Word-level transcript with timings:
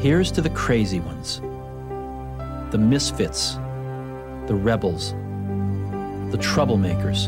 Here's 0.00 0.32
to 0.32 0.40
the 0.40 0.48
crazy 0.48 0.98
ones, 0.98 1.42
the 2.72 2.78
misfits, 2.78 3.56
the 4.46 4.54
rebels, 4.54 5.10
the 6.30 6.38
troublemakers, 6.38 7.26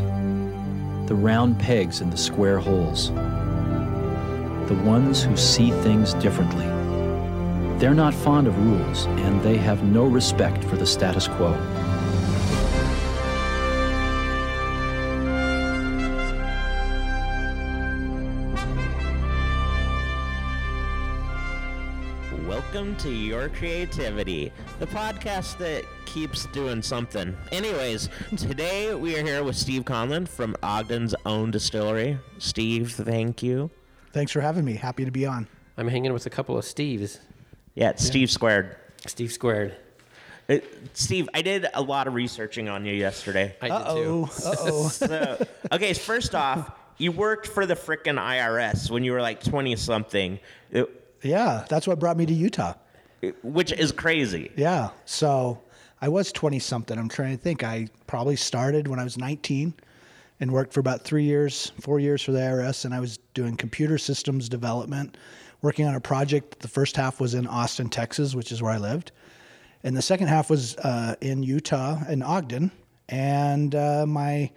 the 1.07 1.13
round 1.13 1.59
pegs 1.59 2.01
in 2.01 2.09
the 2.09 2.17
square 2.17 2.57
holes, 2.57 3.09
the 3.09 4.81
ones 4.83 5.21
who 5.21 5.37
see 5.37 5.69
things 5.83 6.15
differently. 6.15 6.65
They're 7.77 7.93
not 7.93 8.11
fond 8.11 8.47
of 8.47 8.57
rules, 8.57 9.05
and 9.05 9.39
they 9.43 9.57
have 9.57 9.83
no 9.83 10.05
respect 10.05 10.63
for 10.63 10.75
the 10.75 10.87
status 10.87 11.27
quo. 11.27 11.53
Welcome 22.73 22.95
to 22.97 23.11
Your 23.11 23.49
Creativity, 23.49 24.51
the 24.79 24.87
podcast 24.87 25.59
that 25.59 25.85
keeps 26.07 26.47
doing 26.47 26.81
something. 26.81 27.37
Anyways, 27.51 28.09
today 28.35 28.95
we 28.95 29.15
are 29.15 29.23
here 29.23 29.43
with 29.43 29.55
Steve 29.55 29.85
Conlin 29.85 30.25
from 30.25 30.55
Ogden's 30.63 31.13
own 31.27 31.51
distillery. 31.51 32.17
Steve, 32.39 32.91
thank 32.93 33.43
you. 33.43 33.69
Thanks 34.11 34.31
for 34.31 34.41
having 34.41 34.65
me. 34.65 34.73
Happy 34.73 35.05
to 35.05 35.11
be 35.11 35.23
on. 35.23 35.47
I'm 35.77 35.87
hanging 35.87 36.13
with 36.13 36.25
a 36.25 36.31
couple 36.31 36.57
of 36.57 36.65
Steves. 36.65 37.19
Yeah, 37.75 37.91
it's 37.91 38.03
Steve 38.03 38.31
Squared. 38.31 38.75
Steve 39.05 39.31
squared. 39.31 39.75
Uh, 40.49 40.57
Steve, 40.93 41.29
I 41.35 41.43
did 41.43 41.67
a 41.75 41.81
lot 41.83 42.07
of 42.07 42.15
researching 42.15 42.69
on 42.69 42.85
you 42.85 42.95
yesterday. 42.95 43.55
I 43.61 43.69
Uh 43.69 43.93
did 43.93 44.03
too. 44.03 44.27
oh. 44.31 44.51
Uh 44.51 44.55
oh. 44.61 44.87
So, 44.89 45.47
okay, 45.71 45.93
first 45.93 46.33
off, 46.33 46.71
you 46.97 47.11
worked 47.11 47.45
for 47.45 47.67
the 47.67 47.75
frickin' 47.75 48.19
IRS 48.19 48.89
when 48.89 49.03
you 49.03 49.11
were 49.11 49.21
like 49.21 49.43
20 49.43 49.75
something, 49.75 50.39
yeah, 51.23 51.65
that's 51.69 51.87
what 51.87 51.99
brought 51.99 52.17
me 52.17 52.25
to 52.25 52.33
Utah. 52.33 52.73
which 53.41 53.71
is 53.71 53.91
crazy. 53.91 54.51
Yeah. 54.55 54.89
So 55.05 55.61
I 56.01 56.09
was 56.09 56.31
20 56.31 56.59
something. 56.59 56.97
I'm 56.97 57.09
trying 57.09 57.37
to 57.37 57.41
think. 57.41 57.63
I 57.63 57.87
probably 58.07 58.35
started 58.35 58.87
when 58.87 58.99
I 58.99 59.03
was 59.03 59.17
19 59.17 59.73
and 60.39 60.51
worked 60.51 60.73
for 60.73 60.81
about 60.81 61.03
three 61.03 61.23
years, 61.23 61.71
four 61.79 61.99
years 61.99 62.21
for 62.21 62.33
the 62.33 62.39
IRS. 62.39 62.85
And 62.85 62.93
I 62.93 62.99
was 62.99 63.19
doing 63.33 63.55
computer 63.55 63.97
systems 63.97 64.49
development, 64.49 65.17
working 65.61 65.85
on 65.85 65.95
a 65.95 66.01
project. 66.01 66.59
The 66.59 66.67
first 66.67 66.97
half 66.97 67.21
was 67.21 67.33
in 67.33 67.47
Austin, 67.47 67.89
Texas, 67.89 68.35
which 68.35 68.51
is 68.51 68.61
where 68.61 68.73
I 68.73 68.77
lived. 68.77 69.13
And 69.83 69.95
the 69.95 70.01
second 70.01 70.27
half 70.27 70.49
was 70.49 70.75
uh, 70.77 71.15
in 71.21 71.43
Utah, 71.43 72.03
in 72.09 72.21
Ogden. 72.21 72.71
And 73.07 73.73
uh, 73.75 74.05
my 74.05 74.51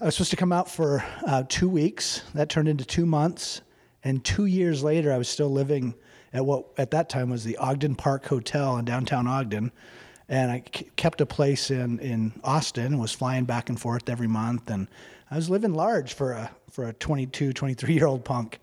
I 0.00 0.04
was 0.04 0.14
supposed 0.14 0.30
to 0.30 0.36
come 0.36 0.52
out 0.52 0.70
for 0.70 1.04
uh, 1.26 1.42
two 1.48 1.68
weeks. 1.68 2.22
That 2.34 2.48
turned 2.48 2.68
into 2.68 2.84
two 2.84 3.04
months. 3.04 3.62
And 4.04 4.24
two 4.24 4.46
years 4.46 4.82
later, 4.82 5.12
I 5.12 5.18
was 5.18 5.28
still 5.28 5.50
living 5.50 5.94
at 6.32 6.44
what 6.44 6.66
at 6.76 6.90
that 6.92 7.08
time 7.08 7.30
was 7.30 7.44
the 7.44 7.56
Ogden 7.56 7.94
Park 7.94 8.26
Hotel 8.26 8.76
in 8.76 8.84
downtown 8.84 9.26
Ogden. 9.26 9.72
And 10.28 10.50
I 10.50 10.60
kept 10.60 11.20
a 11.20 11.26
place 11.26 11.70
in, 11.70 11.98
in 12.00 12.38
Austin 12.44 12.86
and 12.86 13.00
was 13.00 13.12
flying 13.12 13.44
back 13.44 13.70
and 13.70 13.80
forth 13.80 14.08
every 14.08 14.26
month. 14.26 14.70
And 14.70 14.88
I 15.30 15.36
was 15.36 15.48
living 15.48 15.72
large 15.72 16.12
for 16.12 16.32
a, 16.32 16.50
for 16.70 16.88
a 16.88 16.92
22, 16.92 17.52
23 17.52 17.94
year 17.94 18.06
old 18.06 18.24
punk. 18.24 18.60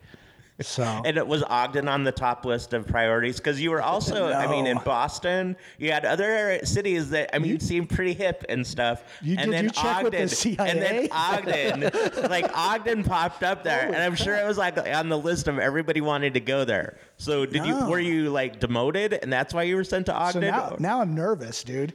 So 0.61 0.83
And 1.05 1.17
it 1.17 1.27
was 1.27 1.43
Ogden 1.43 1.87
on 1.89 2.03
the 2.05 2.11
top 2.13 2.45
list 2.45 2.73
of 2.73 2.87
priorities 2.87 3.37
because 3.37 3.59
you 3.61 3.71
were 3.71 3.81
also, 3.91 4.31
I 4.31 4.47
mean, 4.47 4.67
in 4.67 4.77
Boston, 4.79 5.57
you 5.77 5.91
had 5.91 6.05
other 6.05 6.59
cities 6.63 7.09
that 7.09 7.29
I 7.35 7.39
mean 7.39 7.51
you, 7.51 7.59
seemed 7.59 7.89
pretty 7.89 8.13
hip 8.13 8.45
and 8.47 8.65
stuff. 8.65 9.03
You- 9.21 9.35
and 9.37 9.51
did 9.51 9.63
you 9.63 9.69
check 9.71 10.03
with 10.03 10.13
the 10.13 10.27
CIA? 10.29 10.69
And 10.69 10.81
then 10.81 11.07
Ogden, 11.11 11.81
like 12.29 12.49
Ogden 12.57 13.03
popped 13.03 13.43
up 13.43 13.63
there, 13.63 13.85
and 13.87 13.97
I'm 13.97 14.15
sure 14.15 14.35
it 14.35 14.45
was 14.47 14.57
like 14.57 14.77
on 14.77 15.09
the 15.09 15.17
list 15.17 15.47
of 15.47 15.59
everybody 15.59 15.99
wanted 16.01 16.33
to 16.35 16.39
go 16.39 16.63
there. 16.63 16.97
So 17.17 17.45
did 17.45 17.65
you? 17.65 17.87
Were 17.87 17.99
you 17.99 18.29
like 18.29 18.59
demoted, 18.61 19.19
and 19.21 19.31
that's 19.31 19.53
why 19.53 19.63
you 19.63 19.75
were 19.75 19.83
sent 19.83 20.05
to 20.07 20.11
So 20.13 20.17
Ogden? 20.17 20.41
now, 20.41 20.75
now 20.79 21.01
I'm 21.01 21.13
nervous, 21.15 21.63
dude. 21.63 21.93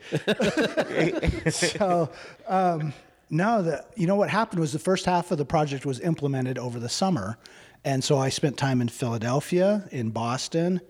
so, 1.51 2.11
um, 2.49 2.93
no, 3.31 3.63
the 3.63 3.85
you 3.97 4.07
know 4.07 4.17
what 4.17 4.29
happened 4.31 4.61
was 4.61 4.73
the 4.73 4.79
first 4.79 5.07
half 5.07 5.31
of 5.31 5.39
the 5.39 5.45
project 5.45 5.87
was 5.87 6.01
implemented 6.01 6.59
over 6.59 6.79
the 6.81 6.89
summer, 6.89 7.39
and 7.85 8.03
so 8.03 8.19
I 8.19 8.29
spent 8.29 8.57
time 8.57 8.81
in 8.81 8.89
Philadelphia, 8.89 9.89
in 9.91 10.11
Boston, 10.11 10.81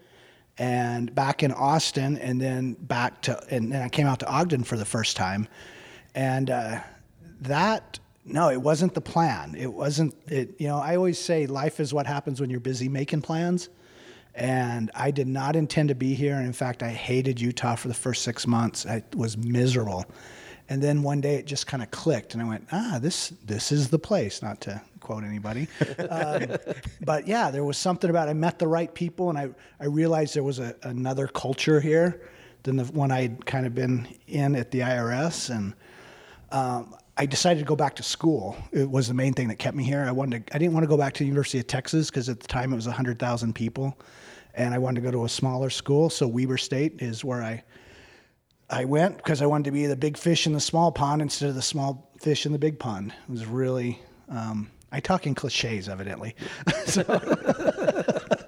and 0.59 1.15
back 1.15 1.43
in 1.43 1.53
Austin, 1.53 2.19
and 2.19 2.41
then 2.41 2.75
back 2.75 3.23
to, 3.23 3.43
and 3.51 3.73
then 3.73 3.83
I 3.83 3.89
came 3.89 4.06
out 4.06 4.21
to 4.21 4.28
Ogden 4.28 4.65
for 4.65 4.77
the 4.77 4.84
first 4.84 5.17
time, 5.17 5.49
and 6.15 6.50
uh, 6.50 6.81
that. 7.43 7.99
No, 8.23 8.50
it 8.50 8.61
wasn't 8.61 8.95
the 8.95 9.00
plan. 9.00 9.56
It 9.59 9.73
wasn't 9.73 10.15
it. 10.29 10.55
You 10.61 10.69
know, 10.69 10.77
I 10.77 10.95
always 10.95 11.19
say 11.19 11.47
life 11.47 11.81
is 11.81 11.93
what 11.93 12.06
happens 12.06 12.41
when 12.41 12.50
you're 12.50 12.61
busy 12.61 12.89
making 12.89 13.23
plans 13.23 13.71
and 14.34 14.91
I 14.95 15.11
did 15.11 15.27
not 15.27 15.56
intend 15.56 15.89
to 15.89 15.95
be 15.95 16.15
here. 16.15 16.37
And 16.37 16.47
in 16.47 16.53
fact, 16.53 16.83
I 16.83 16.91
hated 16.91 17.41
Utah 17.41 17.75
for 17.75 17.89
the 17.89 17.95
first 17.95 18.23
six 18.23 18.47
months. 18.47 18.87
I 18.87 19.03
was 19.15 19.37
miserable. 19.37 20.06
And 20.69 20.83
then 20.83 21.03
one 21.03 21.21
day 21.21 21.34
it 21.34 21.47
just 21.47 21.67
kind 21.67 21.83
of 21.83 21.91
clicked, 21.91 22.33
and 22.33 22.43
I 22.43 22.47
went, 22.47 22.69
"Ah, 22.71 23.00
this 23.03 23.33
this 23.45 23.73
is 23.73 23.89
the 23.89 23.99
place." 23.99 24.41
Not 24.41 24.61
to 24.62 24.81
quote 25.10 25.25
anybody, 25.25 25.66
um, 26.09 26.47
but 27.00 27.26
yeah, 27.26 27.50
there 27.50 27.65
was 27.65 27.76
something 27.76 28.10
about. 28.10 28.28
I 28.28 28.32
met 28.32 28.59
the 28.59 28.69
right 28.69 28.93
people, 28.94 29.28
and 29.31 29.38
I 29.38 29.50
I 29.81 29.87
realized 29.87 30.34
there 30.34 30.44
was 30.44 30.59
a, 30.59 30.76
another 30.82 31.26
culture 31.26 31.81
here 31.81 32.28
than 32.62 32.76
the 32.76 32.84
one 32.84 33.10
I'd 33.10 33.44
kind 33.44 33.66
of 33.66 33.75
been 33.75 34.06
in 34.28 34.54
at 34.54 34.70
the 34.70 34.81
IRS, 34.81 35.50
and 35.54 35.75
um, 36.53 36.94
I 37.16 37.26
decided 37.26 37.60
to 37.60 37.66
go 37.66 37.76
back 37.76 37.97
to 37.97 38.03
school. 38.03 38.56
It 38.70 38.88
was 38.88 39.09
the 39.09 39.15
main 39.15 39.32
thing 39.32 39.49
that 39.49 39.56
kept 39.56 39.76
me 39.76 39.82
here. 39.82 40.04
I 40.06 40.12
wanted 40.12 40.47
to, 40.47 40.54
I 40.54 40.59
didn't 40.59 40.75
want 40.75 40.84
to 40.84 40.88
go 40.88 40.97
back 40.97 41.12
to 41.15 41.19
the 41.19 41.26
University 41.26 41.59
of 41.59 41.66
Texas 41.66 42.09
because 42.09 42.28
at 42.28 42.41
the 42.41 42.47
time 42.47 42.72
it 42.72 42.76
was 42.76 42.87
100,000 42.87 43.53
people 43.54 43.99
and 44.54 44.75
I 44.75 44.78
wanted 44.78 45.03
to 45.03 45.04
go 45.04 45.10
to 45.10 45.25
a 45.25 45.28
smaller 45.28 45.70
school. 45.70 46.10
So 46.10 46.26
Weber 46.26 46.56
State 46.56 47.03
is 47.03 47.25
where 47.25 47.43
I 47.43 47.62
I 48.70 48.84
went 48.84 49.16
because 49.16 49.43
I 49.43 49.47
wanted 49.47 49.65
to 49.65 49.72
be 49.72 49.87
the 49.87 49.97
big 49.97 50.16
fish 50.16 50.47
in 50.47 50.53
the 50.53 50.60
small 50.60 50.93
pond 50.93 51.20
instead 51.22 51.49
of 51.49 51.56
the 51.56 51.62
small 51.62 52.10
fish 52.20 52.47
in 52.47 52.53
the 52.53 52.59
big 52.59 52.78
pond. 52.78 53.12
It 53.28 53.32
was 53.32 53.44
really 53.44 54.00
um, 54.28 54.70
I 54.93 55.01
talk 55.01 55.27
in 55.27 55.34
cliches 55.34 55.89
evidently. 55.89 56.34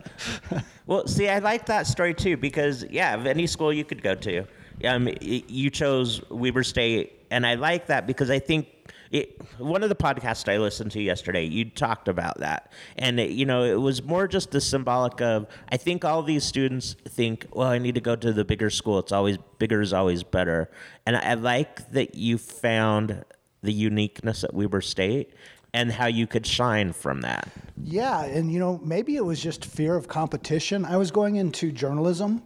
Well, 0.92 1.06
see, 1.06 1.28
I 1.28 1.38
like 1.38 1.66
that 1.66 1.86
story 1.86 2.12
too 2.12 2.36
because 2.36 2.84
yeah, 2.90 3.14
of 3.14 3.26
any 3.26 3.46
school 3.46 3.72
you 3.72 3.84
could 3.84 4.02
go 4.02 4.14
to, 4.14 4.44
um, 4.84 5.08
you 5.20 5.70
chose 5.70 6.20
Weber 6.28 6.64
State, 6.64 7.24
and 7.30 7.46
I 7.46 7.54
like 7.54 7.86
that 7.86 8.06
because 8.06 8.30
I 8.30 8.40
think 8.40 8.68
it, 9.10 9.40
one 9.58 9.82
of 9.82 9.88
the 9.88 9.94
podcasts 9.94 10.52
I 10.52 10.58
listened 10.58 10.90
to 10.92 11.00
yesterday, 11.00 11.44
you 11.44 11.66
talked 11.66 12.08
about 12.08 12.40
that, 12.40 12.72
and 12.96 13.20
it, 13.20 13.30
you 13.30 13.46
know, 13.46 13.62
it 13.62 13.80
was 13.80 14.02
more 14.02 14.26
just 14.26 14.50
the 14.50 14.60
symbolic 14.60 15.20
of 15.20 15.46
I 15.70 15.76
think 15.76 16.04
all 16.04 16.22
these 16.22 16.44
students 16.44 16.96
think, 17.08 17.46
well, 17.52 17.68
I 17.68 17.78
need 17.78 17.94
to 17.94 18.00
go 18.00 18.16
to 18.16 18.32
the 18.32 18.44
bigger 18.44 18.68
school. 18.68 18.98
It's 18.98 19.12
always 19.12 19.38
bigger 19.58 19.80
is 19.80 19.92
always 19.92 20.24
better, 20.24 20.70
and 21.06 21.16
I 21.16 21.34
like 21.34 21.90
that 21.92 22.16
you 22.16 22.38
found 22.38 23.24
the 23.62 23.72
uniqueness 23.72 24.42
at 24.42 24.52
Weber 24.52 24.80
State 24.80 25.32
and 25.74 25.90
how 25.90 26.06
you 26.06 26.26
could 26.26 26.46
shine 26.46 26.92
from 26.92 27.22
that. 27.22 27.48
Yeah, 27.82 28.24
and 28.24 28.52
you 28.52 28.58
know, 28.58 28.80
maybe 28.84 29.16
it 29.16 29.24
was 29.24 29.40
just 29.42 29.64
fear 29.64 29.96
of 29.96 30.08
competition. 30.08 30.84
I 30.84 30.96
was 30.96 31.10
going 31.10 31.36
into 31.36 31.72
journalism, 31.72 32.42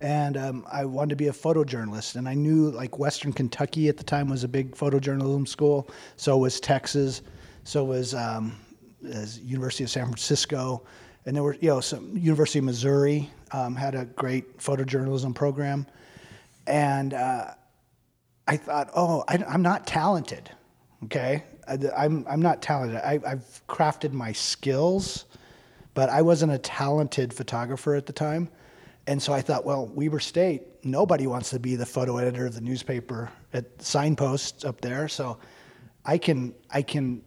and 0.00 0.36
um, 0.36 0.66
I 0.70 0.84
wanted 0.84 1.10
to 1.10 1.16
be 1.16 1.28
a 1.28 1.32
photojournalist, 1.32 2.16
and 2.16 2.28
I 2.28 2.34
knew 2.34 2.70
like 2.70 2.98
Western 2.98 3.32
Kentucky 3.32 3.88
at 3.88 3.96
the 3.96 4.04
time 4.04 4.28
was 4.28 4.44
a 4.44 4.48
big 4.48 4.74
photojournalism 4.76 5.48
school. 5.48 5.88
So 6.16 6.36
was 6.36 6.60
Texas. 6.60 7.22
So 7.64 7.84
was 7.84 8.14
um, 8.14 8.56
University 9.00 9.84
of 9.84 9.90
San 9.90 10.04
Francisco, 10.04 10.82
and 11.24 11.34
there 11.34 11.42
were 11.42 11.56
you 11.60 11.68
know 11.68 11.80
some 11.80 12.16
University 12.16 12.58
of 12.60 12.66
Missouri 12.66 13.30
um, 13.52 13.74
had 13.74 13.94
a 13.94 14.04
great 14.04 14.58
photojournalism 14.58 15.34
program, 15.34 15.86
and. 16.66 17.14
Uh, 17.14 17.54
I 18.48 18.56
thought, 18.56 18.90
oh, 18.94 19.24
I, 19.26 19.42
am 19.48 19.62
not 19.62 19.86
talented. 19.86 20.50
Okay, 21.04 21.42
I'm 21.66 22.24
I'm 22.28 22.40
not 22.40 22.62
talented. 22.62 22.96
I, 22.96 23.20
I've 23.26 23.62
crafted 23.68 24.12
my 24.12 24.32
skills, 24.32 25.24
but 25.94 26.08
I 26.08 26.22
wasn't 26.22 26.52
a 26.52 26.58
talented 26.58 27.32
photographer 27.32 27.94
at 27.94 28.06
the 28.06 28.12
time, 28.12 28.48
and 29.06 29.22
so 29.22 29.32
I 29.32 29.40
thought, 29.40 29.64
well, 29.64 29.86
Weber 29.86 30.20
State, 30.20 30.62
nobody 30.84 31.26
wants 31.26 31.50
to 31.50 31.58
be 31.58 31.76
the 31.76 31.86
photo 31.86 32.18
editor 32.18 32.46
of 32.46 32.54
the 32.54 32.60
newspaper 32.60 33.30
at 33.52 33.64
signposts 33.82 34.64
up 34.64 34.80
there, 34.80 35.08
so 35.08 35.38
I 36.04 36.18
can 36.18 36.54
I 36.70 36.82
can 36.82 37.22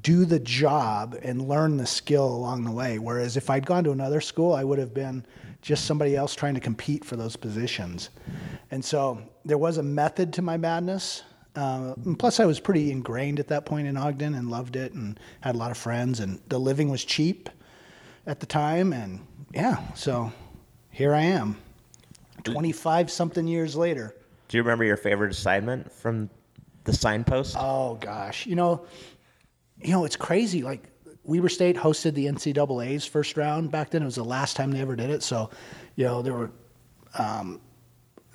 do 0.00 0.24
the 0.24 0.38
job 0.38 1.18
and 1.22 1.48
learn 1.48 1.76
the 1.76 1.86
skill 1.86 2.26
along 2.26 2.64
the 2.64 2.70
way. 2.70 2.98
Whereas 2.98 3.36
if 3.36 3.50
I'd 3.50 3.66
gone 3.66 3.84
to 3.84 3.90
another 3.90 4.20
school, 4.20 4.54
I 4.54 4.64
would 4.64 4.78
have 4.78 4.94
been 4.94 5.24
just 5.60 5.84
somebody 5.84 6.16
else 6.16 6.34
trying 6.34 6.54
to 6.54 6.60
compete 6.60 7.04
for 7.04 7.16
those 7.16 7.36
positions. 7.36 8.10
And 8.70 8.84
so 8.84 9.22
there 9.44 9.58
was 9.58 9.78
a 9.78 9.82
method 9.82 10.32
to 10.34 10.42
my 10.42 10.56
madness. 10.56 11.22
Uh, 11.54 11.94
and 12.04 12.18
plus, 12.18 12.40
I 12.40 12.46
was 12.46 12.60
pretty 12.60 12.90
ingrained 12.90 13.38
at 13.38 13.48
that 13.48 13.66
point 13.66 13.86
in 13.86 13.96
Ogden 13.96 14.34
and 14.34 14.50
loved 14.50 14.76
it 14.76 14.92
and 14.92 15.18
had 15.40 15.54
a 15.54 15.58
lot 15.58 15.70
of 15.70 15.76
friends, 15.76 16.20
and 16.20 16.40
the 16.48 16.58
living 16.58 16.88
was 16.88 17.04
cheap 17.04 17.48
at 18.26 18.40
the 18.40 18.46
time. 18.46 18.92
And 18.92 19.20
yeah, 19.52 19.80
so 19.94 20.32
here 20.90 21.14
I 21.14 21.22
am, 21.22 21.56
25 22.44 23.10
something 23.10 23.46
years 23.46 23.76
later. 23.76 24.14
Do 24.48 24.56
you 24.56 24.62
remember 24.62 24.84
your 24.84 24.96
favorite 24.96 25.30
assignment 25.30 25.92
from 25.92 26.30
the 26.84 26.92
signpost? 26.92 27.56
Oh 27.58 27.94
gosh, 27.96 28.46
you 28.46 28.56
know, 28.56 28.86
you 29.82 29.92
know 29.92 30.04
it's 30.04 30.16
crazy. 30.16 30.62
Like 30.62 30.84
Weber 31.24 31.48
State 31.48 31.76
hosted 31.76 32.14
the 32.14 32.26
NCAA's 32.26 33.06
first 33.06 33.36
round 33.36 33.70
back 33.70 33.90
then. 33.90 34.02
It 34.02 34.06
was 34.06 34.16
the 34.16 34.24
last 34.24 34.56
time 34.56 34.70
they 34.70 34.80
ever 34.80 34.96
did 34.96 35.10
it. 35.10 35.22
So, 35.22 35.50
you 35.96 36.04
know, 36.04 36.22
there 36.22 36.32
were 36.32 36.50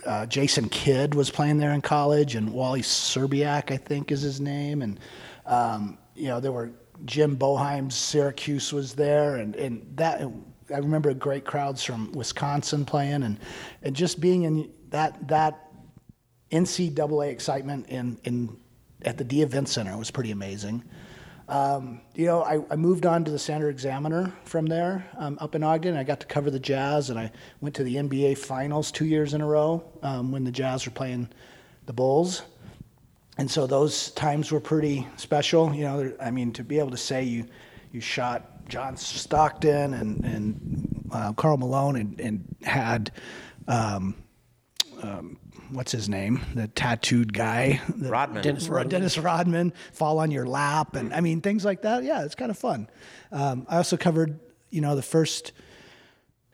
uh, 0.06 0.26
Jason 0.26 0.70
Kidd 0.70 1.16
was 1.16 1.30
playing 1.30 1.58
there 1.58 1.72
in 1.72 1.82
college, 1.82 2.36
and 2.36 2.54
Wally 2.54 2.82
Szczerbiak, 2.82 3.72
I 3.72 3.78
think, 3.78 4.12
is 4.12 4.22
his 4.22 4.40
name. 4.40 4.82
And 4.82 5.00
um, 5.46 5.98
you 6.16 6.28
know, 6.28 6.40
there 6.40 6.52
were 6.52 6.72
Jim 7.06 7.38
Boeheim's 7.38 7.96
Syracuse 7.96 8.74
was 8.74 8.94
there, 8.94 9.36
and 9.38 9.56
and 9.56 9.86
that 9.96 10.22
I 10.74 10.78
remember 10.78 11.14
great 11.14 11.46
crowds 11.46 11.84
from 11.84 12.12
Wisconsin 12.12 12.86
playing, 12.86 13.24
and 13.24 13.40
and 13.84 13.96
just 13.96 14.20
being 14.20 14.44
in 14.44 14.72
that 14.90 15.28
that 15.28 15.72
NCAA 16.52 17.30
excitement 17.30 17.88
in 17.90 18.20
in 18.24 18.58
at 19.04 19.18
the 19.18 19.24
Dee 19.24 19.42
Event 19.42 19.70
Center 19.70 19.98
was 19.98 20.12
pretty 20.12 20.32
amazing. 20.32 20.84
Um, 21.50 22.02
you 22.14 22.26
know, 22.26 22.44
I, 22.44 22.62
I, 22.70 22.76
moved 22.76 23.06
on 23.06 23.24
to 23.24 23.32
the 23.32 23.40
Standard 23.40 23.70
Examiner 23.70 24.34
from 24.44 24.66
there 24.66 25.10
um, 25.18 25.38
up 25.40 25.56
in 25.56 25.64
Ogden. 25.64 25.96
I 25.96 26.04
got 26.04 26.20
to 26.20 26.28
cover 26.28 26.52
the 26.52 26.60
Jazz, 26.60 27.10
and 27.10 27.18
I 27.18 27.32
went 27.62 27.74
to 27.76 27.86
the 27.86 27.96
NBA 27.96 28.38
Finals 28.38 28.92
two 28.92 29.06
years 29.06 29.34
in 29.34 29.40
a 29.40 29.48
row 29.48 29.82
um, 30.04 30.34
when 30.34 30.44
the 30.44 30.52
Jazz 30.52 30.86
were 30.86 30.92
playing 30.92 31.30
the 31.86 31.94
Bulls. 31.94 32.42
And 33.38 33.50
so 33.50 33.66
those 33.66 34.12
times 34.12 34.52
were 34.52 34.60
pretty 34.60 35.08
special. 35.16 35.74
You 35.74 35.84
know, 35.84 36.14
I 36.20 36.32
mean, 36.32 36.52
to 36.54 36.66
be 36.66 36.80
able 36.80 36.92
to 36.92 36.98
say 36.98 37.24
you 37.24 37.46
you 37.94 38.02
shot 38.02 38.68
John 38.68 38.98
Stockton 38.98 39.94
and 39.94 40.26
and 40.26 41.06
uh, 41.14 41.32
Karl 41.34 41.56
Malone 41.56 41.96
and, 41.96 42.20
and 42.20 42.56
had 42.64 43.12
um, 43.70 44.16
um, 45.02 45.38
what's 45.72 45.92
his 45.92 46.10
name, 46.10 46.42
the 46.54 46.68
tattooed 46.68 47.34
guy, 47.34 47.82
the, 47.96 48.10
Rodman. 48.10 48.44
Dennis 48.44 48.68
Rodman. 48.68 48.90
Dennis 48.90 49.18
Rodman, 49.18 49.74
fall 49.92 50.20
on 50.20 50.32
your 50.32 50.46
lap, 50.46 50.96
and 50.96 51.14
I 51.14 51.22
mean 51.22 51.42
things 51.42 51.66
like 51.66 51.82
that. 51.84 52.04
Yeah, 52.04 52.24
it's 52.24 52.36
kind 52.36 52.52
of 52.52 52.58
fun. 52.58 52.90
Um, 53.32 53.66
I 53.70 53.78
also 53.78 53.98
covered, 53.98 54.40
you 54.70 54.82
know, 54.82 54.96
the 54.96 55.02
first 55.02 55.54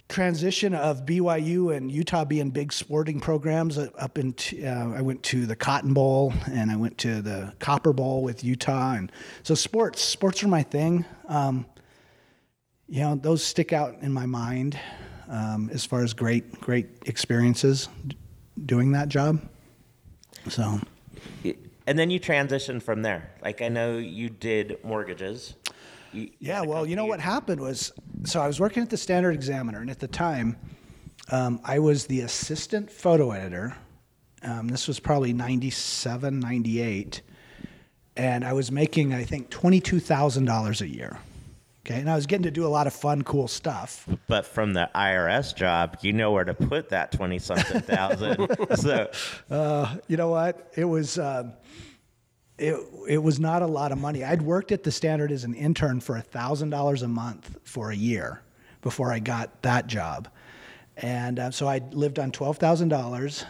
transition 0.09 0.75
of 0.75 1.05
BYU 1.05 1.75
and 1.75 1.91
Utah 1.91 2.25
being 2.25 2.51
big 2.51 2.73
sporting 2.73 3.19
programs 3.19 3.77
up 3.77 4.17
in. 4.17 4.35
Uh, 4.63 4.93
I 4.95 5.01
went 5.01 5.23
to 5.23 5.45
the 5.45 5.55
Cotton 5.55 5.93
Bowl 5.93 6.33
and 6.47 6.71
I 6.71 6.75
went 6.75 6.97
to 6.99 7.21
the 7.21 7.53
Copper 7.59 7.93
Bowl 7.93 8.23
with 8.23 8.43
Utah, 8.43 8.93
and 8.93 9.11
so 9.43 9.55
sports, 9.55 10.01
sports 10.01 10.43
are 10.43 10.47
my 10.47 10.63
thing. 10.63 11.05
Um, 11.27 11.65
you 12.87 12.99
know, 13.01 13.15
those 13.15 13.43
stick 13.43 13.73
out 13.73 13.95
in 14.01 14.11
my 14.11 14.25
mind 14.25 14.79
um, 15.29 15.69
as 15.73 15.85
far 15.85 16.03
as 16.03 16.13
great, 16.13 16.59
great 16.59 16.87
experiences 17.05 17.87
doing 18.65 18.91
that 18.91 19.09
job. 19.09 19.41
So, 20.49 20.79
and 21.87 21.99
then 21.99 22.09
you 22.09 22.19
transitioned 22.19 22.83
from 22.83 23.01
there. 23.01 23.31
Like 23.41 23.61
I 23.61 23.69
know 23.69 23.97
you 23.97 24.29
did 24.29 24.77
mortgages. 24.83 25.55
You, 26.11 26.29
yeah, 26.39 26.61
well, 26.61 26.85
you 26.85 26.95
know 26.95 27.05
what 27.05 27.19
happened 27.19 27.59
was, 27.59 27.91
so 28.23 28.39
I 28.39 28.47
was 28.47 28.59
working 28.59 28.83
at 28.83 28.89
the 28.89 28.97
Standard 28.97 29.33
Examiner, 29.33 29.81
and 29.81 29.89
at 29.89 29.99
the 29.99 30.07
time, 30.07 30.57
um, 31.31 31.59
I 31.63 31.79
was 31.79 32.05
the 32.05 32.21
assistant 32.21 32.91
photo 32.91 33.31
editor. 33.31 33.75
Um, 34.43 34.67
this 34.67 34.87
was 34.87 34.99
probably 34.99 35.33
97, 35.33 36.39
98. 36.39 37.21
And 38.15 38.45
I 38.45 38.53
was 38.53 38.71
making, 38.71 39.13
I 39.13 39.23
think, 39.23 39.49
$22,000 39.49 40.81
a 40.81 40.87
year. 40.87 41.17
Okay, 41.85 41.99
and 41.99 42.09
I 42.09 42.15
was 42.15 42.27
getting 42.27 42.43
to 42.43 42.51
do 42.51 42.65
a 42.65 42.69
lot 42.69 42.87
of 42.87 42.93
fun, 42.93 43.23
cool 43.23 43.49
stuff. 43.49 44.07
But 44.27 44.45
from 44.45 44.71
the 44.71 44.89
IRS 44.95 45.53
job, 45.53 45.97
you 46.01 46.13
know 46.13 46.31
where 46.31 46.45
to 46.45 46.53
put 46.53 46.89
that 46.89 47.11
twenty 47.11 47.39
something 47.39 47.81
thousand. 47.81 48.47
so, 48.77 49.11
uh, 49.51 49.95
you 50.07 50.15
know 50.15 50.29
what? 50.29 50.71
It 50.77 50.85
was. 50.85 51.19
Uh, 51.19 51.51
it, 52.57 52.75
it 53.09 53.17
was 53.17 53.39
not 53.39 53.63
a 53.63 53.67
lot 53.67 53.91
of 53.91 53.97
money. 53.97 54.23
I'd 54.23 54.43
worked 54.43 54.71
at 54.71 54.83
the 54.83 54.91
Standard 54.91 55.31
as 55.31 55.43
an 55.43 55.55
intern 55.55 55.99
for 55.99 56.17
thousand 56.21 56.69
dollars 56.69 57.01
a 57.01 57.07
month 57.07 57.57
for 57.63 57.91
a 57.91 57.95
year 57.95 58.43
before 58.81 59.11
I 59.11 59.19
got 59.19 59.61
that 59.63 59.87
job, 59.87 60.29
and 60.95 61.37
uh, 61.39 61.51
so 61.51 61.67
I 61.67 61.81
lived 61.91 62.17
on 62.17 62.31
twelve 62.31 62.59
thousand 62.59 62.93
um, 62.93 62.99
dollars 63.01 63.45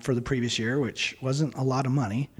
for 0.00 0.14
the 0.14 0.22
previous 0.22 0.60
year, 0.60 0.78
which 0.78 1.16
wasn't 1.20 1.56
a 1.56 1.62
lot 1.62 1.86
of 1.86 1.92
money 1.92 2.30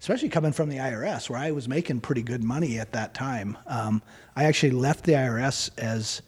especially 0.00 0.28
coming 0.28 0.52
from 0.52 0.68
the 0.68 0.76
IRS, 0.76 1.30
where 1.30 1.38
I 1.38 1.50
was 1.52 1.68
making 1.68 2.00
pretty 2.00 2.22
good 2.22 2.42
money 2.42 2.78
at 2.78 2.92
that 2.92 3.14
time. 3.14 3.56
Um, 3.66 4.02
I 4.34 4.44
actually 4.44 4.72
left 4.72 5.04
the 5.04 5.12
IRS 5.12 5.70
as 5.78 6.22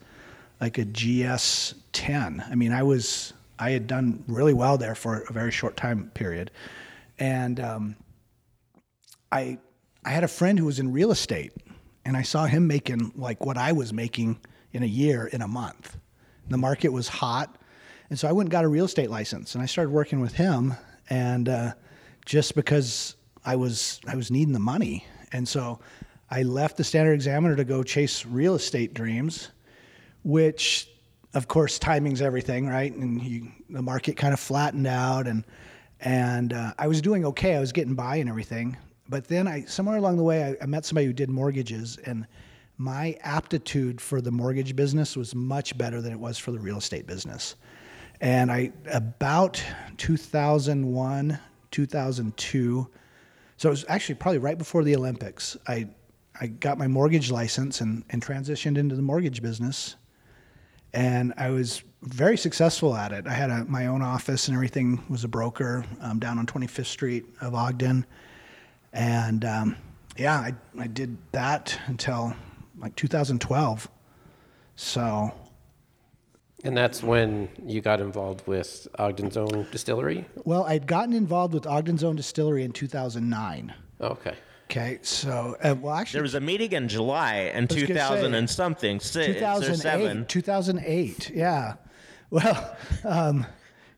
like 0.61 0.79
a 0.79 0.85
GS 0.85 1.75
10. 1.93 2.45
I 2.51 2.55
mean, 2.55 2.73
I 2.73 2.83
was 2.83 3.33
I 3.59 3.71
had 3.71 3.87
done 3.87 4.23
really 4.29 4.55
well 4.55 4.79
there 4.79 4.95
for 4.95 5.25
a 5.29 5.33
very 5.33 5.51
short 5.51 5.77
time 5.77 6.11
period, 6.15 6.51
and 7.19 7.61
um, 7.61 7.97
I 9.33 9.59
I 10.05 10.11
had 10.11 10.25
a 10.25 10.29
friend 10.29 10.59
who 10.59 10.67
was 10.67 10.79
in 10.79 10.93
real 10.93 11.11
estate, 11.11 11.53
and 12.05 12.17
I 12.17 12.23
saw 12.23 12.47
him 12.47 12.67
making 12.67 13.13
like 13.17 13.45
what 13.45 13.57
I 13.57 13.73
was 13.73 13.93
making 13.93 14.39
in 14.73 14.83
a 14.83 14.87
year 14.87 15.27
in 15.27 15.43
a 15.43 15.49
month. 15.49 15.97
The 16.49 16.59
market 16.59 16.93
was 16.93 17.09
hot, 17.09 17.57
and 18.11 18.19
so 18.19 18.29
I 18.29 18.33
went 18.33 18.47
and 18.47 18.53
got 18.53 18.65
a 18.65 18.69
real 18.69 18.85
estate 18.85 19.11
license, 19.11 19.55
and 19.55 19.63
I 19.63 19.67
started 19.67 19.91
working 19.91 20.21
with 20.21 20.35
him, 20.35 20.75
and 21.11 21.49
uh, 21.49 21.73
just 22.25 22.55
because 22.55 23.17
I 23.49 23.57
was 23.57 23.99
I 24.07 24.15
was 24.15 24.31
needing 24.31 24.53
the 24.53 24.59
money, 24.61 25.07
and 25.33 25.49
so 25.49 25.81
I 26.31 26.43
left 26.43 26.77
the 26.77 26.85
Standard 26.85 27.15
Examiner 27.15 27.57
to 27.57 27.65
go 27.65 27.83
chase 27.83 28.27
real 28.27 28.55
estate 28.55 28.93
dreams, 28.93 29.49
which 30.23 30.87
of 31.33 31.49
course 31.49 31.79
timing's 31.79 32.21
everything, 32.21 32.69
right? 32.69 32.95
And 32.95 33.23
you, 33.23 33.51
the 33.71 33.81
market 33.81 34.19
kind 34.19 34.35
of 34.35 34.39
flattened 34.39 34.87
out, 34.87 35.27
and 35.27 35.47
and 36.01 36.53
uh, 36.53 36.75
I 36.79 36.89
was 36.89 37.01
doing 37.01 37.25
okay. 37.25 37.57
I 37.57 37.61
was 37.61 37.73
getting 37.73 37.95
by 37.95 38.17
and 38.17 38.29
everything, 38.29 38.77
but 39.09 39.29
then 39.29 39.49
I 39.49 39.65
somewhere 39.65 39.97
along 39.97 40.19
the 40.19 40.25
way 40.25 40.45
I, 40.45 40.57
I 40.63 40.67
met 40.67 40.85
somebody 40.85 41.07
who 41.07 41.15
did 41.15 41.31
mortgages, 41.31 41.97
and 42.05 42.27
my 42.77 43.17
aptitude 43.23 43.99
for 43.99 44.21
the 44.21 44.31
mortgage 44.31 44.77
business 44.77 45.17
was 45.17 45.35
much 45.35 45.79
better 45.79 46.03
than 46.03 46.13
it 46.13 46.21
was 46.21 46.37
for 46.37 46.53
the 46.53 46.61
real 46.61 46.77
estate 46.77 47.07
business. 47.07 47.57
And 48.21 48.53
I 48.53 48.73
about 48.93 49.65
2001, 49.97 51.39
2002 51.71 52.91
so 53.59 53.69
it 53.69 53.73
was 53.73 53.85
actually 53.89 54.15
probably 54.15 54.39
right 54.39 54.57
before 54.57 54.83
the 54.85 54.97
Olympics. 54.97 55.57
I 55.67 55.89
I 56.41 56.47
got 56.47 56.79
my 56.79 56.87
mortgage 56.87 57.31
license 57.33 57.81
and, 57.81 58.05
and 58.11 58.25
transitioned 58.25 58.79
into 58.79 58.95
the 58.95 59.03
mortgage 59.03 59.43
business. 59.43 59.97
And 60.95 61.35
I 61.37 61.51
was 61.51 61.83
very 62.03 62.39
successful 62.39 62.95
at 62.95 63.11
it. 63.11 63.27
I 63.27 63.33
had 63.33 63.51
a, 63.51 63.65
my 63.65 63.87
own 63.87 64.03
office 64.03 64.47
and 64.47 64.55
everything, 64.55 65.03
was 65.09 65.25
a 65.25 65.29
broker 65.29 65.85
um, 66.01 66.21
down 66.21 66.39
on 66.39 66.47
25th 66.47 66.87
Street 66.87 67.27
of 67.41 67.57
Ogden. 67.57 68.07
And 68.93 69.45
um, 69.45 69.77
yeah, 70.17 70.37
I, 70.37 70.55
I 70.79 70.87
did 70.87 71.19
that 71.33 71.79
until 71.87 72.35
like 72.79 72.95
2012. 72.95 73.89
So. 74.77 75.33
And 76.65 76.77
that's 76.77 77.03
when 77.03 77.49
you 77.65 77.81
got 77.81 78.01
involved 78.01 78.47
with 78.47 78.89
Ogden's 78.99 79.37
own 79.37 79.67
distillery? 79.71 80.25
Well, 80.45 80.65
I'd 80.65 80.87
gotten 80.87 81.15
involved 81.15 81.55
with 81.55 81.67
Ogden's 81.67 82.03
own 82.03 82.17
distillery 82.17 82.65
in 82.65 82.73
2009. 82.73 83.75
okay. 84.01 84.35
Okay, 84.71 84.99
so 85.01 85.57
uh, 85.63 85.75
well, 85.81 85.95
actually, 85.95 86.19
there 86.19 86.23
was 86.23 86.35
a 86.35 86.41
meeting 86.41 86.73
in 86.73 86.89
July 86.89 87.51
in 87.55 87.69
2000 87.69 88.33
say, 88.33 88.39
and 88.39 88.51
something, 88.51 89.01
six 89.01 89.41
or 89.41 89.75
seven. 89.75 90.27
2008. 90.27 90.29
2008. 90.29 91.31
Yeah. 91.31 91.75
Well, 92.29 92.77
um, 93.05 93.47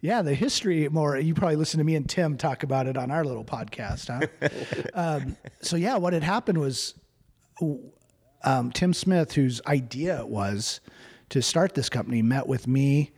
yeah, 0.01 0.23
the 0.23 0.33
history 0.33 0.89
more. 0.89 1.19
You 1.19 1.35
probably 1.35 1.57
listen 1.57 1.79
to 1.79 1.85
me 1.85 1.97
and 1.97 2.09
Tim 2.09 2.37
talk 2.37 2.63
about 2.63 2.87
it 2.87 2.97
on 2.97 3.11
our 3.11 3.25
little 3.25 3.45
podcast, 3.45 4.29
huh? 4.31 4.89
um, 4.95 5.37
so 5.61 5.75
yeah, 5.75 5.97
what 5.97 6.13
had 6.13 6.23
happened 6.23 6.59
was 6.59 6.95
um, 8.45 8.71
Tim 8.71 8.95
Smith, 8.95 9.33
whose 9.33 9.61
idea 9.67 10.21
it 10.21 10.29
was 10.29 10.81
to 11.31 11.41
start 11.41 11.75
this 11.75 11.89
company, 11.89 12.23
met 12.23 12.47
with 12.47 12.67
me 12.67 13.13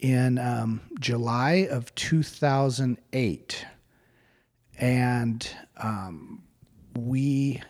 in 0.00 0.38
um, 0.38 0.80
July 0.98 1.68
of 1.70 1.94
2008, 1.94 3.66
and 4.78 5.48
um, 5.76 6.42
we 6.98 7.62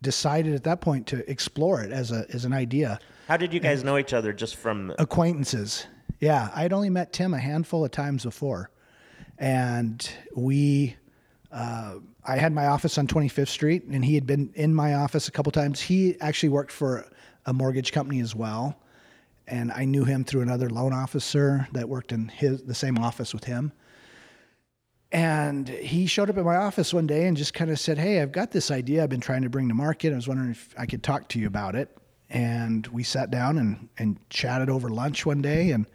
decided 0.00 0.54
at 0.54 0.64
that 0.64 0.80
point 0.80 1.06
to 1.08 1.30
explore 1.30 1.82
it 1.82 1.92
as 1.92 2.12
a 2.12 2.26
as 2.32 2.44
an 2.44 2.52
idea. 2.52 2.98
How 3.28 3.36
did 3.36 3.52
you 3.54 3.60
guys 3.60 3.84
know 3.84 3.98
each 3.98 4.12
other? 4.12 4.32
Just 4.32 4.56
from 4.56 4.94
Acquaintances. 4.98 5.86
Yeah, 6.20 6.50
I'd 6.54 6.72
only 6.72 6.90
met 6.90 7.12
Tim 7.12 7.34
a 7.34 7.38
handful 7.38 7.84
of 7.84 7.90
times 7.90 8.24
before, 8.24 8.70
and 9.38 10.08
we. 10.34 10.96
Uh, 11.52 12.00
I 12.26 12.36
had 12.36 12.52
my 12.52 12.66
office 12.66 12.98
on 12.98 13.06
25th 13.06 13.48
Street, 13.48 13.84
and 13.84 14.04
he 14.04 14.14
had 14.14 14.26
been 14.26 14.50
in 14.54 14.74
my 14.74 14.94
office 14.94 15.28
a 15.28 15.30
couple 15.30 15.52
times. 15.52 15.80
He 15.80 16.18
actually 16.20 16.48
worked 16.48 16.72
for 16.72 17.06
a 17.46 17.52
mortgage 17.52 17.92
company 17.92 18.20
as 18.20 18.34
well, 18.34 18.80
and 19.46 19.72
I 19.72 19.84
knew 19.84 20.04
him 20.04 20.24
through 20.24 20.42
another 20.42 20.70
loan 20.70 20.92
officer 20.92 21.68
that 21.72 21.88
worked 21.88 22.12
in 22.12 22.28
his 22.28 22.62
the 22.62 22.74
same 22.74 22.98
office 22.98 23.34
with 23.34 23.44
him. 23.44 23.72
And 25.12 25.68
he 25.68 26.06
showed 26.06 26.28
up 26.28 26.38
at 26.38 26.44
my 26.44 26.56
office 26.56 26.92
one 26.92 27.06
day 27.06 27.28
and 27.28 27.36
just 27.36 27.54
kind 27.54 27.70
of 27.70 27.78
said, 27.78 27.98
Hey, 27.98 28.20
I've 28.20 28.32
got 28.32 28.50
this 28.50 28.70
idea 28.70 29.02
I've 29.02 29.10
been 29.10 29.20
trying 29.20 29.42
to 29.42 29.48
bring 29.48 29.68
to 29.68 29.74
market. 29.74 30.12
I 30.12 30.16
was 30.16 30.26
wondering 30.26 30.50
if 30.50 30.74
I 30.76 30.86
could 30.86 31.02
talk 31.02 31.28
to 31.30 31.38
you 31.38 31.46
about 31.46 31.76
it. 31.76 31.96
And 32.30 32.86
we 32.88 33.04
sat 33.04 33.30
down 33.30 33.58
and, 33.58 33.88
and 33.98 34.18
chatted 34.28 34.68
over 34.68 34.88
lunch 34.88 35.24
one 35.24 35.40
day. 35.40 35.70
And 35.70 35.86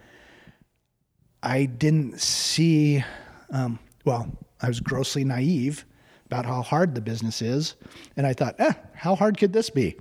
I 1.44 1.66
didn't 1.66 2.22
see, 2.22 3.04
um, 3.52 3.80
well, 4.06 4.32
I 4.62 4.68
was 4.68 4.80
grossly 4.80 5.26
naive 5.26 5.86
about 6.28 6.46
how 6.46 6.62
hard 6.62 6.96
the 6.96 7.02
business 7.02 7.42
is. 7.42 7.76
And 8.16 8.26
I 8.26 8.34
thought, 8.34 8.56
eh, 8.60 8.74
how 8.94 9.16
hard 9.16 9.38
could 9.38 9.52
this 9.52 9.70
be? 9.70 9.98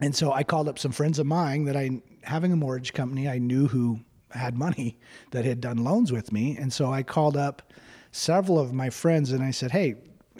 And 0.00 0.14
so 0.14 0.32
I 0.32 0.42
called 0.42 0.68
up 0.68 0.78
some 0.78 0.92
friends 0.92 1.18
of 1.18 1.26
mine 1.26 1.64
that 1.64 1.76
I, 1.76 2.02
having 2.28 2.52
a 2.52 2.56
mortgage 2.56 2.92
company, 2.92 3.28
I 3.28 3.38
knew 3.38 3.66
who 3.68 4.00
had 4.30 4.56
money 4.56 4.98
that 5.30 5.44
had 5.44 5.60
done 5.60 5.78
loans 5.78 6.12
with 6.12 6.32
me. 6.32 6.56
And 6.56 6.72
so 6.72 6.92
I 6.92 7.02
called 7.02 7.36
up 7.36 7.72
several 8.12 8.58
of 8.58 8.72
my 8.72 8.90
friends 8.90 9.32
and 9.32 9.42
I 9.42 9.50
said, 9.50 9.70
Hey, 9.70 9.96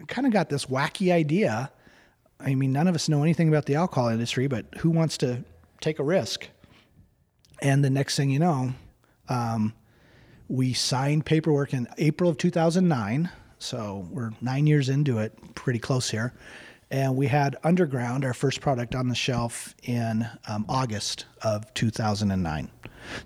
kind 0.07 0.26
of 0.26 0.33
got 0.33 0.49
this 0.49 0.66
wacky 0.66 1.12
idea. 1.12 1.73
I 2.40 2.54
mean, 2.54 2.73
none 2.73 2.87
of 2.87 2.95
us 2.95 3.09
know 3.09 3.23
anything 3.23 3.49
about 3.49 3.66
the 3.66 3.75
alcohol 3.75 4.09
industry, 4.09 4.47
but 4.47 4.66
who 4.78 4.90
wants 4.90 5.18
to 5.18 5.42
take 5.80 5.99
a 5.99 6.04
risk? 6.04 6.49
And 7.61 7.85
the 7.85 7.90
next 7.90 8.16
thing 8.16 8.30
you 8.30 8.38
know, 8.38 8.73
um, 9.28 9.75
we 10.47 10.73
signed 10.73 11.26
paperwork 11.26 11.73
in 11.75 11.88
April 11.99 12.30
of 12.30 12.38
2009. 12.38 13.28
So 13.59 14.07
we're 14.11 14.30
nine 14.40 14.68
years 14.68 14.88
into 14.88 15.18
it, 15.18 15.37
pretty 15.57 15.80
close 15.80 16.09
here. 16.09 16.33
And 16.90 17.16
we 17.16 17.26
had 17.26 17.57
Underground, 17.64 18.25
our 18.25 18.33
first 18.33 18.61
product, 18.61 18.95
on 18.95 19.09
the 19.09 19.14
shelf 19.14 19.75
in 19.83 20.26
um, 20.49 20.64
August 20.68 21.26
of 21.42 21.73
2009. 21.75 22.71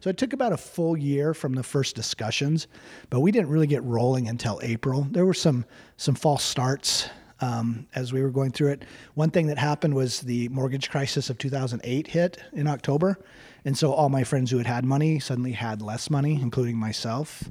So 0.00 0.11
it 0.11 0.16
took 0.16 0.33
about 0.33 0.52
a 0.52 0.57
full 0.57 0.97
year 0.97 1.35
from 1.35 1.54
the 1.54 1.62
first 1.62 1.95
discussions, 1.95 2.66
but 3.11 3.21
we 3.21 3.31
didn't 3.31 3.49
really 3.49 3.66
get 3.66 3.83
rolling 3.85 4.28
until 4.28 4.61
April. 4.62 5.07
There 5.11 5.26
were 5.26 5.35
some 5.35 5.64
some 5.97 6.14
false 6.14 6.42
starts 6.42 7.09
um, 7.40 7.87
as 7.95 8.12
we 8.12 8.23
were 8.23 8.31
going 8.31 8.52
through 8.52 8.69
it. 8.69 8.85
One 9.14 9.31
thing 9.31 9.47
that 9.49 9.59
happened 9.59 9.95
was 9.95 10.21
the 10.21 10.49
mortgage 10.49 10.90
crisis 10.90 11.31
of 11.31 11.38
2008 11.38 12.07
hit 12.07 12.38
in 12.52 12.66
October, 12.66 13.19
and 13.64 13.76
so 13.76 13.92
all 13.92 14.09
my 14.09 14.25
friends 14.25 14.50
who 14.50 14.59
had 14.59 14.66
had 14.66 14.85
money 14.85 15.19
suddenly 15.19 15.52
had 15.52 15.83
less 15.83 16.11
money, 16.11 16.40
including 16.40 16.76
myself. 16.76 17.50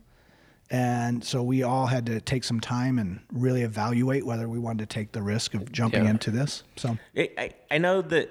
And 0.72 1.22
so 1.24 1.44
we 1.44 1.64
all 1.64 1.86
had 1.86 2.06
to 2.06 2.22
take 2.22 2.46
some 2.46 2.62
time 2.62 2.98
and 2.98 3.20
really 3.34 3.62
evaluate 3.64 4.26
whether 4.26 4.48
we 4.48 4.58
wanted 4.58 4.90
to 4.90 4.94
take 4.94 5.12
the 5.12 5.22
risk 5.22 5.54
of 5.54 5.70
jumping 5.72 6.06
Yeah. 6.06 6.12
into 6.12 6.32
this. 6.32 6.64
So 6.78 6.98
I, 7.16 7.30
I, 7.38 7.52
I 7.72 7.78
know 7.78 8.02
that 8.02 8.30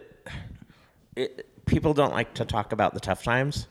it, 1.16 1.66
people 1.66 1.92
don't 1.92 2.14
like 2.14 2.32
to 2.34 2.46
talk 2.46 2.72
about 2.72 2.94
the 2.94 3.00
tough 3.00 3.22
times, 3.22 3.66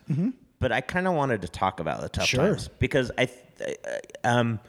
but 0.59 0.71
I 0.71 0.81
kind 0.81 1.07
of 1.07 1.15
wanted 1.15 1.41
to 1.41 1.47
talk 1.47 1.79
about 1.79 2.01
the 2.01 2.09
tough 2.09 2.27
Mm-hmm. 2.27 2.38
Sure. 2.38 2.49
times 2.51 2.67
because 2.77 3.11
I, 3.17 3.25
th- 3.57 3.77
um, 4.23 4.59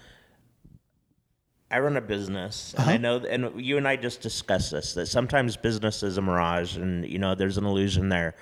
I 1.71 1.79
run 1.81 1.97
a 1.97 2.01
business, 2.01 2.75
and 2.79 2.83
I 2.89 2.95
Uh-huh. 2.95 2.99
know, 2.99 3.17
and 3.19 3.61
you 3.65 3.77
and 3.77 3.87
I 3.87 3.97
just 3.97 4.23
discussed 4.23 4.73
this 4.73 4.95
that 4.95 5.07
sometimes 5.07 5.57
business 5.59 6.03
is 6.03 6.17
a 6.17 6.23
mirage, 6.23 6.77
and 6.77 7.07
you 7.07 7.19
know, 7.19 7.35
there's 7.35 7.59
an 7.59 7.65
illusion 7.67 8.09
there. 8.09 8.35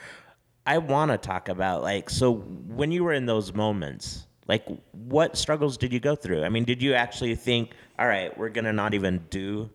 I 0.64 0.78
want 0.78 1.10
to 1.10 1.18
talk 1.18 1.48
about 1.48 1.82
like 1.82 2.08
so 2.10 2.32
when 2.36 2.90
you 2.92 3.02
were 3.04 3.12
in 3.12 3.26
those 3.26 3.52
moments, 3.52 4.24
like 4.48 4.64
what 4.92 5.36
struggles 5.36 5.76
did 5.76 5.92
you 5.92 6.00
go 6.00 6.16
through? 6.16 6.42
I 6.42 6.48
mean, 6.48 6.64
did 6.64 6.82
you 6.82 6.94
actually 6.94 7.34
think, 7.34 7.70
all 7.98 8.08
right, 8.08 8.36
we're 8.36 8.48
gonna 8.48 8.72
not 8.72 8.94
even 8.94 9.24
do? 9.30 9.70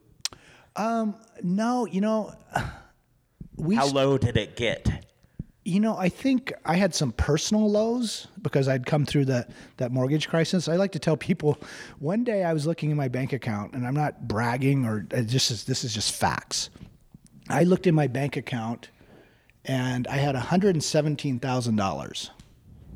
Um, 0.75 1.15
no, 1.43 1.85
you 1.85 2.01
know, 2.01 2.33
we 3.55 3.75
How 3.75 3.87
low 3.87 4.17
did 4.17 4.35
it 4.35 4.55
get? 4.55 4.89
You 5.65 5.79
know, 5.79 5.95
I 5.95 6.09
think 6.09 6.51
I 6.65 6.75
had 6.75 6.93
some 6.93 7.13
personal 7.13 7.71
lows 7.71 8.27
because 8.41 8.67
I'd 8.67 8.85
come 8.85 9.05
through 9.05 9.25
that 9.25 9.51
that 9.77 9.91
mortgage 9.91 10.27
crisis. 10.27 10.67
I 10.67 10.75
like 10.75 10.91
to 10.93 10.99
tell 10.99 11.15
people, 11.15 11.57
one 11.99 12.23
day 12.23 12.43
I 12.43 12.51
was 12.51 12.65
looking 12.67 12.91
in 12.91 12.97
my 12.97 13.07
bank 13.07 13.31
account, 13.31 13.73
and 13.73 13.87
I'm 13.87 13.93
not 13.93 14.27
bragging 14.27 14.85
or 14.85 15.05
uh, 15.13 15.17
it 15.17 15.27
just 15.27 15.51
is, 15.51 15.63
this 15.63 15.83
is 15.83 15.93
just 15.93 16.13
facts. 16.13 16.69
I 17.47 17.63
looked 17.63 17.87
in 17.87 17.95
my 17.95 18.07
bank 18.07 18.35
account, 18.35 18.89
and 19.63 20.07
I 20.07 20.17
had 20.17 20.35
117 20.35 21.39
thousand 21.39 21.75
dollars 21.75 22.31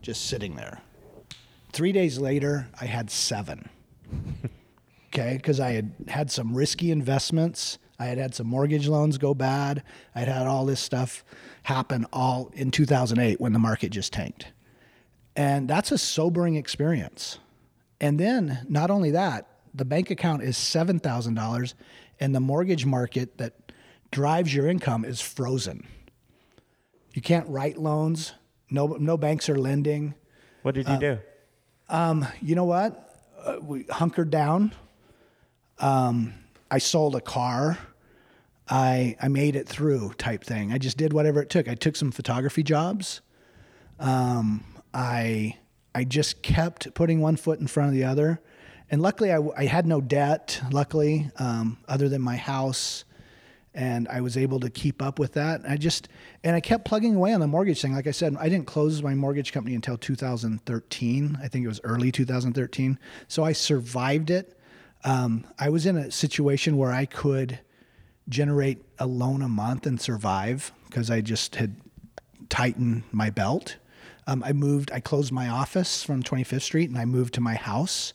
just 0.01 0.25
sitting 0.25 0.55
there. 0.55 0.81
Three 1.77 1.91
days 1.91 2.17
later, 2.17 2.67
I 2.81 2.86
had 2.86 3.12
seven. 3.12 3.69
Okay, 5.13 5.38
because 5.38 5.60
I 5.60 5.72
had 5.72 5.93
had 6.10 6.29
some 6.29 6.53
risky 6.55 6.91
investments. 6.91 7.79
I 7.98 8.05
had 8.05 8.17
had 8.17 8.36
some 8.36 8.46
mortgage 8.46 8.88
loans 8.88 9.17
go 9.17 9.34
bad. 9.34 9.81
I 10.13 10.19
had 10.19 10.27
had 10.27 10.46
all 10.46 10.65
this 10.65 10.79
stuff 10.81 11.24
happen 11.63 12.05
all 12.12 12.51
in 12.53 12.69
2008 12.72 13.39
when 13.39 13.53
the 13.53 13.57
market 13.57 13.89
just 13.89 14.12
tanked. 14.13 14.48
And 15.36 15.67
that's 15.67 15.91
a 15.91 15.98
sobering 15.98 16.55
experience. 16.55 17.39
And 18.01 18.19
then, 18.19 18.65
not 18.69 18.91
only 18.91 19.12
that, 19.12 19.48
the 19.74 19.86
bank 19.86 20.12
account 20.12 20.43
is 20.43 20.55
$7,000 20.57 21.74
and 22.19 22.36
the 22.36 22.39
mortgage 22.41 22.86
market 22.86 23.38
that 23.38 23.72
drives 24.12 24.53
your 24.53 24.67
income 24.67 25.05
is 25.05 25.22
frozen. 25.22 25.88
You 27.13 27.22
can't 27.22 27.48
write 27.48 27.77
loans. 27.77 28.34
No, 28.69 28.88
no 29.00 29.15
banks 29.17 29.48
are 29.48 29.57
lending. 29.57 30.15
What 30.63 30.75
did 30.75 30.88
you 30.88 30.93
Uh, 30.96 31.00
do? 31.00 31.19
You 32.41 32.56
know 32.56 32.65
what? 32.65 33.15
Uh, 33.44 33.58
we 33.62 33.84
hunkered 33.84 34.29
down. 34.29 34.74
Um, 35.79 36.34
I 36.70 36.79
sold 36.79 37.15
a 37.15 37.22
car. 37.22 37.77
I 38.70 39.15
I 39.22 39.29
made 39.29 39.56
it 39.56 39.67
through 39.67 40.13
type 40.17 40.44
thing. 40.44 40.74
I 40.74 40.77
just 40.77 40.98
did 40.98 41.13
whatever 41.13 41.41
it 41.41 41.50
took. 41.50 41.67
I 41.67 41.75
took 41.75 41.96
some 41.96 42.12
photography 42.12 42.63
jobs. 42.63 43.22
Um, 44.00 44.63
I 44.94 45.58
I 45.96 46.03
just 46.03 46.41
kept 46.41 46.94
putting 46.94 47.22
one 47.22 47.38
foot 47.38 47.60
in 47.60 47.67
front 47.67 47.89
of 47.89 47.94
the 47.94 48.03
other, 48.03 48.41
and 48.91 49.01
luckily 49.01 49.32
I, 49.32 49.39
I 49.56 49.65
had 49.65 49.86
no 49.86 50.01
debt. 50.01 50.62
Luckily, 50.72 51.32
um, 51.38 51.77
other 51.88 52.10
than 52.10 52.22
my 52.22 52.36
house, 52.36 53.06
and 53.77 54.07
I 54.07 54.22
was 54.22 54.36
able 54.36 54.60
to 54.62 54.72
keep 54.72 55.03
up 55.03 55.19
with 55.19 55.34
that. 55.34 55.62
I 55.69 55.77
just 55.77 56.10
and 56.43 56.55
I 56.55 56.60
kept 56.60 56.84
plugging 56.84 57.15
away 57.15 57.31
on 57.31 57.39
the 57.39 57.48
mortgage 57.48 57.79
thing. 57.79 57.93
Like 57.93 58.07
I 58.07 58.12
said, 58.12 58.36
I 58.39 58.50
didn't 58.50 58.65
close 58.65 59.03
my 59.03 59.13
mortgage 59.13 59.53
company 59.53 59.75
until 59.75 59.98
2013. 59.98 61.38
I 61.41 61.48
think 61.48 61.63
it 61.63 61.67
was 61.67 61.79
early 61.84 62.12
2013. 62.12 62.98
So 63.27 63.43
I 63.43 63.51
survived 63.53 64.31
it. 64.31 64.60
Um, 65.03 65.46
I 65.60 65.69
was 65.69 65.86
in 65.86 65.96
a 65.96 66.10
situation 66.10 66.75
where 66.75 66.91
I 66.91 67.05
could 67.05 67.60
generate 68.27 68.84
a 68.98 69.05
loan 69.05 69.43
a 69.43 69.48
month 69.48 69.86
and 69.86 70.01
survive 70.01 70.72
because 70.88 71.12
I 71.12 71.22
just 71.22 71.55
had 71.55 71.75
tightened 72.50 73.03
my 73.12 73.29
belt. 73.29 73.77
Um, 74.25 74.43
I 74.43 74.53
moved, 74.53 74.91
I 74.91 75.00
closed 75.00 75.31
my 75.31 75.48
office 75.48 76.03
from 76.03 76.24
25th 76.24 76.63
Street 76.63 76.89
and 76.89 76.98
I 76.98 77.05
moved 77.05 77.36
to 77.36 77.41
my 77.41 77.53
house. 77.53 78.13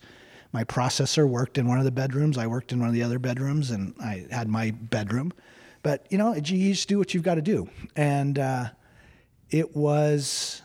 My 0.53 0.65
processor 0.65 1.27
worked 1.27 1.57
in 1.57 1.67
one 1.67 1.79
of 1.79 1.85
the 1.85 1.93
bedrooms. 1.93 2.37
I 2.37 2.49
worked 2.49 2.73
in 2.73 2.81
one 2.81 2.89
of 2.89 2.95
the 2.95 3.03
other 3.03 3.19
bedrooms 3.19 3.71
and 3.71 3.95
I 4.01 4.27
had 4.31 4.49
my 4.49 4.73
bedroom. 4.73 5.33
But, 5.83 6.07
you 6.11 6.19
know, 6.19 6.35
you 6.35 6.73
just 6.73 6.89
do 6.89 6.99
what 6.99 7.13
you've 7.13 7.23
got 7.23 7.35
to 7.37 7.43
do. 7.43 7.69
And 7.97 8.39
uh, 8.39 8.67
it 9.51 9.77
was, 9.77 10.63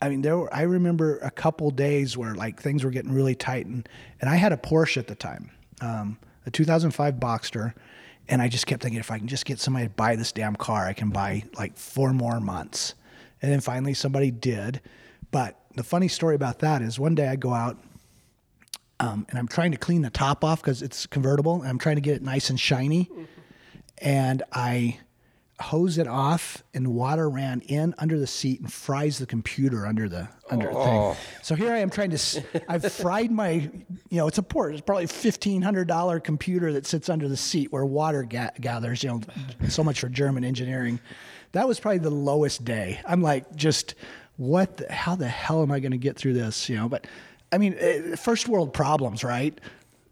I 0.00 0.08
mean, 0.08 0.22
there 0.22 0.36
were, 0.36 0.52
I 0.52 0.62
remember 0.62 1.18
a 1.18 1.30
couple 1.30 1.70
days 1.70 2.16
where 2.16 2.34
like 2.34 2.60
things 2.60 2.82
were 2.82 2.90
getting 2.90 3.12
really 3.12 3.34
tight, 3.34 3.66
and, 3.66 3.88
and 4.20 4.28
I 4.28 4.36
had 4.36 4.52
a 4.52 4.56
Porsche 4.56 4.96
at 4.96 5.06
the 5.06 5.14
time, 5.14 5.50
um, 5.80 6.18
a 6.46 6.50
2005 6.50 7.14
Boxster, 7.14 7.74
and 8.28 8.40
I 8.40 8.48
just 8.48 8.66
kept 8.66 8.82
thinking 8.82 9.00
if 9.00 9.10
I 9.10 9.18
can 9.18 9.28
just 9.28 9.44
get 9.44 9.60
somebody 9.60 9.86
to 9.86 9.92
buy 9.92 10.16
this 10.16 10.32
damn 10.32 10.56
car, 10.56 10.86
I 10.86 10.92
can 10.92 11.10
buy 11.10 11.44
like 11.56 11.76
four 11.76 12.12
more 12.12 12.40
months, 12.40 12.94
and 13.40 13.52
then 13.52 13.60
finally 13.60 13.94
somebody 13.94 14.30
did. 14.30 14.80
But 15.30 15.58
the 15.76 15.82
funny 15.84 16.08
story 16.08 16.34
about 16.34 16.60
that 16.60 16.82
is 16.82 16.98
one 16.98 17.14
day 17.14 17.28
I 17.28 17.36
go 17.36 17.52
out. 17.52 17.78
Um, 19.00 19.26
and 19.30 19.38
I'm 19.38 19.48
trying 19.48 19.72
to 19.72 19.78
clean 19.78 20.02
the 20.02 20.10
top 20.10 20.44
off 20.44 20.62
because 20.62 20.80
it's 20.80 21.06
convertible, 21.06 21.60
and 21.60 21.68
I'm 21.68 21.78
trying 21.78 21.96
to 21.96 22.00
get 22.00 22.14
it 22.14 22.22
nice 22.22 22.50
and 22.50 22.60
shiny. 22.60 23.10
And 24.02 24.42
I 24.52 24.98
hose 25.60 25.96
it 25.96 26.08
off 26.08 26.62
and 26.74 26.88
water 26.88 27.30
ran 27.30 27.60
in 27.60 27.94
under 27.98 28.18
the 28.18 28.26
seat 28.26 28.60
and 28.60 28.72
fries 28.72 29.18
the 29.18 29.26
computer 29.26 29.86
under 29.86 30.08
the 30.08 30.28
under 30.50 30.66
the 30.66 30.74
thing. 30.74 31.16
So 31.42 31.54
here 31.54 31.72
I 31.72 31.78
am 31.78 31.88
trying 31.88 32.10
to 32.10 32.42
I've 32.68 32.92
fried 32.92 33.30
my 33.30 33.52
you 33.52 33.70
know 34.10 34.26
it's 34.26 34.38
a 34.38 34.42
port 34.42 34.72
it's 34.72 34.80
probably 34.82 35.04
a 35.04 35.08
$1500 35.08 36.24
computer 36.24 36.72
that 36.72 36.84
sits 36.84 37.08
under 37.08 37.28
the 37.28 37.36
seat 37.36 37.70
where 37.70 37.84
water 37.84 38.24
ga- 38.24 38.50
gathers 38.60 39.04
you 39.04 39.10
know 39.10 39.20
so 39.68 39.84
much 39.84 40.00
for 40.00 40.08
German 40.08 40.42
engineering. 40.44 40.98
That 41.52 41.68
was 41.68 41.78
probably 41.78 41.98
the 41.98 42.10
lowest 42.10 42.64
day. 42.64 43.00
I'm 43.06 43.22
like 43.22 43.54
just 43.54 43.94
what 44.38 44.78
the, 44.78 44.92
how 44.92 45.14
the 45.14 45.28
hell 45.28 45.62
am 45.62 45.70
I 45.70 45.78
going 45.78 45.92
to 45.92 45.98
get 45.98 46.16
through 46.16 46.32
this, 46.32 46.68
you 46.68 46.76
know, 46.76 46.88
but 46.88 47.06
I 47.52 47.58
mean 47.58 47.76
eh, 47.78 48.16
first 48.16 48.48
world 48.48 48.72
problems, 48.72 49.22
right? 49.22 49.56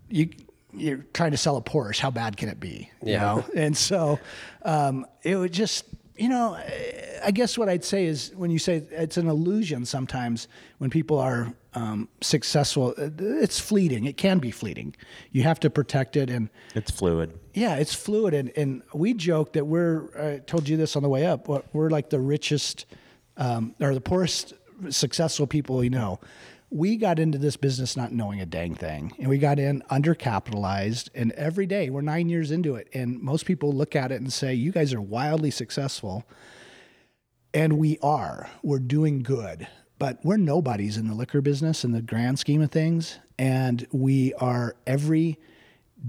You 0.08 0.30
you're 0.72 1.04
trying 1.14 1.30
to 1.32 1.36
sell 1.36 1.56
a 1.56 1.62
Porsche. 1.62 1.98
How 2.00 2.10
bad 2.10 2.36
can 2.36 2.48
it 2.48 2.60
be? 2.60 2.90
You 3.02 3.12
Yeah. 3.12 3.20
know? 3.20 3.44
And 3.56 3.76
so 3.76 4.18
um, 4.62 5.06
it 5.22 5.36
would 5.36 5.52
just, 5.52 5.84
you 6.16 6.28
know, 6.28 6.56
I 7.24 7.30
guess 7.32 7.56
what 7.58 7.68
I'd 7.68 7.84
say 7.84 8.04
is 8.06 8.32
when 8.36 8.50
you 8.50 8.58
say 8.58 8.82
it's 8.90 9.16
an 9.16 9.28
illusion 9.28 9.84
sometimes 9.84 10.48
when 10.78 10.90
people 10.90 11.18
are 11.18 11.52
um, 11.74 12.08
successful, 12.20 12.94
it's 12.96 13.58
fleeting. 13.60 14.04
It 14.06 14.16
can 14.16 14.38
be 14.38 14.50
fleeting. 14.50 14.94
You 15.30 15.42
have 15.44 15.60
to 15.60 15.70
protect 15.70 16.16
it. 16.16 16.28
And 16.30 16.48
It's 16.74 16.90
fluid. 16.90 17.38
yeah, 17.54 17.76
it's 17.76 17.94
fluid. 17.94 18.34
And, 18.34 18.50
and 18.56 18.82
we 18.92 19.14
joke 19.14 19.52
that 19.54 19.66
we're, 19.66 20.08
I 20.18 20.38
told 20.38 20.68
you 20.68 20.76
this 20.76 20.96
on 20.96 21.02
the 21.02 21.08
way 21.08 21.26
up, 21.26 21.48
we're 21.72 21.90
like 21.90 22.10
the 22.10 22.20
richest 22.20 22.86
um, 23.36 23.74
or 23.80 23.94
the 23.94 24.00
poorest 24.00 24.52
successful 24.90 25.46
people 25.46 25.84
you 25.84 25.90
know. 25.90 26.18
We 26.72 26.96
got 26.96 27.18
into 27.18 27.36
this 27.36 27.56
business 27.56 27.96
not 27.96 28.12
knowing 28.12 28.40
a 28.40 28.46
dang 28.46 28.76
thing, 28.76 29.12
and 29.18 29.28
we 29.28 29.38
got 29.38 29.58
in 29.58 29.82
undercapitalized. 29.90 31.08
And 31.14 31.32
every 31.32 31.66
day, 31.66 31.90
we're 31.90 32.00
nine 32.00 32.28
years 32.28 32.52
into 32.52 32.76
it, 32.76 32.88
and 32.94 33.20
most 33.20 33.44
people 33.44 33.72
look 33.72 33.96
at 33.96 34.12
it 34.12 34.20
and 34.20 34.32
say, 34.32 34.54
"You 34.54 34.70
guys 34.70 34.94
are 34.94 35.00
wildly 35.00 35.50
successful," 35.50 36.24
and 37.52 37.76
we 37.76 37.98
are. 38.02 38.48
We're 38.62 38.78
doing 38.78 39.24
good, 39.24 39.66
but 39.98 40.24
we're 40.24 40.36
nobodies 40.36 40.96
in 40.96 41.08
the 41.08 41.14
liquor 41.14 41.40
business 41.40 41.84
in 41.84 41.90
the 41.90 42.02
grand 42.02 42.38
scheme 42.38 42.62
of 42.62 42.70
things. 42.70 43.18
And 43.36 43.86
we 43.90 44.32
are 44.34 44.76
every 44.86 45.38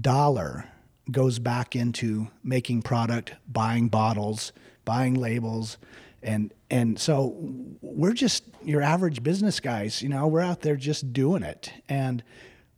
dollar 0.00 0.66
goes 1.10 1.40
back 1.40 1.74
into 1.74 2.28
making 2.44 2.82
product, 2.82 3.34
buying 3.50 3.88
bottles, 3.88 4.52
buying 4.84 5.14
labels, 5.14 5.76
and 6.22 6.54
and 6.72 6.98
so 6.98 7.36
we're 7.82 8.14
just 8.14 8.44
your 8.64 8.80
average 8.80 9.22
business 9.22 9.60
guys. 9.60 10.00
You 10.00 10.08
know, 10.08 10.26
we're 10.26 10.40
out 10.40 10.62
there 10.62 10.74
just 10.74 11.12
doing 11.12 11.42
it, 11.42 11.70
and 11.86 12.24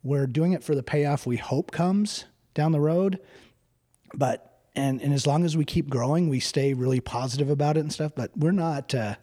we're 0.02 0.26
doing 0.26 0.52
it 0.52 0.64
for 0.64 0.74
the 0.74 0.82
payoff 0.82 1.26
we 1.26 1.36
hope 1.36 1.70
comes 1.70 2.24
down 2.54 2.72
the 2.72 2.80
road. 2.80 3.20
But 4.12 4.62
and 4.74 5.00
and 5.00 5.14
as 5.14 5.28
long 5.28 5.44
as 5.44 5.56
we 5.56 5.64
keep 5.64 5.88
growing, 5.88 6.28
we 6.28 6.40
stay 6.40 6.74
really 6.74 6.98
positive 6.98 7.48
about 7.50 7.76
it 7.76 7.80
and 7.80 7.92
stuff. 7.92 8.10
But 8.16 8.36
we're 8.36 8.50
not 8.50 8.92
uh, 8.96 9.14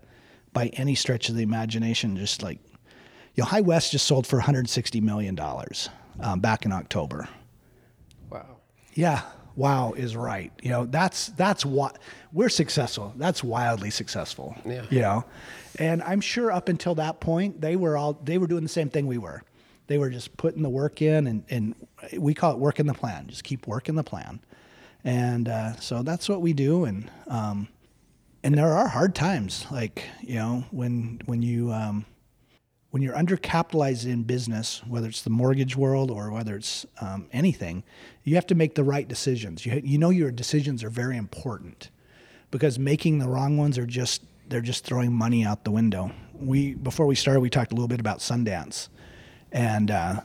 by 0.53 0.67
any 0.67 0.95
stretch 0.95 1.27
of 1.27 1.35
the 1.35 1.43
imagination 1.43 2.15
just 2.15 2.41
like 2.41 2.59
you 3.35 3.43
know, 3.43 3.45
High 3.45 3.61
West 3.61 3.91
just 3.91 4.07
sold 4.07 4.25
for 4.25 4.37
160 4.37 5.01
million 5.01 5.35
dollars 5.35 5.89
um, 6.21 6.39
back 6.39 6.63
in 6.63 6.71
October. 6.71 7.27
Wow. 8.29 8.55
Yeah, 8.93 9.23
wow 9.55 9.93
is 9.93 10.15
right. 10.15 10.51
You 10.61 10.69
know, 10.69 10.85
that's 10.85 11.27
that's 11.29 11.65
what 11.65 11.99
we're 12.31 12.49
successful. 12.49 13.13
That's 13.17 13.43
wildly 13.43 13.89
successful. 13.89 14.55
Yeah. 14.65 14.85
You 14.89 15.01
know, 15.01 15.25
and 15.79 16.01
I'm 16.03 16.21
sure 16.21 16.51
up 16.51 16.69
until 16.69 16.95
that 16.95 17.19
point 17.19 17.61
they 17.61 17.75
were 17.75 17.97
all 17.97 18.13
they 18.23 18.37
were 18.37 18.47
doing 18.47 18.63
the 18.63 18.69
same 18.69 18.89
thing 18.89 19.07
we 19.07 19.17
were. 19.17 19.43
They 19.87 19.97
were 19.97 20.09
just 20.09 20.37
putting 20.37 20.63
the 20.63 20.69
work 20.69 21.01
in, 21.01 21.27
and 21.27 21.43
and 21.49 21.75
we 22.17 22.33
call 22.33 22.53
it 22.53 22.59
working 22.59 22.85
the 22.85 22.93
plan. 22.93 23.27
Just 23.27 23.43
keep 23.43 23.67
working 23.67 23.95
the 23.95 24.03
plan, 24.03 24.39
and 25.03 25.49
uh, 25.49 25.75
so 25.77 26.03
that's 26.03 26.29
what 26.29 26.41
we 26.41 26.53
do. 26.53 26.85
And 26.85 27.11
um, 27.27 27.67
and 28.43 28.57
there 28.57 28.71
are 28.71 28.87
hard 28.87 29.15
times, 29.15 29.65
like 29.71 30.05
you 30.21 30.35
know 30.35 30.63
when 30.71 31.21
when 31.25 31.41
you 31.41 31.71
um, 31.73 32.05
when 32.91 33.01
you're 33.01 33.15
undercapitalized 33.15 34.05
in 34.05 34.23
business, 34.23 34.81
whether 34.85 35.07
it's 35.07 35.21
the 35.21 35.29
mortgage 35.29 35.75
world 35.75 36.11
or 36.11 36.29
whether 36.29 36.55
it's 36.57 36.85
um, 36.99 37.27
anything, 37.31 37.83
you 38.23 38.35
have 38.35 38.45
to 38.47 38.55
make 38.55 38.75
the 38.75 38.83
right 38.83 39.07
decisions. 39.07 39.65
You, 39.65 39.81
you 39.83 39.97
know 39.97 40.09
your 40.09 40.29
decisions 40.29 40.83
are 40.83 40.89
very 40.89 41.17
important 41.17 41.89
because 42.51 42.77
making 42.77 43.19
the 43.19 43.27
wrong 43.27 43.57
ones 43.57 43.77
are 43.77 43.85
just 43.85 44.23
they're 44.47 44.59
just 44.59 44.83
throwing 44.83 45.13
money 45.13 45.45
out 45.45 45.63
the 45.63 45.71
window. 45.71 46.11
We 46.35 46.73
before 46.73 47.05
we 47.05 47.15
started, 47.15 47.39
we 47.39 47.49
talked 47.49 47.71
a 47.71 47.75
little 47.75 47.87
bit 47.87 48.01
about 48.01 48.19
Sundance, 48.19 48.89
and 49.53 49.89
uh, 49.89 50.21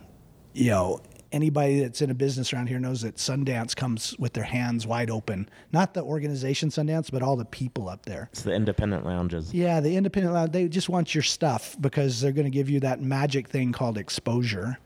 you 0.53 0.71
know 0.71 1.01
anybody 1.37 1.81
that's 1.81 2.03
in 2.03 2.11
a 2.11 2.15
business 2.15 2.53
around 2.53 2.67
here 2.67 2.81
knows 2.81 3.03
that 3.03 3.17
Sundance 3.17 3.77
comes 3.77 4.19
with 4.19 4.33
their 4.33 4.45
hands 4.45 4.87
wide 4.87 5.11
open. 5.11 5.49
Not 5.71 5.95
the 5.95 6.03
organization 6.03 6.71
Sundance, 6.71 7.11
but 7.13 7.23
all 7.23 7.37
the 7.37 7.45
people 7.45 7.89
up 7.89 8.05
there. 8.07 8.29
It's 8.33 8.43
the 8.43 8.55
independent 8.55 9.05
lounges. 9.05 9.55
Yeah, 9.55 9.81
the 9.81 9.97
independent 9.97 10.35
lounge, 10.35 10.51
they 10.53 10.67
just 10.67 10.89
want 10.89 11.15
your 11.15 11.23
stuff 11.23 11.77
because 11.81 12.21
they're 12.21 12.33
going 12.33 12.47
to 12.47 12.51
give 12.51 12.69
you 12.69 12.81
that 12.81 13.01
magic 13.01 13.49
thing 13.49 13.71
called 13.73 13.99
exposure. 13.99 14.79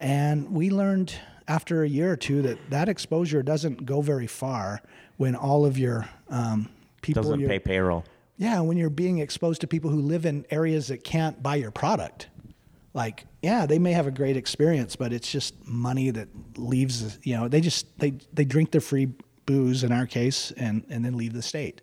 And 0.00 0.50
we 0.50 0.70
learned 0.70 1.14
after 1.46 1.84
a 1.84 1.88
year 1.88 2.10
or 2.10 2.16
two 2.16 2.42
that 2.42 2.58
that 2.70 2.88
exposure 2.88 3.42
doesn't 3.42 3.84
go 3.84 4.00
very 4.00 4.26
far 4.26 4.80
when 5.18 5.36
all 5.36 5.64
of 5.66 5.78
your 5.78 6.08
um, 6.30 6.68
people 7.02 7.22
Doesn't 7.22 7.46
pay 7.46 7.58
payroll. 7.58 8.04
yeah, 8.38 8.60
when 8.60 8.76
you're 8.76 8.90
being 8.90 9.18
exposed 9.18 9.60
to 9.60 9.66
people 9.66 9.90
who 9.90 10.00
live 10.00 10.24
in 10.24 10.46
areas 10.50 10.88
that 10.88 11.04
can't 11.04 11.42
buy 11.42 11.56
your 11.56 11.70
product. 11.70 12.28
Like, 12.94 13.24
yeah, 13.40 13.64
they 13.66 13.78
may 13.78 13.92
have 13.92 14.06
a 14.06 14.10
great 14.10 14.36
experience, 14.36 14.96
but 14.96 15.12
it's 15.12 15.30
just 15.30 15.54
money 15.66 16.10
that 16.10 16.28
leaves, 16.58 17.18
you 17.22 17.36
know, 17.36 17.48
they 17.48 17.60
just 17.60 17.98
they 17.98 18.12
they 18.32 18.44
drink 18.44 18.70
their 18.70 18.80
free 18.82 19.08
booze 19.46 19.82
in 19.82 19.92
our 19.92 20.06
case 20.06 20.50
and 20.56 20.84
and 20.90 21.04
then 21.04 21.16
leave 21.16 21.32
the 21.32 21.42
state. 21.42 21.80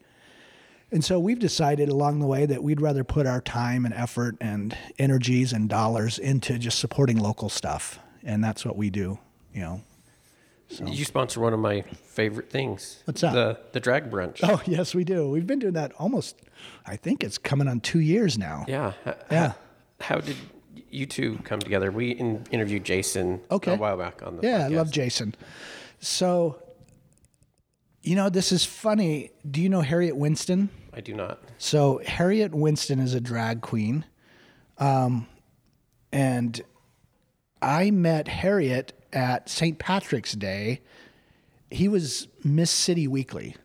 And 0.91 1.03
so 1.03 1.19
we've 1.19 1.39
decided 1.39 1.89
along 1.89 2.19
the 2.19 2.25
way 2.27 2.45
that 2.47 2.63
we'd 2.63 2.81
rather 2.81 3.03
put 3.03 3.27
our 3.27 3.41
time 3.41 3.85
and 3.85 3.93
effort 3.93 4.35
and 4.41 4.75
energies 4.97 5.53
and 5.53 5.69
dollars 5.69 6.17
into 6.17 6.57
just 6.57 6.79
supporting 6.79 7.17
local 7.17 7.47
stuff. 7.49 7.99
And 8.23 8.43
that's 8.43 8.65
what 8.65 8.75
we 8.75 8.89
do, 8.89 9.19
you 9.53 9.61
know. 9.61 9.81
so. 10.67 10.85
You 10.87 11.05
sponsor 11.05 11.41
one 11.41 11.53
of 11.53 11.59
my 11.59 11.81
favorite 11.81 12.49
things. 12.49 13.01
What's 13.05 13.21
that? 13.21 13.33
The 13.33 13.59
the 13.71 13.79
drag 13.79 14.11
brunch. 14.11 14.39
Oh, 14.43 14.61
yes, 14.67 14.93
we 14.95 15.03
do. 15.03 15.29
We've 15.29 15.47
been 15.47 15.59
doing 15.59 15.73
that 15.73 15.91
almost 15.97 16.35
I 16.85 16.97
think 16.97 17.23
it's 17.23 17.37
coming 17.39 17.67
on 17.67 17.79
2 17.79 17.99
years 17.99 18.37
now. 18.37 18.65
Yeah. 18.67 18.93
Yeah. 19.31 19.53
How, 20.01 20.15
how 20.15 20.21
did 20.21 20.37
you 20.91 21.05
two 21.05 21.37
come 21.43 21.59
together? 21.59 21.91
We 21.91 22.11
in, 22.11 22.45
interviewed 22.51 22.83
Jason 22.83 23.41
Okay. 23.51 23.73
a 23.73 23.77
while 23.77 23.97
back 23.97 24.21
on 24.25 24.37
the 24.37 24.43
Yeah, 24.47 24.65
I 24.65 24.69
love 24.69 24.91
Jason. 24.91 25.35
So, 25.99 26.61
you 28.01 28.15
know, 28.15 28.29
this 28.29 28.51
is 28.51 28.65
funny. 28.65 29.31
Do 29.49 29.61
you 29.61 29.69
know 29.69 29.81
Harriet 29.81 30.15
Winston? 30.15 30.69
I 30.93 31.01
do 31.01 31.13
not. 31.13 31.39
So, 31.57 32.01
Harriet 32.05 32.53
Winston 32.55 32.99
is 32.99 33.13
a 33.13 33.21
drag 33.21 33.61
queen. 33.61 34.05
Um, 34.77 35.27
and 36.11 36.59
I 37.61 37.91
met 37.91 38.27
Harriet 38.27 38.93
at 39.13 39.47
St. 39.49 39.77
Patrick's 39.77 40.33
Day. 40.33 40.81
He 41.69 41.87
was 41.87 42.27
Miss 42.43 42.71
City 42.71 43.07
Weekly 43.07 43.55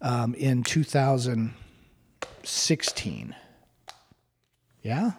um, 0.00 0.34
in 0.34 0.62
2016. 0.62 3.34
Yeah? 4.82 5.12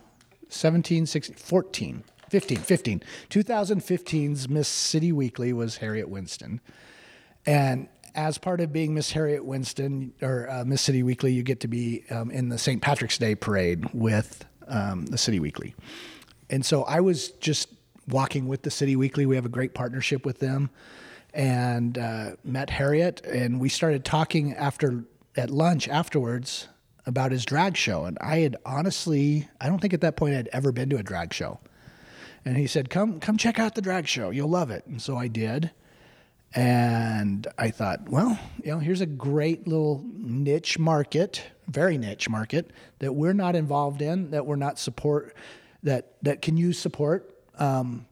17, 0.54 1.06
16, 1.06 1.36
14, 1.36 2.04
15, 2.30 2.58
15. 2.58 3.04
2015's 3.30 4.50
Miss 4.50 4.68
City 4.68 5.12
Weekly 5.12 5.54
was 5.54 5.78
Harriet 5.78 6.10
Winston. 6.10 6.62
And 7.46 7.90
as 8.16 8.38
part 8.38 8.62
of 8.62 8.72
being 8.72 8.94
Miss 8.94 9.12
Harriet 9.12 9.44
Winston 9.44 10.14
or 10.22 10.50
uh, 10.50 10.64
Miss 10.66 10.82
City 10.82 11.04
Weekly, 11.04 11.34
you 11.34 11.44
get 11.44 11.60
to 11.62 11.68
be 11.68 12.04
um, 12.10 12.32
in 12.32 12.50
the 12.50 12.58
St. 12.58 12.82
Patrick's 12.82 13.18
Day 13.18 13.36
parade 13.36 13.86
with 13.94 14.46
um, 14.68 15.06
the 15.08 15.18
City 15.18 15.40
Weekly. 15.40 15.76
And 16.50 16.66
so 16.66 16.84
I 16.84 17.00
was 17.00 17.30
just 17.32 17.70
walking 18.08 18.48
with 18.48 18.62
the 18.62 18.72
City 18.72 18.96
Weekly. 18.96 19.26
We 19.26 19.36
have 19.36 19.46
a 19.46 19.50
great 19.50 19.74
partnership 19.74 20.26
with 20.26 20.40
them, 20.40 20.70
and 21.34 21.98
uh, 21.98 22.32
met 22.44 22.70
Harriet, 22.70 23.26
and 23.26 23.60
we 23.60 23.70
started 23.70 24.06
talking 24.06 24.54
after 24.54 25.06
at 25.36 25.50
lunch 25.50 25.88
afterwards 25.88 26.68
about 27.06 27.32
his 27.32 27.46
drag 27.46 27.76
show. 27.78 28.06
And 28.06 28.18
I 28.22 28.38
had 28.40 28.56
honestly, 28.66 29.48
I 29.60 29.68
don't 29.68 29.80
think 29.80 29.94
at 29.94 30.02
that 30.02 30.16
point 30.16 30.36
I'd 30.36 30.50
ever 30.50 30.72
been 30.72 30.90
to 30.90 30.98
a 30.98 31.04
drag 31.04 31.34
show. 31.34 31.60
And 32.46 32.58
he 32.58 32.68
said, 32.68 32.90
"Come, 32.90 33.20
come 33.20 33.38
check 33.38 33.60
out 33.60 33.76
the 33.76 33.82
drag 33.82 34.08
show. 34.08 34.30
You'll 34.30 34.50
love 34.50 34.70
it." 34.70 34.86
And 34.86 35.02
so 35.02 35.18
I 35.18 35.28
did. 35.28 35.72
And 36.56 37.48
I 37.58 37.72
thought, 37.72 38.10
well, 38.10 38.38
you 38.64 38.72
know, 38.72 38.80
here's 38.80 39.02
a 39.02 39.08
great 39.08 39.68
little 39.68 40.04
niche 40.14 40.78
market, 40.78 41.44
very 41.68 41.98
niche 41.98 42.30
market 42.30 42.70
that 43.00 43.14
we're 43.14 43.34
not 43.34 43.56
involved 43.56 44.04
in, 44.04 44.30
that 44.32 44.46
we're 44.46 44.56
not 44.56 44.78
support, 44.78 45.36
that 45.82 46.14
that 46.22 46.42
can 46.42 46.56
use 46.56 46.78
support, 46.78 47.34
um, 47.58 48.06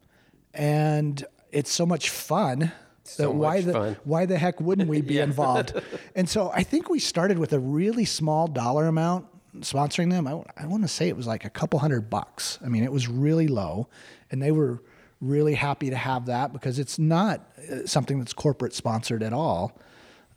and 0.54 1.24
it's 1.52 1.72
so 1.72 1.86
much 1.86 2.10
fun. 2.10 2.72
So 3.12 3.24
that 3.24 3.32
why 3.32 3.62
the 3.62 3.74
fun. 3.74 3.98
why 4.04 4.26
the 4.26 4.38
heck 4.38 4.60
wouldn't 4.62 4.88
we 4.88 5.02
be 5.14 5.20
involved? 5.20 5.74
and 6.16 6.30
so 6.30 6.52
I 6.54 6.64
think 6.64 6.90
we 6.90 7.00
started 7.00 7.38
with 7.38 7.54
a 7.54 7.60
really 7.60 8.06
small 8.06 8.48
dollar 8.48 8.88
amount 8.88 9.28
sponsoring 9.60 10.10
them. 10.10 10.28
I, 10.28 10.42
I 10.58 10.66
want 10.66 10.84
to 10.84 10.88
say 10.88 11.10
it 11.10 11.18
was 11.18 11.28
like 11.28 11.46
a 11.46 11.50
couple 11.50 11.80
hundred 11.80 12.10
bucks. 12.10 12.58
I 12.64 12.70
mean, 12.70 12.84
it 12.84 12.92
was 12.92 13.08
really 13.08 13.48
low, 13.48 13.88
and 14.30 14.42
they 14.42 14.52
were 14.52 14.82
really 15.20 15.54
happy 15.54 15.90
to 15.90 15.96
have 15.96 16.26
that 16.26 16.52
because 16.52 16.80
it's 16.80 16.98
not 16.98 17.48
uh, 17.72 17.86
something 17.86 18.18
that's 18.18 18.34
corporate 18.34 18.74
sponsored 18.74 19.22
at 19.22 19.34
all. 19.34 19.78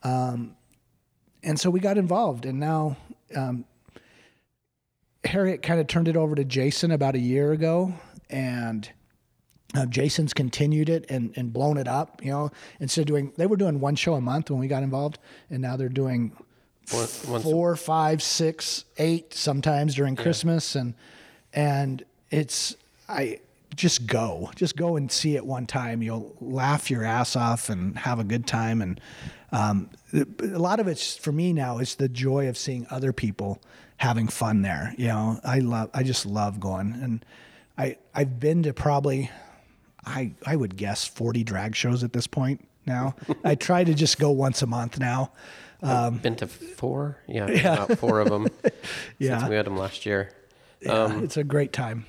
Um, 0.03 0.57
and 1.43 1.59
so 1.59 1.71
we 1.71 1.81
got 1.81 1.97
involved, 1.97 2.45
and 2.45 2.59
now 2.59 2.97
um, 3.35 3.65
Harriet 5.25 5.63
kind 5.63 5.81
of 5.81 5.87
turned 5.87 6.09
it 6.09 6.17
over 6.17 6.35
to 6.35 6.45
Jason 6.45 6.91
about 6.91 7.15
a 7.15 7.19
year 7.19 7.53
ago, 7.53 7.95
and 8.29 8.91
uh, 9.75 9.87
Jason's 9.87 10.33
continued 10.33 10.89
it 10.89 11.05
and, 11.09 11.33
and 11.37 11.53
blown 11.53 11.77
it 11.77 11.89
up. 11.89 12.25
You 12.25 12.31
know, 12.31 12.51
instead 12.81 13.03
of 13.03 13.07
doing, 13.07 13.33
they 13.37 13.47
were 13.47 13.57
doing 13.57 13.81
one 13.81 13.97
show 13.97 14.15
a 14.15 14.21
month 14.21 14.51
when 14.51 14.61
we 14.61 14.69
got 14.69 14.83
involved, 14.83 15.19
and 15.51 15.61
now 15.61 15.77
they're 15.77 15.89
doing 15.89 16.33
once- 16.93 17.25
four, 17.43 17.77
five, 17.77 18.23
six, 18.23 18.85
eight 18.99 19.35
sometimes 19.35 19.95
during 19.95 20.17
Christmas, 20.17 20.75
and 20.77 20.95
and 21.53 22.05
it's 22.31 22.77
I 23.09 23.41
just 23.75 24.07
go, 24.07 24.51
just 24.55 24.77
go 24.77 24.97
and 24.97 25.11
see 25.11 25.35
it 25.35 25.45
one 25.45 25.67
time. 25.67 26.03
You'll 26.03 26.37
laugh 26.41 26.91
your 26.91 27.05
ass 27.05 27.35
off 27.35 27.69
and 27.69 27.99
have 27.99 28.19
a 28.21 28.25
good 28.25 28.47
time, 28.47 28.81
and 28.83 29.01
um, 29.51 29.91
a 30.13 30.59
lot 30.59 30.79
of 30.81 30.87
it's 30.89 31.17
for 31.17 31.33
me 31.33 31.53
now 31.53 31.79
is 31.79 31.97
the 31.97 32.09
joy 32.09 32.49
of 32.49 32.57
seeing 32.57 32.87
other 32.91 33.13
people 33.13 33.61
having 33.97 34.29
fun 34.29 34.63
there. 34.63 34.95
You 34.99 35.09
know, 35.09 35.41
I 35.45 35.61
love, 35.61 35.91
I 35.95 36.03
just 36.03 36.27
love 36.27 36.61
going, 36.61 36.93
and 37.01 37.25
I 37.79 37.97
I've 38.15 38.39
been 38.39 38.63
to 38.65 38.73
probably 38.73 39.31
I 40.07 40.33
I 40.47 40.57
would 40.57 40.77
guess 40.77 41.05
40 41.07 41.45
drag 41.45 41.75
shows 41.75 42.03
at 42.05 42.13
this 42.13 42.27
point 42.27 42.67
now. 42.87 43.15
I 43.45 43.55
try 43.55 43.85
to 43.85 43.95
just 43.95 44.19
go 44.19 44.31
once 44.31 44.63
a 44.63 44.67
month 44.67 44.99
now. 44.99 45.33
Um, 45.83 46.19
Been 46.19 46.37
to 46.37 46.47
four? 46.47 47.19
Yeah, 47.27 47.47
about 47.49 47.99
four 47.99 48.21
of 48.21 48.29
them 48.31 48.49
Yeah. 49.19 49.39
since 49.39 49.51
we 49.51 49.57
had 49.57 49.67
them 49.67 49.77
last 49.77 50.07
year. 50.07 50.31
Yeah, 50.81 51.21
it's 51.23 51.37
a 51.37 51.45
great 51.45 51.73
time. 51.73 52.07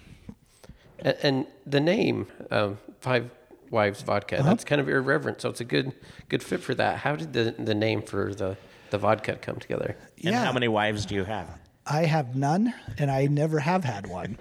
And, 0.99 1.17
and 1.23 1.47
the 1.65 1.79
name, 1.81 2.27
um, 2.51 2.77
Five 3.01 3.29
Wives 3.71 4.01
Vodka, 4.01 4.39
Uh-huh. 4.39 4.49
that's 4.49 4.63
kind 4.63 4.79
of 4.79 4.87
irreverent. 4.87 5.41
So 5.41 5.49
it's 5.49 5.61
a 5.61 5.65
good 5.65 5.91
good 6.29 6.41
fit 6.43 6.61
for 6.61 6.73
that. 6.75 6.99
How 6.99 7.15
did 7.15 7.33
the, 7.33 7.55
the 7.57 7.75
name 7.75 8.01
for 8.01 8.33
the, 8.33 8.55
the 8.91 8.97
vodka 8.97 9.35
come 9.35 9.57
together? 9.57 9.97
And 10.23 10.33
Yeah. 10.33 10.45
how 10.45 10.53
many 10.53 10.67
wives 10.67 11.05
do 11.05 11.15
you 11.15 11.25
have? 11.25 11.49
I 11.85 12.05
have 12.05 12.35
none, 12.35 12.73
and 12.97 13.11
I 13.11 13.27
never 13.27 13.59
have 13.59 13.83
had 13.83 14.07
one. 14.07 14.37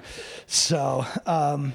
So 0.47 1.05
um, 1.27 1.75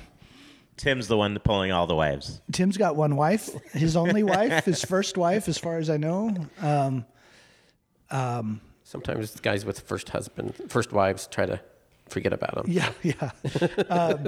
Tim's 0.79 1.09
the 1.09 1.17
one 1.17 1.37
pulling 1.39 1.73
all 1.73 1.87
the 1.87 1.95
wives. 1.95 2.41
Tim's 2.53 2.77
got 2.77 2.95
one 2.95 3.17
wife, 3.17 3.49
his 3.73 3.97
only 3.97 4.23
wife, 4.23 4.63
his 4.65 4.81
first 4.81 5.17
wife, 5.17 5.49
as 5.49 5.57
far 5.57 5.77
as 5.77 5.89
I 5.89 5.97
know. 5.97 6.33
Um, 6.61 7.05
Sometimes 8.83 9.37
guys 9.41 9.65
with 9.65 9.81
first 9.81 10.07
husband, 10.09 10.55
first 10.69 10.93
wives 10.93 11.27
try 11.27 11.45
to 11.45 11.59
forget 12.07 12.31
about 12.31 12.55
them. 12.55 12.65
Yeah, 12.67 12.91
yeah. 13.03 13.31
um, 13.89 14.27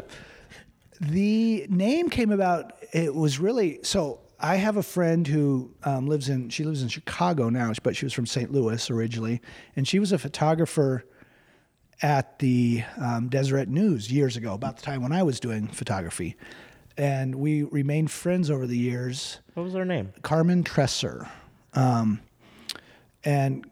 the 1.00 1.66
name 1.70 2.10
came 2.10 2.32
about. 2.32 2.74
It 2.92 3.16
was 3.16 3.40
really 3.40 3.80
so. 3.84 4.20
I 4.38 4.58
have 4.58 4.76
a 4.76 4.84
friend 4.84 5.26
who 5.26 5.72
um, 5.84 6.08
lives 6.08 6.28
in. 6.28 6.50
She 6.50 6.66
lives 6.66 6.82
in 6.82 6.90
Chicago 6.90 7.50
now, 7.50 7.72
but 7.82 7.96
she 7.96 8.06
was 8.06 8.14
from 8.14 8.26
St. 8.26 8.52
Louis 8.52 8.90
originally, 8.92 9.42
and 9.78 9.88
she 9.88 10.00
was 10.00 10.12
a 10.12 10.18
photographer 10.18 11.06
at 12.02 12.40
the 12.40 12.84
um, 12.98 13.30
Deseret 13.30 13.68
News 13.68 14.12
years 14.12 14.38
ago, 14.38 14.54
about 14.54 14.78
the 14.78 14.82
time 14.84 15.02
when 15.02 15.12
I 15.12 15.24
was 15.24 15.40
doing 15.40 15.68
photography, 15.68 16.36
and 16.98 17.36
we 17.36 17.64
remained 17.64 18.12
friends 18.12 18.50
over 18.50 18.68
the 18.68 18.78
years. 18.78 19.40
What 19.54 19.64
was 19.64 19.74
her 19.74 19.86
name? 19.86 20.14
Carmen 20.22 20.64
Tresser. 20.64 21.30
Um, 21.74 22.22
and 23.24 23.70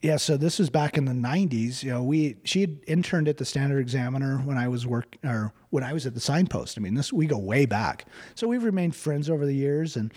yeah, 0.00 0.16
so 0.16 0.36
this 0.36 0.58
was 0.58 0.70
back 0.70 0.96
in 0.96 1.04
the 1.04 1.12
'90s. 1.12 1.82
You 1.82 1.90
know, 1.90 2.02
we 2.02 2.36
she 2.44 2.60
had 2.60 2.78
interned 2.86 3.28
at 3.28 3.36
the 3.36 3.44
Standard 3.44 3.80
Examiner 3.80 4.38
when 4.38 4.56
I 4.56 4.68
was 4.68 4.86
work 4.86 5.16
or 5.24 5.52
when 5.70 5.84
I 5.84 5.92
was 5.92 6.06
at 6.06 6.14
the 6.14 6.20
Signpost. 6.20 6.78
I 6.78 6.80
mean, 6.80 6.94
this 6.94 7.12
we 7.12 7.26
go 7.26 7.38
way 7.38 7.66
back. 7.66 8.06
So 8.34 8.48
we've 8.48 8.64
remained 8.64 8.96
friends 8.96 9.28
over 9.28 9.44
the 9.44 9.54
years, 9.54 9.96
and 9.96 10.12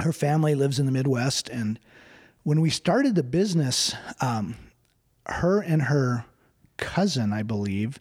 her 0.00 0.12
family 0.12 0.54
lives 0.54 0.78
in 0.78 0.86
the 0.86 0.92
Midwest. 0.92 1.48
And 1.48 1.78
when 2.44 2.60
we 2.60 2.70
started 2.70 3.14
the 3.14 3.22
business, 3.22 3.94
um, 4.20 4.56
her 5.26 5.60
and 5.60 5.82
her 5.82 6.24
cousin, 6.80 7.32
I 7.32 7.42
believe, 7.42 7.98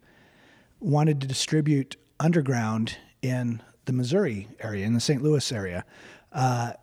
wanted 0.79 1.21
to 1.21 1.27
distribute 1.27 1.97
underground 2.19 2.97
in 3.21 3.61
the 3.85 3.93
Missouri 3.93 4.47
area, 4.59 4.85
in 4.85 4.93
the 4.93 4.99
St. 4.99 5.21
Louis 5.21 5.51
area. 5.51 5.85
Uh, 6.31 6.73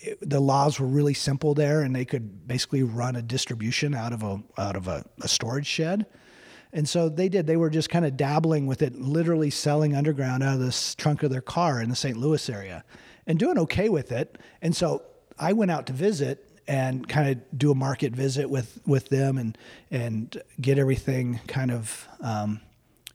it, 0.00 0.18
the 0.28 0.40
laws 0.40 0.78
were 0.78 0.86
really 0.86 1.14
simple 1.14 1.54
there, 1.54 1.82
and 1.82 1.94
they 1.94 2.04
could 2.04 2.46
basically 2.46 2.82
run 2.82 3.16
a 3.16 3.22
distribution 3.22 3.94
out 3.94 4.12
of 4.12 4.22
a 4.22 4.42
out 4.56 4.76
of 4.76 4.86
a, 4.86 5.04
a 5.20 5.28
storage 5.28 5.66
shed. 5.66 6.06
And 6.72 6.88
so 6.88 7.08
they 7.08 7.28
did. 7.28 7.46
They 7.46 7.56
were 7.56 7.70
just 7.70 7.88
kind 7.88 8.04
of 8.04 8.16
dabbling 8.16 8.66
with 8.66 8.82
it, 8.82 8.94
literally 8.94 9.50
selling 9.50 9.96
underground 9.96 10.42
out 10.42 10.54
of 10.54 10.60
the 10.60 10.94
trunk 10.98 11.22
of 11.22 11.30
their 11.30 11.40
car 11.40 11.80
in 11.80 11.88
the 11.88 11.96
St. 11.96 12.16
Louis 12.16 12.48
area, 12.50 12.84
and 13.26 13.38
doing 13.38 13.58
okay 13.58 13.88
with 13.88 14.12
it. 14.12 14.38
And 14.60 14.76
so 14.76 15.02
I 15.38 15.52
went 15.52 15.70
out 15.70 15.86
to 15.86 15.92
visit 15.92 16.47
and 16.68 17.08
kind 17.08 17.30
of 17.30 17.58
do 17.58 17.70
a 17.70 17.74
market 17.74 18.12
visit 18.12 18.48
with 18.48 18.78
with 18.86 19.08
them 19.08 19.38
and 19.38 19.58
and 19.90 20.40
get 20.60 20.78
everything 20.78 21.40
kind 21.48 21.70
of 21.70 22.06
um, 22.20 22.60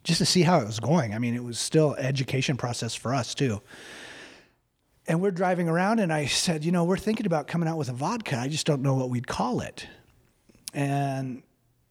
just 0.03 0.17
to 0.17 0.25
see 0.25 0.41
how 0.41 0.59
it 0.59 0.65
was 0.65 0.79
going. 0.79 1.13
I 1.13 1.19
mean, 1.19 1.35
it 1.35 1.43
was 1.43 1.59
still 1.59 1.93
an 1.93 2.05
education 2.05 2.57
process 2.57 2.95
for 2.95 3.13
us 3.13 3.33
too. 3.35 3.61
And 5.05 5.21
we're 5.21 5.31
driving 5.31 5.67
around, 5.67 5.99
and 5.99 6.13
I 6.13 6.25
said, 6.25 6.63
you 6.63 6.71
know, 6.71 6.85
we're 6.85 6.97
thinking 6.97 7.25
about 7.25 7.47
coming 7.47 7.67
out 7.67 7.77
with 7.77 7.89
a 7.89 7.93
vodka. 7.93 8.37
I 8.37 8.47
just 8.47 8.65
don't 8.65 8.81
know 8.81 8.95
what 8.95 9.09
we'd 9.09 9.27
call 9.27 9.59
it. 9.59 9.85
And 10.73 11.43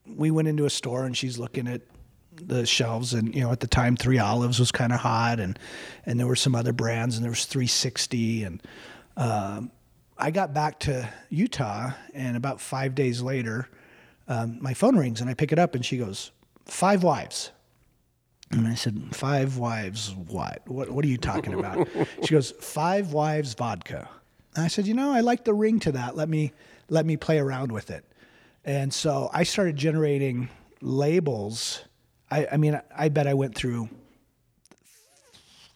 we 0.06 0.30
went 0.30 0.48
into 0.48 0.64
a 0.64 0.70
store, 0.70 1.04
and 1.04 1.16
she's 1.16 1.38
looking 1.38 1.68
at 1.68 1.82
the 2.34 2.64
shelves, 2.64 3.12
and 3.12 3.34
you 3.34 3.42
know, 3.42 3.52
at 3.52 3.60
the 3.60 3.66
time, 3.66 3.96
Three 3.96 4.18
Olives 4.18 4.58
was 4.58 4.72
kind 4.72 4.92
of 4.92 5.00
hot, 5.00 5.40
and 5.40 5.58
and 6.06 6.18
there 6.18 6.26
were 6.26 6.36
some 6.36 6.54
other 6.54 6.72
brands, 6.72 7.16
and 7.16 7.24
there 7.24 7.30
was 7.30 7.44
360, 7.44 8.44
and 8.44 8.62
um, 9.18 9.70
I 10.22 10.30
got 10.30 10.54
back 10.54 10.78
to 10.80 11.08
Utah, 11.30 11.90
and 12.14 12.36
about 12.36 12.60
five 12.60 12.94
days 12.94 13.20
later, 13.20 13.68
um, 14.28 14.56
my 14.62 14.72
phone 14.72 14.96
rings, 14.96 15.20
and 15.20 15.28
I 15.28 15.34
pick 15.34 15.50
it 15.50 15.58
up, 15.58 15.74
and 15.74 15.84
she 15.84 15.98
goes, 15.98 16.30
Five 16.64 17.02
wives. 17.02 17.50
And 18.52 18.68
I 18.68 18.76
said, 18.76 19.02
Five 19.10 19.56
wives, 19.56 20.14
what? 20.28 20.62
What, 20.68 20.90
what 20.90 21.04
are 21.04 21.08
you 21.08 21.18
talking 21.18 21.54
about? 21.54 21.88
she 22.22 22.34
goes, 22.34 22.52
Five 22.52 23.12
wives 23.12 23.54
vodka. 23.54 24.08
And 24.54 24.64
I 24.64 24.68
said, 24.68 24.86
You 24.86 24.94
know, 24.94 25.10
I 25.10 25.22
like 25.22 25.42
the 25.42 25.54
ring 25.54 25.80
to 25.80 25.90
that. 25.90 26.14
Let 26.14 26.28
me, 26.28 26.52
let 26.88 27.04
me 27.04 27.16
play 27.16 27.40
around 27.40 27.72
with 27.72 27.90
it. 27.90 28.04
And 28.64 28.94
so 28.94 29.28
I 29.32 29.42
started 29.42 29.74
generating 29.74 30.50
labels. 30.80 31.82
I, 32.30 32.46
I 32.52 32.56
mean, 32.58 32.80
I 32.96 33.08
bet 33.08 33.26
I 33.26 33.34
went 33.34 33.56
through 33.56 33.88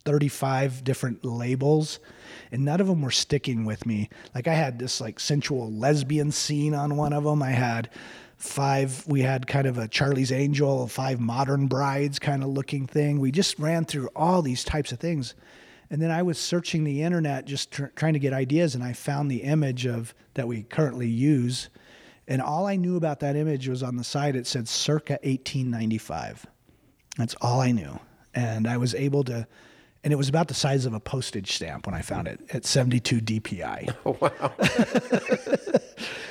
35 0.07 0.85
different 0.85 1.25
labels 1.25 1.99
and 2.51 2.65
none 2.65 2.81
of 2.81 2.87
them 2.87 3.03
were 3.03 3.11
sticking 3.11 3.65
with 3.65 3.87
me. 3.87 4.09
Like 4.35 4.49
I 4.49 4.55
had 4.55 4.79
this 4.79 5.01
like 5.01 5.21
sensual 5.21 5.71
lesbian 5.71 6.33
scene 6.33 6.75
on 6.75 6.97
one 6.97 7.13
of 7.13 7.25
them. 7.25 7.43
I 7.43 7.51
had 7.51 7.91
five 8.37 9.07
we 9.07 9.23
had 9.23 9.47
kind 9.47 9.67
of 9.67 9.79
a 9.79 9.89
charlie's 9.89 10.31
angel 10.31 10.87
five 10.87 11.19
modern 11.19 11.67
brides 11.67 12.19
kind 12.19 12.43
of 12.43 12.51
looking 12.51 12.87
thing. 12.87 13.19
We 13.19 13.33
just 13.33 13.59
ran 13.59 13.85
through 13.85 14.09
all 14.15 14.43
these 14.43 14.65
types 14.65 14.93
of 14.93 15.01
things. 15.01 15.35
And 15.89 16.03
then 16.03 16.11
i 16.11 16.23
was 16.23 16.39
searching 16.39 16.85
the 16.85 17.03
internet 17.03 17.45
just 17.45 17.71
tr- 17.71 17.87
trying 17.95 18.13
to 18.13 18.19
get 18.19 18.33
ideas 18.33 18.75
and 18.75 18.85
i 18.85 18.93
found 18.93 19.31
the 19.31 19.43
image 19.43 19.87
of 19.87 20.15
that 20.35 20.49
we 20.49 20.63
currently 20.65 21.09
use. 21.09 21.69
And 22.29 22.43
all 22.43 22.67
i 22.67 22.77
knew 22.77 22.97
about 22.97 23.21
that 23.21 23.37
image 23.37 23.69
was 23.69 23.83
on 23.83 23.97
the 23.97 24.05
side 24.05 24.37
it 24.37 24.47
said 24.47 24.69
circa 24.69 25.15
1895 25.23 26.47
that's 27.17 27.35
all 27.41 27.61
i 27.61 27.73
knew. 27.73 27.99
And 28.35 28.67
i 28.67 28.77
was 28.77 28.95
able 28.95 29.25
to 29.25 29.47
and 30.07 30.13
it 30.13 30.17
was 30.17 30.29
about 30.29 30.47
the 30.47 30.55
size 30.55 30.87
of 30.87 30.95
a 30.95 31.01
postage 31.01 31.51
stamp 31.51 31.85
when 31.87 31.95
i 31.95 32.01
found 32.01 32.29
it 32.29 32.39
at 32.53 32.65
72 32.65 33.21
dpi 33.21 33.93
Oh, 34.07 34.17
wow. 34.21 34.53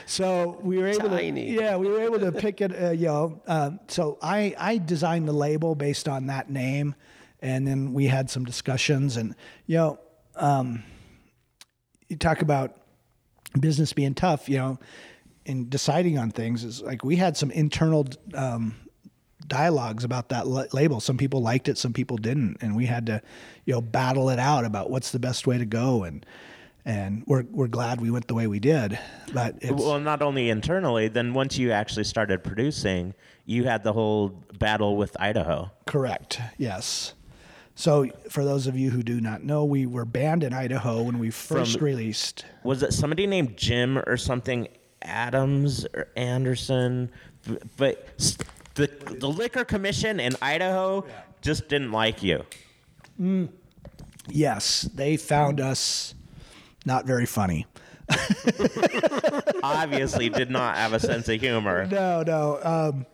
so 0.05 0.57
we 0.61 0.77
were 0.77 0.87
able 0.87 1.09
Tiny. 1.09 1.47
to, 1.57 1.61
yeah, 1.61 1.75
we 1.75 1.89
were 1.89 2.01
able 2.01 2.19
to 2.19 2.31
pick 2.31 2.61
it, 2.61 2.71
uh, 2.71 2.91
you 2.91 3.07
know. 3.07 3.41
Um, 3.47 3.79
so 3.87 4.17
I, 4.21 4.55
I 4.57 4.77
designed 4.77 5.27
the 5.27 5.33
label 5.33 5.75
based 5.75 6.07
on 6.07 6.27
that 6.27 6.49
name, 6.49 6.95
and 7.41 7.67
then 7.67 7.91
we 7.91 8.05
had 8.05 8.29
some 8.29 8.45
discussions, 8.45 9.17
and 9.17 9.35
you 9.65 9.77
know, 9.77 9.99
um, 10.35 10.83
you 12.07 12.15
talk 12.17 12.41
about 12.41 12.77
business 13.59 13.93
being 13.93 14.13
tough, 14.13 14.47
you 14.47 14.57
know, 14.57 14.79
in 15.45 15.69
deciding 15.69 16.17
on 16.17 16.31
things 16.31 16.63
is 16.63 16.81
like 16.81 17.03
we 17.03 17.15
had 17.15 17.35
some 17.35 17.51
internal 17.51 18.07
um, 18.35 18.75
dialogues 19.47 20.03
about 20.03 20.29
that 20.29 20.47
la- 20.47 20.65
label. 20.73 20.99
Some 20.99 21.17
people 21.17 21.41
liked 21.41 21.67
it, 21.69 21.77
some 21.77 21.93
people 21.93 22.17
didn't, 22.17 22.57
and 22.61 22.75
we 22.75 22.85
had 22.85 23.05
to, 23.07 23.21
you 23.65 23.73
know, 23.73 23.81
battle 23.81 24.29
it 24.29 24.39
out 24.39 24.65
about 24.65 24.89
what's 24.89 25.11
the 25.11 25.19
best 25.19 25.47
way 25.47 25.57
to 25.57 25.65
go 25.65 26.03
and. 26.03 26.25
And 26.87 27.23
we're, 27.25 27.45
we're 27.49 27.65
glad 27.67 27.99
we 27.99 28.11
went 28.11 28.27
the 28.27 28.35
way 28.35 28.45
we 28.45 28.59
did, 28.59 28.99
but 29.33 29.55
it's, 29.59 29.71
Well, 29.71 29.99
not 29.99 30.21
only 30.21 30.51
internally, 30.51 31.07
then 31.07 31.33
once 31.33 31.57
you 31.57 31.71
actually 31.71 32.03
started 32.03 32.43
producing, 32.43 33.15
you 33.47 33.63
had 33.63 33.83
the 33.83 33.91
whole 33.91 34.43
battle 34.59 34.95
with 34.95 35.17
Idaho. 35.19 35.71
Correct. 35.87 36.39
Yes. 36.59 37.15
So, 37.73 38.07
for 38.29 38.45
those 38.45 38.67
of 38.67 38.77
you 38.77 38.91
who 38.91 39.01
do 39.01 39.19
not 39.19 39.41
know, 39.43 39.65
we 39.65 39.87
were 39.87 40.05
banned 40.05 40.43
in 40.43 40.53
Idaho 40.53 41.01
when 41.01 41.17
we 41.17 41.31
first 41.31 41.79
From- 41.79 41.85
released. 41.85 42.45
Was 42.63 42.83
it 42.83 42.93
somebody 42.93 43.25
named 43.25 43.57
Jim 43.57 43.97
or 44.05 44.15
something? 44.15 44.67
Adams 45.01 45.87
or 45.95 46.09
Anderson? 46.15 47.09
But 47.77 48.07
the 48.75 48.87
the 49.19 49.27
liquor 49.29 49.65
commission 49.65 50.19
in 50.19 50.35
Idaho 50.41 51.05
just 51.41 51.67
didn't 51.67 51.91
like 51.91 52.21
you. 52.23 52.45
Yes, 54.27 54.81
they 54.93 55.17
found 55.17 55.59
us 55.59 56.13
not 56.85 57.05
very 57.05 57.25
funny. 57.25 57.65
Obviously, 59.63 60.29
did 60.29 60.51
not 60.51 60.75
have 60.75 60.93
a 60.93 60.99
sense 60.99 61.27
of 61.29 61.39
humor. 61.39 61.87
No, 61.87 62.23
no. 62.23 62.59
Um, 62.63 63.05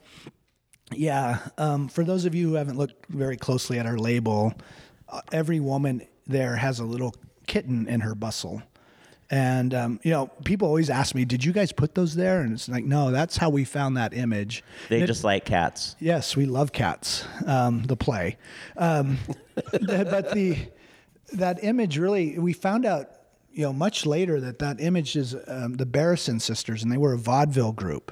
yeah. 0.94 1.40
Um, 1.58 1.88
for 1.88 2.04
those 2.04 2.26
of 2.26 2.36
you 2.36 2.50
who 2.50 2.56
haven't 2.56 2.78
looked 2.78 3.06
very 3.08 3.38
closely 3.38 3.80
at 3.80 3.86
our 3.86 3.98
label, 3.98 4.54
uh, 5.08 5.22
every 5.32 5.60
woman 5.60 6.06
there 6.28 6.56
has 6.56 6.80
a 6.80 6.86
little 6.86 7.14
kitten 7.48 7.88
in 7.88 8.02
her 8.02 8.16
bustle. 8.16 8.62
And 9.32 9.74
um, 9.74 10.00
you 10.04 10.12
know, 10.12 10.28
people 10.44 10.68
always 10.68 10.90
ask 10.90 11.16
me, 11.16 11.24
"Did 11.24 11.46
you 11.46 11.54
guys 11.54 11.72
put 11.72 11.96
those 11.96 12.16
there?" 12.16 12.42
And 12.42 12.52
it's 12.52 12.68
like, 12.68 12.84
no, 12.84 13.12
that's 13.12 13.38
how 13.38 13.50
we 13.50 13.64
found 13.64 13.96
that 13.96 14.14
image. 14.14 14.62
They 14.90 15.02
it- 15.02 15.08
just 15.08 15.24
like 15.24 15.46
cats. 15.46 15.96
Yes, 16.00 16.36
we 16.36 16.46
love 16.46 16.74
cats. 16.74 17.24
Um, 17.48 17.84
the 17.84 17.96
play, 17.96 18.38
um, 18.76 19.18
but 19.72 20.34
the 20.34 20.58
that 21.32 21.64
image 21.64 21.98
really 21.98 22.38
we 22.40 22.52
found 22.52 22.86
out, 22.86 23.10
you 23.54 23.64
know, 23.64 23.72
much 23.72 24.06
later 24.06 24.42
that 24.42 24.60
that 24.60 24.82
image 24.82 25.16
is 25.16 25.34
um, 25.48 25.76
the 25.76 25.86
Barrison 25.86 26.42
sisters, 26.42 26.84
and 26.84 26.92
they 26.92 26.98
were 26.98 27.14
a 27.14 27.18
vaudeville 27.18 27.72
group, 27.72 28.12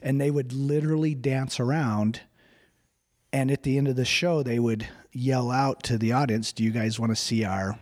and 0.00 0.20
they 0.20 0.30
would 0.30 0.52
literally 0.52 1.16
dance 1.16 1.58
around, 1.58 2.20
and 3.32 3.50
at 3.50 3.64
the 3.64 3.78
end 3.78 3.88
of 3.88 3.96
the 3.96 4.04
show, 4.04 4.44
they 4.44 4.60
would 4.60 4.86
yell 5.10 5.50
out 5.50 5.82
to 5.82 5.98
the 5.98 6.12
audience, 6.12 6.52
"Do 6.52 6.62
you 6.62 6.70
guys 6.70 7.00
want 7.00 7.10
to 7.10 7.16
see 7.16 7.42
our?" 7.44 7.80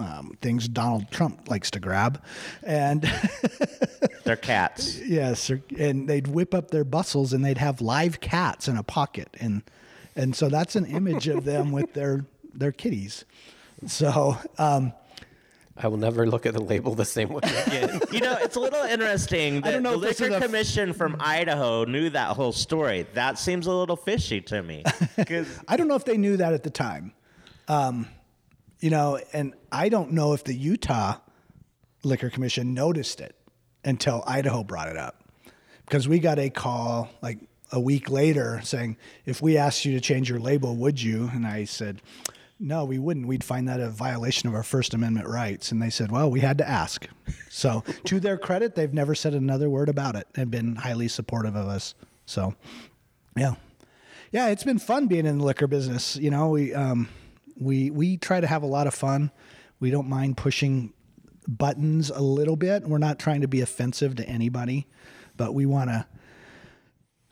Um, 0.00 0.36
things 0.40 0.66
Donald 0.66 1.10
Trump 1.10 1.50
likes 1.50 1.70
to 1.72 1.80
grab, 1.80 2.22
and 2.62 3.02
They're 4.24 4.36
cats. 4.36 4.98
Yes, 4.98 5.50
and 5.78 6.08
they'd 6.08 6.26
whip 6.26 6.54
up 6.54 6.70
their 6.70 6.84
bustles 6.84 7.32
and 7.34 7.44
they'd 7.44 7.58
have 7.58 7.80
live 7.82 8.20
cats 8.20 8.66
in 8.68 8.76
a 8.78 8.82
pocket, 8.82 9.28
and 9.40 9.62
and 10.16 10.34
so 10.34 10.48
that's 10.48 10.74
an 10.76 10.86
image 10.86 11.28
of 11.28 11.44
them 11.44 11.70
with 11.70 11.92
their 11.98 12.24
their 12.54 12.72
kitties. 12.72 13.24
So 13.86 14.38
um, 14.58 14.92
I 15.76 15.88
will 15.88 15.96
never 15.98 16.26
look 16.26 16.46
at 16.46 16.54
the 16.54 16.62
label 16.62 16.94
the 16.94 17.04
same 17.04 17.28
way 17.28 17.40
again. 17.66 18.00
You 18.10 18.20
know, 18.20 18.36
it's 18.40 18.56
a 18.56 18.60
little 18.60 18.82
interesting 18.84 19.60
that 19.62 19.70
don't 19.72 19.82
know 19.82 19.98
the 19.98 20.08
if 20.08 20.16
this 20.16 20.20
liquor 20.20 20.36
is 20.36 20.42
a- 20.42 20.46
commission 20.46 20.92
from 20.94 21.16
Idaho 21.20 21.84
knew 21.84 22.08
that 22.10 22.36
whole 22.36 22.52
story. 22.52 23.06
That 23.14 23.38
seems 23.38 23.66
a 23.66 23.72
little 23.72 23.96
fishy 23.96 24.40
to 24.42 24.62
me. 24.62 24.82
'Cause 25.26 25.46
I 25.68 25.76
don't 25.76 25.88
know 25.88 25.94
if 25.96 26.04
they 26.06 26.16
knew 26.16 26.36
that 26.38 26.52
at 26.54 26.62
the 26.62 26.70
time, 26.70 27.12
um, 27.68 28.06
you 28.80 28.90
know, 28.90 29.20
and 29.32 29.54
I 29.70 29.88
don't 29.88 30.12
know 30.12 30.32
if 30.32 30.44
the 30.44 30.54
Utah 30.54 31.16
Liquor 32.02 32.30
Commission 32.30 32.74
noticed 32.74 33.20
it 33.20 33.36
until 33.84 34.24
Idaho 34.26 34.64
brought 34.64 34.88
it 34.88 34.96
up. 34.96 35.22
because 35.90 36.06
we 36.06 36.20
got 36.20 36.38
a 36.38 36.48
call 36.50 37.10
like 37.20 37.40
a 37.72 37.80
week 37.80 38.08
later 38.08 38.60
saying, 38.62 38.96
if 39.26 39.42
we 39.42 39.56
asked 39.56 39.84
you 39.84 39.92
to 39.94 40.00
change 40.00 40.30
your 40.30 40.38
label, 40.38 40.76
would 40.76 41.02
you? 41.02 41.28
And 41.32 41.44
I 41.44 41.64
said, 41.64 42.00
no, 42.60 42.84
we 42.84 42.98
wouldn't. 42.98 43.26
We'd 43.26 43.42
find 43.42 43.68
that 43.68 43.80
a 43.80 43.90
violation 43.90 44.48
of 44.48 44.54
our 44.54 44.62
First 44.62 44.94
Amendment 44.94 45.26
rights. 45.26 45.72
And 45.72 45.82
they 45.82 45.90
said, 45.90 46.12
well, 46.12 46.30
we 46.30 46.40
had 46.40 46.58
to 46.58 46.68
ask. 46.68 47.08
So, 47.48 47.82
to 48.04 48.20
their 48.20 48.38
credit, 48.38 48.76
they've 48.76 48.94
never 48.94 49.16
said 49.16 49.34
another 49.34 49.68
word 49.68 49.88
about 49.88 50.14
it 50.14 50.28
and 50.36 50.48
been 50.50 50.76
highly 50.76 51.08
supportive 51.08 51.56
of 51.56 51.66
us. 51.66 51.94
So, 52.26 52.54
yeah. 53.36 53.54
Yeah, 54.30 54.48
it's 54.48 54.62
been 54.62 54.78
fun 54.78 55.08
being 55.08 55.26
in 55.26 55.38
the 55.38 55.44
liquor 55.44 55.66
business. 55.66 56.14
You 56.16 56.30
know, 56.30 56.50
we 56.50 56.72
um, 56.72 57.08
we 57.60 57.90
we 57.90 58.16
try 58.16 58.40
to 58.40 58.46
have 58.46 58.62
a 58.62 58.66
lot 58.66 58.86
of 58.86 58.94
fun. 58.94 59.30
We 59.78 59.90
don't 59.90 60.08
mind 60.08 60.36
pushing 60.36 60.92
buttons 61.46 62.10
a 62.10 62.20
little 62.20 62.56
bit. 62.56 62.84
We're 62.84 62.98
not 62.98 63.18
trying 63.18 63.42
to 63.42 63.48
be 63.48 63.60
offensive 63.60 64.16
to 64.16 64.28
anybody, 64.28 64.86
but 65.36 65.54
we 65.54 65.66
want 65.66 65.90
to 65.90 66.06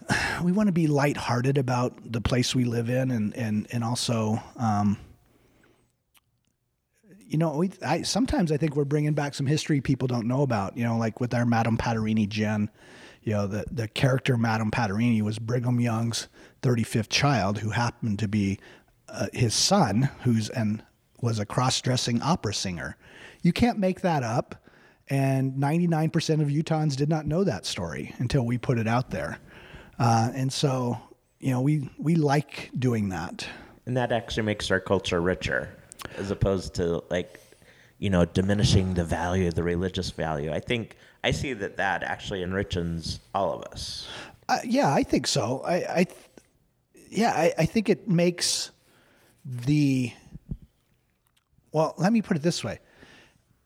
we 0.42 0.52
want 0.52 0.68
to 0.68 0.72
be 0.72 0.86
lighthearted 0.86 1.58
about 1.58 1.94
the 2.04 2.20
place 2.20 2.54
we 2.54 2.64
live 2.64 2.88
in, 2.88 3.10
and 3.10 3.34
and 3.36 3.66
and 3.70 3.84
also, 3.84 4.42
um, 4.56 4.98
you 7.26 7.38
know, 7.38 7.56
we 7.56 7.70
I 7.84 8.02
sometimes 8.02 8.52
I 8.52 8.56
think 8.56 8.76
we're 8.76 8.84
bringing 8.84 9.14
back 9.14 9.34
some 9.34 9.46
history 9.46 9.80
people 9.80 10.08
don't 10.08 10.26
know 10.26 10.42
about. 10.42 10.76
You 10.76 10.84
know, 10.84 10.96
like 10.96 11.20
with 11.20 11.34
our 11.34 11.46
Madame 11.46 11.76
Pattirini 11.76 12.28
gin. 12.28 12.70
You 13.22 13.34
know, 13.34 13.46
the 13.46 13.64
the 13.70 13.88
character 13.88 14.38
Madame 14.38 14.70
Pattirini 14.70 15.20
was 15.20 15.38
Brigham 15.38 15.80
Young's 15.80 16.28
35th 16.62 17.10
child, 17.10 17.58
who 17.58 17.70
happened 17.70 18.18
to 18.20 18.28
be 18.28 18.58
uh, 19.08 19.28
his 19.32 19.54
son, 19.54 20.10
who's 20.22 20.48
and 20.50 20.82
was 21.20 21.38
a 21.38 21.46
cross-dressing 21.46 22.22
opera 22.22 22.54
singer. 22.54 22.96
You 23.42 23.52
can't 23.52 23.78
make 23.78 24.02
that 24.02 24.22
up. 24.22 24.54
And 25.10 25.54
99% 25.54 26.42
of 26.42 26.48
Utahns 26.48 26.94
did 26.94 27.08
not 27.08 27.26
know 27.26 27.42
that 27.44 27.64
story 27.64 28.14
until 28.18 28.44
we 28.44 28.58
put 28.58 28.78
it 28.78 28.86
out 28.86 29.10
there. 29.10 29.38
Uh, 29.98 30.30
and 30.34 30.52
so, 30.52 30.98
you 31.40 31.50
know, 31.50 31.60
we, 31.60 31.88
we 31.98 32.14
like 32.14 32.70
doing 32.78 33.08
that. 33.08 33.48
And 33.86 33.96
that 33.96 34.12
actually 34.12 34.42
makes 34.42 34.70
our 34.70 34.80
culture 34.80 35.20
richer 35.20 35.70
as 36.16 36.30
opposed 36.30 36.74
to 36.74 37.02
like, 37.10 37.40
you 37.98 38.10
know, 38.10 38.26
diminishing 38.26 38.94
the 38.94 39.04
value, 39.04 39.50
the 39.50 39.62
religious 39.62 40.10
value. 40.10 40.52
I 40.52 40.60
think 40.60 40.96
I 41.24 41.30
see 41.30 41.54
that 41.54 41.78
that 41.78 42.02
actually 42.02 42.42
enriches 42.42 43.18
all 43.34 43.52
of 43.54 43.62
us. 43.72 44.06
Uh, 44.48 44.58
yeah, 44.64 44.92
I 44.92 45.02
think 45.02 45.26
so. 45.26 45.62
I, 45.64 45.74
I 45.74 46.06
yeah, 47.10 47.32
I, 47.32 47.54
I 47.58 47.64
think 47.64 47.88
it 47.88 48.08
makes 48.08 48.70
the, 49.48 50.12
well, 51.72 51.94
let 51.96 52.12
me 52.12 52.20
put 52.20 52.36
it 52.36 52.42
this 52.42 52.62
way. 52.62 52.80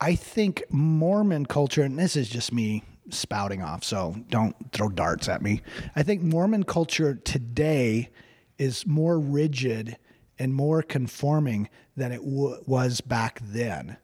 I 0.01 0.15
think 0.15 0.63
Mormon 0.71 1.47
culture, 1.47 1.83
and 1.83 1.99
this 1.99 2.17
is 2.17 2.29
just 2.29 2.53
me 2.53 2.85
spouting 3.11 3.63
off, 3.63 3.83
so 3.83 4.17
don't 4.31 4.55
throw 4.73 4.89
darts 4.89 5.29
at 5.29 5.43
me. 5.43 5.63
I 5.97 6.03
think 6.03 6.23
Mormon 6.23 6.63
culture 6.63 7.15
today 7.15 8.11
is 8.59 8.87
more 8.87 9.19
rigid 9.19 9.97
and 10.39 10.55
more 10.55 10.83
conforming 10.83 11.69
than 11.97 12.13
it 12.13 12.25
w- 12.25 12.63
was 12.67 13.01
back 13.01 13.41
then. 13.43 13.97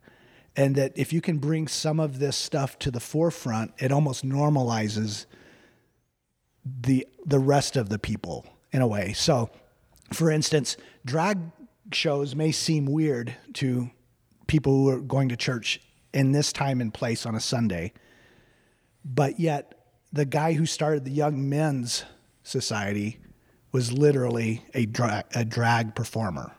And 0.56 0.74
that 0.74 0.92
if 0.96 1.12
you 1.12 1.20
can 1.20 1.38
bring 1.38 1.68
some 1.68 2.00
of 2.00 2.18
this 2.18 2.36
stuff 2.36 2.78
to 2.80 2.90
the 2.90 3.00
forefront, 3.00 3.72
it 3.78 3.92
almost 3.92 4.24
normalizes 4.24 5.26
the 6.64 7.06
the 7.24 7.38
rest 7.38 7.76
of 7.76 7.88
the 7.88 7.98
people 7.98 8.44
in 8.72 8.82
a 8.82 8.86
way. 8.86 9.12
So, 9.12 9.50
for 10.12 10.30
instance, 10.30 10.76
drag 11.04 11.38
shows 11.92 12.34
may 12.34 12.52
seem 12.52 12.86
weird 12.86 13.34
to 13.54 13.90
people 14.46 14.72
who 14.72 14.88
are 14.90 15.00
going 15.00 15.28
to 15.28 15.36
church 15.36 15.80
in 16.12 16.32
this 16.32 16.52
time 16.52 16.80
and 16.80 16.92
place 16.92 17.26
on 17.26 17.34
a 17.34 17.40
Sunday. 17.40 17.92
But 19.04 19.38
yet, 19.38 19.74
the 20.12 20.24
guy 20.24 20.54
who 20.54 20.66
started 20.66 21.04
the 21.04 21.10
Young 21.10 21.48
Men's 21.48 22.04
Society 22.42 23.18
was 23.72 23.92
literally 23.92 24.64
a 24.74 24.86
drag, 24.86 25.24
a 25.34 25.44
drag 25.44 25.94
performer. 25.94 26.52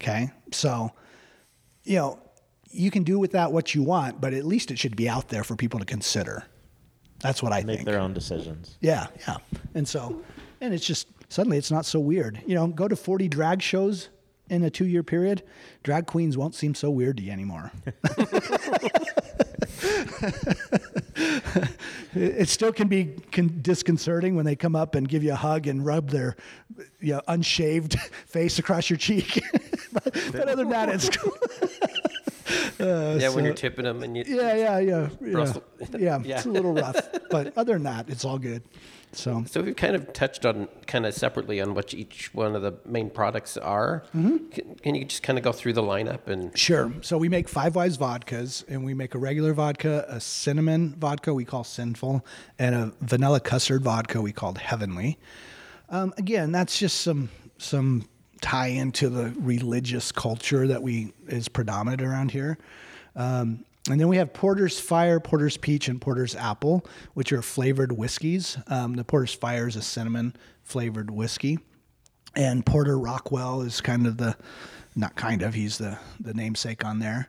Okay? 0.00 0.30
So, 0.52 0.90
you 1.84 1.96
know, 1.96 2.18
you 2.70 2.90
can 2.90 3.02
do 3.02 3.18
with 3.18 3.32
that 3.32 3.52
what 3.52 3.74
you 3.74 3.82
want, 3.82 4.20
but 4.20 4.32
at 4.32 4.44
least 4.44 4.70
it 4.70 4.78
should 4.78 4.96
be 4.96 5.08
out 5.08 5.28
there 5.28 5.44
for 5.44 5.56
people 5.56 5.78
to 5.78 5.86
consider. 5.86 6.44
That's 7.20 7.42
what 7.42 7.52
I 7.52 7.56
think 7.56 7.66
Make 7.66 7.76
think. 7.78 7.86
their 7.86 8.00
own 8.00 8.14
decisions. 8.14 8.76
Yeah, 8.80 9.08
yeah. 9.26 9.36
And 9.74 9.86
so, 9.86 10.22
and 10.60 10.72
it's 10.72 10.86
just 10.86 11.08
suddenly 11.28 11.58
it's 11.58 11.70
not 11.70 11.84
so 11.84 11.98
weird. 11.98 12.40
You 12.46 12.54
know, 12.54 12.66
go 12.68 12.88
to 12.88 12.96
40 12.96 13.28
drag 13.28 13.60
shows 13.60 14.08
in 14.50 14.62
a 14.64 14.70
two 14.70 14.86
year 14.86 15.02
period, 15.02 15.42
drag 15.82 16.06
queens 16.06 16.36
won't 16.36 16.54
seem 16.54 16.74
so 16.74 16.90
weird 16.90 17.16
to 17.18 17.22
you 17.22 17.32
anymore. 17.32 17.72
it 22.14 22.48
still 22.48 22.72
can 22.72 22.88
be 22.88 23.14
con- 23.32 23.58
disconcerting 23.60 24.36
when 24.36 24.44
they 24.44 24.56
come 24.56 24.74
up 24.76 24.94
and 24.94 25.08
give 25.08 25.22
you 25.22 25.32
a 25.32 25.36
hug 25.36 25.66
and 25.66 25.84
rub 25.84 26.10
their 26.10 26.36
you 27.00 27.14
know, 27.14 27.22
unshaved 27.28 27.98
face 28.26 28.58
across 28.58 28.88
your 28.90 28.96
cheek. 28.96 29.42
but, 29.92 30.04
but 30.32 30.48
other 30.48 30.56
than 30.56 30.70
that, 30.70 30.88
it's 30.88 31.08
cool. 31.10 31.36
Uh, 32.80 33.18
yeah, 33.18 33.28
when 33.28 33.44
you're 33.44 33.54
tipping 33.54 33.84
them 33.84 34.02
and 34.02 34.16
you. 34.16 34.24
Yeah, 34.26 34.54
yeah, 34.54 34.78
yeah. 34.78 35.08
Yeah, 35.20 35.52
yeah, 35.98 36.18
Yeah. 36.24 36.36
it's 36.36 36.46
a 36.46 36.50
little 36.50 36.72
rough. 36.72 36.96
But 37.30 37.56
other 37.58 37.74
than 37.74 37.82
that, 37.82 38.08
it's 38.08 38.24
all 38.24 38.38
good. 38.38 38.62
So, 39.12 39.44
So 39.46 39.62
we've 39.62 39.76
kind 39.76 39.96
of 39.96 40.12
touched 40.12 40.44
on 40.44 40.68
kind 40.86 41.06
of 41.06 41.14
separately 41.14 41.60
on 41.60 41.74
what 41.74 41.94
each 41.94 42.32
one 42.34 42.54
of 42.54 42.62
the 42.62 42.74
main 42.84 43.10
products 43.10 43.56
are. 43.56 44.04
Mm-hmm. 44.14 44.48
Can, 44.48 44.74
can 44.76 44.94
you 44.94 45.04
just 45.04 45.22
kind 45.22 45.38
of 45.38 45.44
go 45.44 45.52
through 45.52 45.72
the 45.72 45.82
lineup 45.82 46.26
and 46.26 46.56
Sure. 46.56 46.92
So 47.00 47.18
we 47.18 47.28
make 47.28 47.48
Five 47.48 47.74
Wives 47.74 47.98
vodkas, 47.98 48.64
and 48.68 48.84
we 48.84 48.94
make 48.94 49.14
a 49.14 49.18
regular 49.18 49.52
vodka, 49.54 50.04
a 50.08 50.20
cinnamon 50.20 50.94
vodka 50.98 51.32
we 51.32 51.44
call 51.44 51.64
Sinful, 51.64 52.24
and 52.58 52.74
a 52.74 52.92
vanilla 53.00 53.40
custard 53.40 53.82
vodka 53.82 54.20
we 54.20 54.32
called 54.32 54.58
Heavenly. 54.58 55.18
Um, 55.88 56.12
again, 56.18 56.52
that's 56.52 56.78
just 56.78 57.00
some 57.00 57.30
some 57.58 58.08
tie 58.40 58.68
into 58.68 59.08
the 59.08 59.34
religious 59.40 60.12
culture 60.12 60.66
that 60.66 60.82
we 60.82 61.12
is 61.26 61.48
predominant 61.48 62.02
around 62.02 62.30
here. 62.30 62.58
Um, 63.16 63.64
and 63.88 64.00
then 64.00 64.08
we 64.08 64.16
have 64.16 64.32
Porter's 64.32 64.78
Fire, 64.78 65.20
Porter's 65.20 65.56
Peach, 65.56 65.88
and 65.88 66.00
Porter's 66.00 66.34
Apple, 66.34 66.84
which 67.14 67.32
are 67.32 67.42
flavored 67.42 67.92
whiskeys. 67.92 68.58
Um, 68.66 68.94
the 68.94 69.04
Porter's 69.04 69.34
Fire 69.34 69.66
is 69.68 69.76
a 69.76 69.82
cinnamon 69.82 70.34
flavored 70.62 71.10
whiskey 71.10 71.58
and 72.38 72.64
Porter 72.64 72.98
Rockwell 72.98 73.62
is 73.62 73.80
kind 73.80 74.06
of 74.06 74.16
the, 74.16 74.36
not 74.94 75.16
kind 75.16 75.42
of, 75.42 75.54
he's 75.54 75.78
the 75.78 75.98
the 76.20 76.34
namesake 76.34 76.84
on 76.84 77.00
there. 77.00 77.28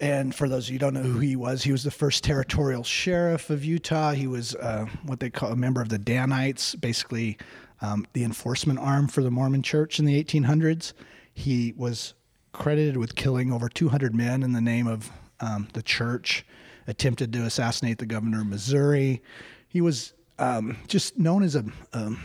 And 0.00 0.34
for 0.34 0.48
those 0.48 0.66
of 0.66 0.70
you 0.70 0.74
who 0.74 0.78
don't 0.80 0.94
know 0.94 1.02
who 1.02 1.20
he 1.20 1.36
was, 1.36 1.62
he 1.62 1.70
was 1.70 1.84
the 1.84 1.90
first 1.92 2.24
territorial 2.24 2.82
sheriff 2.82 3.50
of 3.50 3.64
Utah. 3.64 4.12
He 4.12 4.26
was 4.26 4.54
uh, 4.56 4.86
what 5.04 5.20
they 5.20 5.30
call 5.30 5.52
a 5.52 5.56
member 5.56 5.80
of 5.80 5.90
the 5.90 5.98
Danites, 5.98 6.74
basically 6.74 7.38
um, 7.80 8.06
the 8.12 8.24
enforcement 8.24 8.80
arm 8.80 9.06
for 9.06 9.22
the 9.22 9.30
Mormon 9.30 9.62
Church 9.62 10.00
in 10.00 10.04
the 10.04 10.22
1800s. 10.22 10.92
He 11.32 11.72
was 11.76 12.14
credited 12.50 12.96
with 12.96 13.14
killing 13.14 13.52
over 13.52 13.68
200 13.68 14.14
men 14.14 14.42
in 14.42 14.52
the 14.52 14.60
name 14.60 14.88
of 14.88 15.10
um, 15.42 15.68
the 15.74 15.82
church. 15.82 16.46
Attempted 16.88 17.32
to 17.34 17.44
assassinate 17.44 17.98
the 17.98 18.06
governor 18.06 18.40
of 18.40 18.48
Missouri. 18.48 19.22
He 19.68 19.80
was 19.80 20.14
um, 20.40 20.76
just 20.88 21.16
known 21.16 21.44
as 21.44 21.54
a, 21.54 21.64
a 21.92 22.16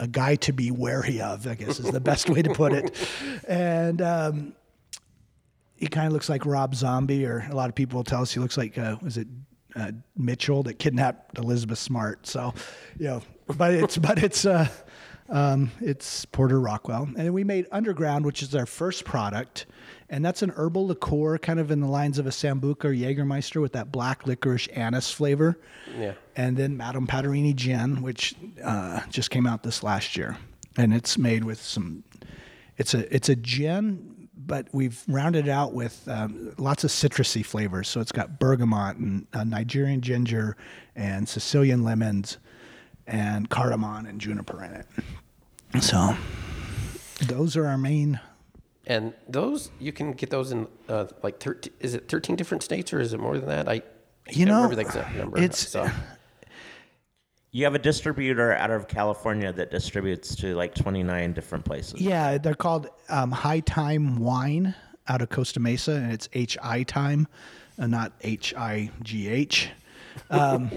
a 0.00 0.08
guy 0.08 0.34
to 0.34 0.52
be 0.52 0.70
wary 0.70 1.20
of. 1.20 1.46
I 1.46 1.54
guess 1.54 1.78
is 1.78 1.90
the 1.90 2.00
best 2.00 2.28
way 2.28 2.42
to 2.42 2.50
put 2.50 2.72
it. 2.72 2.96
And 3.46 4.00
um, 4.00 4.52
he 5.76 5.88
kind 5.88 6.06
of 6.06 6.12
looks 6.12 6.28
like 6.28 6.46
Rob 6.46 6.74
Zombie, 6.74 7.26
or 7.26 7.46
a 7.50 7.54
lot 7.54 7.68
of 7.68 7.74
people 7.74 7.98
will 7.98 8.04
tell 8.04 8.22
us 8.22 8.32
he 8.32 8.38
looks 8.38 8.56
like 8.56 8.78
uh, 8.78 8.96
was 9.02 9.16
it 9.16 9.26
uh, 9.74 9.92
Mitchell 10.16 10.62
that 10.64 10.78
kidnapped 10.78 11.38
Elizabeth 11.38 11.78
Smart. 11.78 12.26
So, 12.26 12.54
you 12.98 13.06
know, 13.06 13.22
but 13.56 13.74
it's 13.74 13.96
but 13.98 14.22
it's 14.22 14.44
uh, 14.44 14.68
um, 15.30 15.70
it's 15.80 16.24
Porter 16.26 16.60
Rockwell, 16.60 17.08
and 17.16 17.32
we 17.32 17.44
made 17.44 17.66
Underground, 17.70 18.24
which 18.24 18.42
is 18.42 18.54
our 18.54 18.66
first 18.66 19.04
product, 19.04 19.66
and 20.08 20.24
that's 20.24 20.42
an 20.42 20.50
herbal 20.50 20.88
liqueur, 20.88 21.38
kind 21.38 21.60
of 21.60 21.70
in 21.70 21.80
the 21.80 21.86
lines 21.86 22.18
of 22.18 22.26
a 22.26 22.30
Sambuca 22.30 22.86
or 22.86 22.94
Jägermeister 22.94 23.60
with 23.60 23.72
that 23.72 23.92
black 23.92 24.26
licorice 24.26 24.66
anise 24.68 25.10
flavor. 25.10 25.56
Yeah. 25.96 26.14
And 26.34 26.56
then 26.56 26.76
Madame 26.76 27.06
Pattirini 27.06 27.54
Gin, 27.54 28.02
which 28.02 28.34
uh, 28.62 29.00
just 29.08 29.30
came 29.30 29.46
out 29.46 29.62
this 29.62 29.82
last 29.84 30.16
year, 30.16 30.36
and 30.76 30.92
it's 30.92 31.16
made 31.16 31.44
with 31.44 31.62
some. 31.62 32.02
It's 32.76 32.94
a 32.94 33.14
it's 33.14 33.28
a 33.28 33.36
gin, 33.36 34.28
but 34.34 34.66
we've 34.72 35.04
rounded 35.06 35.46
it 35.46 35.50
out 35.50 35.74
with 35.74 36.08
um, 36.08 36.54
lots 36.58 36.82
of 36.82 36.90
citrusy 36.90 37.44
flavors. 37.44 37.88
So 37.88 38.00
it's 38.00 38.12
got 38.12 38.40
bergamot 38.40 38.96
and 38.96 39.26
uh, 39.32 39.44
Nigerian 39.44 40.00
ginger 40.00 40.56
and 40.96 41.28
Sicilian 41.28 41.84
lemons 41.84 42.38
and 43.06 43.48
cardamom 43.50 44.06
and 44.06 44.20
juniper 44.20 44.62
in 44.64 44.72
it. 44.72 44.86
So 45.82 46.16
those 47.26 47.56
are 47.56 47.66
our 47.66 47.78
main. 47.78 48.18
and 48.86 49.12
those 49.28 49.70
you 49.78 49.92
can 49.92 50.12
get 50.12 50.30
those 50.30 50.50
in 50.52 50.66
uh, 50.88 51.06
like 51.22 51.38
13 51.40 51.72
is 51.80 51.94
it 51.94 52.08
13 52.08 52.34
different 52.36 52.62
states 52.62 52.92
or 52.92 53.00
is 53.00 53.12
it 53.12 53.20
more 53.20 53.38
than 53.38 53.48
that? 53.48 53.68
I 53.68 53.82
You 54.30 54.46
know, 54.46 54.56
remember 54.62 54.76
the 54.76 54.82
exact 54.82 55.16
number. 55.16 55.38
it's- 55.38 55.68
so, 55.68 55.88
You 57.52 57.64
have 57.64 57.74
a 57.74 57.80
distributor 57.80 58.52
out 58.54 58.70
of 58.70 58.86
California 58.86 59.52
that 59.52 59.72
distributes 59.72 60.36
to 60.36 60.54
like 60.54 60.72
29 60.72 61.32
different 61.32 61.64
places. 61.64 62.00
Yeah, 62.00 62.38
they're 62.38 62.54
called 62.54 62.88
um, 63.08 63.32
Hi 63.32 63.58
Time 63.58 64.20
Wine 64.20 64.72
out 65.08 65.20
of 65.20 65.30
Costa 65.30 65.58
Mesa, 65.58 65.90
and 65.94 66.12
it's 66.12 66.28
H 66.32 66.56
I 66.62 66.84
Time, 66.84 67.26
uh, 67.76 67.88
not 67.88 68.12
H 68.20 68.54
I 68.56 68.90
G 69.02 69.26
H. 69.28 69.68
Um, 70.30 70.70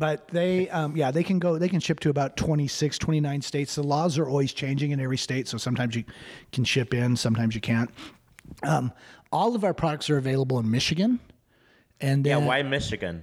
but 0.00 0.26
they, 0.28 0.66
um, 0.70 0.96
yeah, 0.96 1.10
they 1.10 1.22
can 1.22 1.38
go, 1.38 1.58
they 1.58 1.68
can 1.68 1.78
ship 1.78 2.00
to 2.00 2.08
about 2.08 2.34
26, 2.38 2.96
29 2.96 3.42
states. 3.42 3.74
The 3.74 3.82
laws 3.82 4.16
are 4.16 4.26
always 4.26 4.54
changing 4.54 4.92
in 4.92 4.98
every 4.98 5.18
state. 5.18 5.46
So 5.46 5.58
sometimes 5.58 5.94
you 5.94 6.04
can 6.52 6.64
ship 6.64 6.94
in, 6.94 7.14
sometimes 7.14 7.54
you 7.54 7.60
can't. 7.60 7.90
Um, 8.62 8.92
all 9.30 9.54
of 9.54 9.62
our 9.62 9.74
products 9.74 10.08
are 10.08 10.16
available 10.16 10.58
in 10.58 10.70
Michigan. 10.70 11.20
And 12.00 12.24
Yeah, 12.24 12.38
why 12.38 12.62
Michigan? 12.62 13.22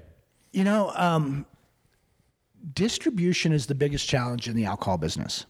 you 0.54 0.63
know, 0.63 0.92
um, 0.96 1.48
distribution 2.76 3.54
is 3.54 3.66
the 3.66 3.76
biggest 3.76 4.08
challenge 4.08 4.48
in 4.48 4.56
the 4.56 4.66
alcohol 4.66 5.00
business. 5.00 5.48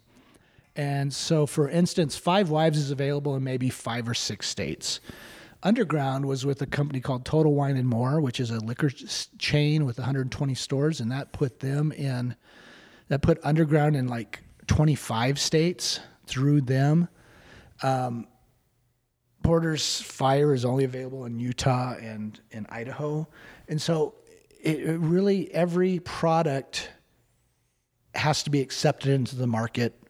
And 0.78 1.14
so, 1.14 1.46
for 1.46 1.68
instance, 1.68 2.16
Five 2.16 2.50
Wives 2.50 2.78
is 2.78 2.90
available 2.90 3.36
in 3.36 3.44
maybe 3.44 3.70
five 3.70 4.08
or 4.08 4.14
six 4.14 4.48
states. 4.48 5.02
Underground 5.68 6.26
was 6.26 6.46
with 6.46 6.62
a 6.62 6.66
company 6.66 7.02
called 7.02 7.26
Total 7.26 7.54
Wine 7.54 7.76
and 7.76 7.90
More, 7.90 8.22
which 8.22 8.40
is 8.40 8.52
a 8.52 8.60
liquor 8.62 8.90
chain 9.38 9.86
with 9.86 9.98
120 9.98 10.56
stores, 10.56 11.02
and 11.02 11.12
that 11.12 11.34
put 11.34 11.60
them 11.60 11.92
in, 11.92 12.38
that 13.10 13.22
put 13.22 13.38
Underground 13.44 13.98
in 13.98 14.08
like 14.08 14.44
25 14.68 15.38
states 15.38 16.00
through 16.26 16.62
them. 16.62 17.10
Um, 17.84 18.30
Porter's 19.44 20.00
Fire 20.00 20.54
is 20.54 20.64
only 20.64 20.86
available 20.86 21.26
in 21.26 21.38
Utah 21.38 21.96
and 21.96 22.40
in 22.52 22.66
Idaho, 22.70 23.28
and 23.68 23.82
so 23.82 24.16
it, 24.64 24.80
it 24.80 25.00
really 25.00 25.54
every 25.54 26.00
product 26.00 26.92
has 28.16 28.42
to 28.44 28.50
be 28.50 28.62
accepted 28.62 29.12
into 29.12 29.36
the 29.36 29.48
market 29.48 30.02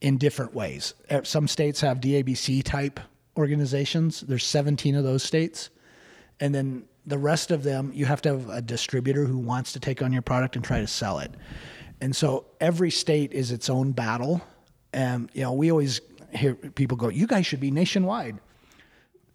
in 0.00 0.18
different 0.18 0.52
ways. 0.52 0.94
Uh, 1.08 1.22
Some 1.22 1.46
states 1.46 1.80
have 1.82 2.00
DABC 2.00 2.64
type 2.64 2.98
organizations. 3.38 4.20
There's 4.20 4.44
17 4.44 4.96
of 4.96 5.04
those 5.04 5.22
states. 5.22 5.70
And 6.40 6.54
then 6.54 6.84
the 7.06 7.18
rest 7.18 7.50
of 7.50 7.62
them, 7.62 7.90
you 7.94 8.04
have 8.04 8.20
to 8.22 8.30
have 8.30 8.50
a 8.50 8.60
distributor 8.60 9.24
who 9.24 9.38
wants 9.38 9.72
to 9.72 9.80
take 9.80 10.02
on 10.02 10.12
your 10.12 10.22
product 10.22 10.56
and 10.56 10.64
try 10.64 10.80
to 10.80 10.86
sell 10.86 11.20
it. 11.20 11.32
And 12.00 12.14
so 12.14 12.46
every 12.60 12.90
state 12.90 13.32
is 13.32 13.50
its 13.50 13.70
own 13.70 13.92
battle. 13.92 14.42
And, 14.92 15.30
you 15.32 15.42
know, 15.42 15.52
we 15.52 15.70
always 15.70 16.00
hear 16.34 16.54
people 16.54 16.96
go, 16.96 17.08
you 17.08 17.26
guys 17.26 17.46
should 17.46 17.60
be 17.60 17.70
nationwide. 17.70 18.38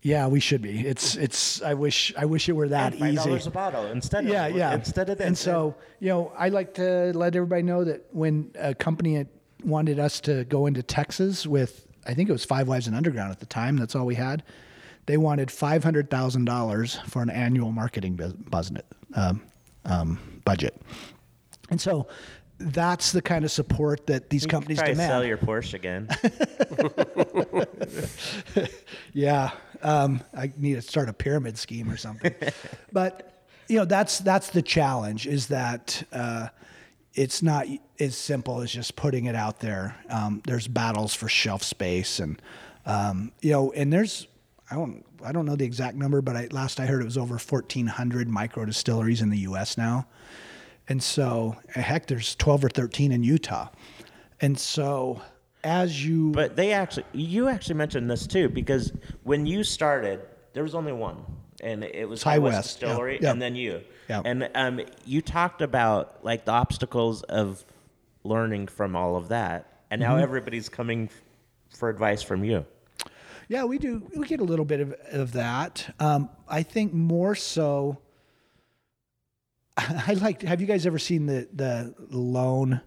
Yeah, 0.01 0.27
we 0.27 0.41
should 0.41 0.61
be. 0.61 0.85
It's, 0.85 1.15
it's, 1.15 1.61
I 1.61 1.73
wish, 1.73 2.13
I 2.17 2.25
wish 2.25 2.49
it 2.49 2.51
were 2.51 2.67
that 2.67 2.93
Five 2.93 3.13
easy 3.13 3.23
dollars 3.23 3.47
a 3.47 3.51
bottle 3.51 3.85
instead 3.85 4.25
of 4.25 4.29
yeah, 4.29 4.47
yeah. 4.47 4.73
instead 4.73 5.09
of. 5.09 5.21
And 5.21 5.37
so, 5.37 5.75
you 6.01 6.09
know, 6.09 6.33
I 6.37 6.49
like 6.49 6.73
to 6.73 7.13
let 7.15 7.35
everybody 7.37 7.63
know 7.63 7.85
that 7.85 8.05
when 8.11 8.51
a 8.59 8.75
company 8.75 9.25
wanted 9.63 9.99
us 9.99 10.19
to 10.21 10.43
go 10.45 10.65
into 10.65 10.83
Texas 10.83 11.47
with, 11.47 11.87
I 12.05 12.13
think 12.13 12.29
it 12.29 12.31
was 12.31 12.45
Five 12.45 12.67
Wives 12.67 12.87
and 12.87 12.95
Underground 12.95 13.31
at 13.31 13.39
the 13.39 13.45
time. 13.45 13.77
That's 13.77 13.95
all 13.95 14.05
we 14.05 14.15
had. 14.15 14.43
They 15.05 15.17
wanted 15.17 15.51
five 15.51 15.83
hundred 15.83 16.09
thousand 16.09 16.45
dollars 16.45 16.99
for 17.07 17.21
an 17.21 17.29
annual 17.29 17.71
marketing 17.71 18.15
budget, 18.49 18.85
um, 19.15 19.41
um, 19.85 20.41
budget, 20.45 20.81
and 21.69 21.79
so 21.79 22.07
that's 22.57 23.11
the 23.11 23.21
kind 23.21 23.43
of 23.43 23.51
support 23.51 24.07
that 24.07 24.29
these 24.29 24.43
you 24.43 24.47
companies 24.47 24.77
demand. 24.77 24.99
sell 24.99 25.25
your 25.25 25.37
Porsche 25.37 25.73
again. 25.73 26.07
Yeah, 29.13 29.51
um, 29.83 30.21
I 30.35 30.51
need 30.57 30.73
to 30.75 30.81
start 30.81 31.07
a 31.07 31.13
pyramid 31.13 31.57
scheme 31.57 31.89
or 31.89 31.97
something. 31.97 32.33
but 32.91 33.45
you 33.67 33.77
know, 33.77 33.85
that's 33.85 34.19
that's 34.19 34.49
the 34.49 34.61
challenge 34.61 35.27
is 35.27 35.47
that 35.47 36.03
uh, 36.11 36.47
it's 37.13 37.43
not 37.43 37.67
as 37.99 38.15
simple 38.15 38.61
as 38.61 38.71
just 38.71 38.95
putting 38.95 39.25
it 39.25 39.35
out 39.35 39.59
there. 39.59 39.95
Um, 40.09 40.41
there's 40.45 40.67
battles 40.67 41.13
for 41.13 41.27
shelf 41.27 41.63
space, 41.63 42.19
and 42.19 42.41
um, 42.85 43.31
you 43.41 43.51
know, 43.51 43.71
and 43.73 43.91
there's 43.91 44.27
I 44.71 44.75
don't 44.75 45.05
I 45.23 45.31
don't 45.31 45.45
know 45.45 45.55
the 45.55 45.65
exact 45.65 45.95
number, 45.95 46.21
but 46.21 46.35
I, 46.35 46.47
last 46.51 46.79
I 46.79 46.85
heard 46.85 47.01
it 47.01 47.05
was 47.05 47.17
over 47.17 47.35
1,400 47.35 48.27
micro 48.27 48.65
distilleries 48.65 49.21
in 49.21 49.29
the 49.29 49.39
U.S. 49.39 49.77
now, 49.77 50.07
and 50.89 51.01
so 51.01 51.55
heck, 51.69 52.07
there's 52.07 52.35
12 52.35 52.65
or 52.65 52.69
13 52.69 53.11
in 53.11 53.23
Utah, 53.23 53.69
and 54.41 54.57
so 54.57 55.21
as 55.63 56.05
you 56.05 56.31
But 56.31 56.55
they 56.55 56.73
actually, 56.73 57.05
you 57.13 57.47
actually 57.47 57.75
mentioned 57.75 58.09
this 58.09 58.27
too, 58.27 58.49
because 58.49 58.91
when 59.23 59.45
you 59.45 59.63
started, 59.63 60.21
there 60.53 60.63
was 60.63 60.75
only 60.75 60.93
one, 60.93 61.23
and 61.61 61.83
it 61.83 62.09
was 62.09 62.23
High 62.23 62.39
West 62.39 62.55
West, 62.55 62.81
yeah, 62.81 62.87
Distillery, 62.87 63.19
yeah. 63.21 63.31
and 63.31 63.41
then 63.41 63.55
you. 63.55 63.81
Yeah. 64.21 64.21
And 64.31 64.49
um, 64.55 64.81
you 65.05 65.21
talked 65.21 65.61
about 65.61 66.23
like 66.23 66.45
the 66.45 66.51
obstacles 66.51 67.23
of 67.23 67.63
learning 68.23 68.67
from 68.67 68.95
all 68.95 69.15
of 69.15 69.29
that, 69.29 69.83
and 69.91 69.99
now 70.01 70.13
Mm-hmm. 70.15 70.23
everybody's 70.23 70.69
coming 70.69 71.05
f- 71.11 71.77
for 71.77 71.89
advice 71.89 72.21
from 72.21 72.43
you. 72.43 72.65
Yeah, 73.49 73.65
we 73.65 73.77
do. 73.77 74.01
We 74.15 74.25
get 74.25 74.39
a 74.39 74.43
little 74.43 74.65
bit 74.65 74.79
of, 74.79 74.93
of 75.11 75.31
that. 75.33 75.93
Um, 75.99 76.29
I 76.47 76.63
think 76.63 76.93
more 76.93 77.35
so. 77.35 77.99
I 79.77 80.13
like. 80.21 80.41
Have 80.43 80.61
you 80.61 80.67
guys 80.67 80.85
ever 80.85 80.99
seen 80.99 81.25
the 81.25 81.47
the 81.51 81.93
lone, 82.09 82.81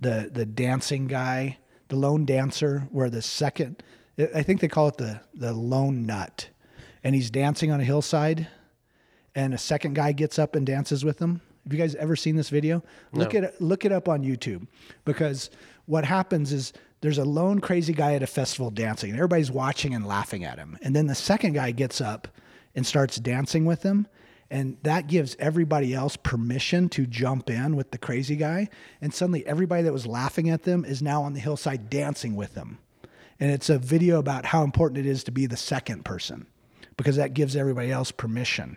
the 0.00 0.30
the 0.32 0.46
dancing 0.46 1.06
guy, 1.06 1.58
the 1.88 1.96
lone 1.96 2.24
dancer, 2.24 2.88
where 2.90 3.10
the 3.10 3.22
second, 3.22 3.82
I 4.34 4.42
think 4.42 4.60
they 4.60 4.68
call 4.68 4.88
it 4.88 4.96
the 4.96 5.20
the 5.34 5.52
lone 5.52 6.06
nut, 6.06 6.48
and 7.04 7.14
he's 7.14 7.30
dancing 7.30 7.70
on 7.70 7.80
a 7.80 7.84
hillside, 7.84 8.48
and 9.34 9.54
a 9.54 9.58
second 9.58 9.94
guy 9.94 10.12
gets 10.12 10.38
up 10.38 10.54
and 10.54 10.66
dances 10.66 11.04
with 11.04 11.18
them. 11.18 11.40
Have 11.64 11.72
you 11.72 11.78
guys 11.78 11.94
ever 11.96 12.16
seen 12.16 12.36
this 12.36 12.48
video? 12.48 12.82
Look 13.12 13.34
No. 13.34 13.40
it 13.40 13.60
look 13.60 13.84
it 13.84 13.92
up 13.92 14.08
on 14.08 14.22
YouTube 14.22 14.66
because 15.04 15.50
what 15.86 16.04
happens 16.04 16.52
is 16.52 16.72
there's 17.00 17.18
a 17.18 17.24
lone 17.24 17.60
crazy 17.60 17.92
guy 17.92 18.14
at 18.14 18.22
a 18.22 18.26
festival 18.26 18.70
dancing 18.70 19.10
and 19.10 19.18
everybody's 19.18 19.50
watching 19.50 19.94
and 19.94 20.06
laughing 20.06 20.44
at 20.44 20.58
him. 20.58 20.78
And 20.82 20.96
then 20.96 21.06
the 21.06 21.14
second 21.14 21.52
guy 21.52 21.70
gets 21.70 22.00
up 22.00 22.28
and 22.74 22.86
starts 22.86 23.16
dancing 23.16 23.64
with 23.64 23.82
him 23.82 24.06
and 24.50 24.78
that 24.82 25.06
gives 25.08 25.36
everybody 25.38 25.92
else 25.92 26.16
permission 26.16 26.88
to 26.88 27.06
jump 27.06 27.50
in 27.50 27.76
with 27.76 27.90
the 27.90 27.98
crazy 27.98 28.36
guy 28.36 28.68
and 29.02 29.12
suddenly 29.12 29.46
everybody 29.46 29.82
that 29.82 29.92
was 29.92 30.06
laughing 30.06 30.48
at 30.48 30.62
them 30.62 30.84
is 30.84 31.02
now 31.02 31.22
on 31.22 31.34
the 31.34 31.40
hillside 31.40 31.90
dancing 31.90 32.34
with 32.34 32.54
them. 32.54 32.78
And 33.38 33.50
it's 33.52 33.68
a 33.68 33.78
video 33.78 34.18
about 34.18 34.46
how 34.46 34.64
important 34.64 34.98
it 34.98 35.06
is 35.06 35.22
to 35.24 35.30
be 35.30 35.46
the 35.46 35.56
second 35.56 36.04
person 36.04 36.46
because 36.96 37.16
that 37.16 37.34
gives 37.34 37.54
everybody 37.54 37.92
else 37.92 38.10
permission. 38.10 38.76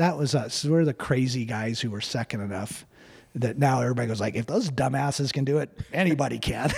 That 0.00 0.16
was 0.16 0.34
us. 0.34 0.64
We're 0.64 0.86
the 0.86 0.94
crazy 0.94 1.44
guys 1.44 1.78
who 1.78 1.90
were 1.90 2.00
second 2.00 2.40
enough 2.40 2.86
that 3.34 3.58
now 3.58 3.82
everybody 3.82 4.08
goes 4.08 4.18
like, 4.18 4.34
if 4.34 4.46
those 4.46 4.70
dumbasses 4.70 5.30
can 5.30 5.44
do 5.44 5.58
it, 5.58 5.68
anybody 5.92 6.38
can. 6.38 6.72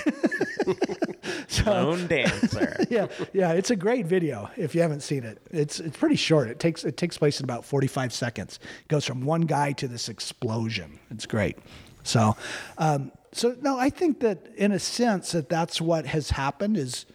Lone 1.64 2.08
dancer. 2.08 2.84
yeah, 2.90 3.06
yeah, 3.32 3.52
it's 3.52 3.70
a 3.70 3.76
great 3.76 4.06
video 4.06 4.50
if 4.56 4.74
you 4.74 4.80
haven't 4.80 5.02
seen 5.02 5.22
it. 5.22 5.40
It's 5.52 5.78
it's 5.78 5.96
pretty 5.96 6.16
short. 6.16 6.48
It 6.48 6.58
takes 6.58 6.82
it 6.82 6.96
takes 6.96 7.16
place 7.16 7.38
in 7.38 7.44
about 7.44 7.64
45 7.64 8.12
seconds. 8.12 8.58
It 8.80 8.88
goes 8.88 9.04
from 9.04 9.24
one 9.24 9.42
guy 9.42 9.70
to 9.70 9.86
this 9.86 10.08
explosion. 10.08 10.98
It's 11.12 11.24
great. 11.24 11.58
So, 12.02 12.34
um, 12.76 13.12
so 13.30 13.54
no, 13.62 13.78
I 13.78 13.88
think 13.88 14.18
that 14.18 14.48
in 14.56 14.72
a 14.72 14.80
sense 14.80 15.30
that 15.30 15.48
that's 15.48 15.80
what 15.80 16.06
has 16.06 16.30
happened 16.30 16.76
is 16.76 17.06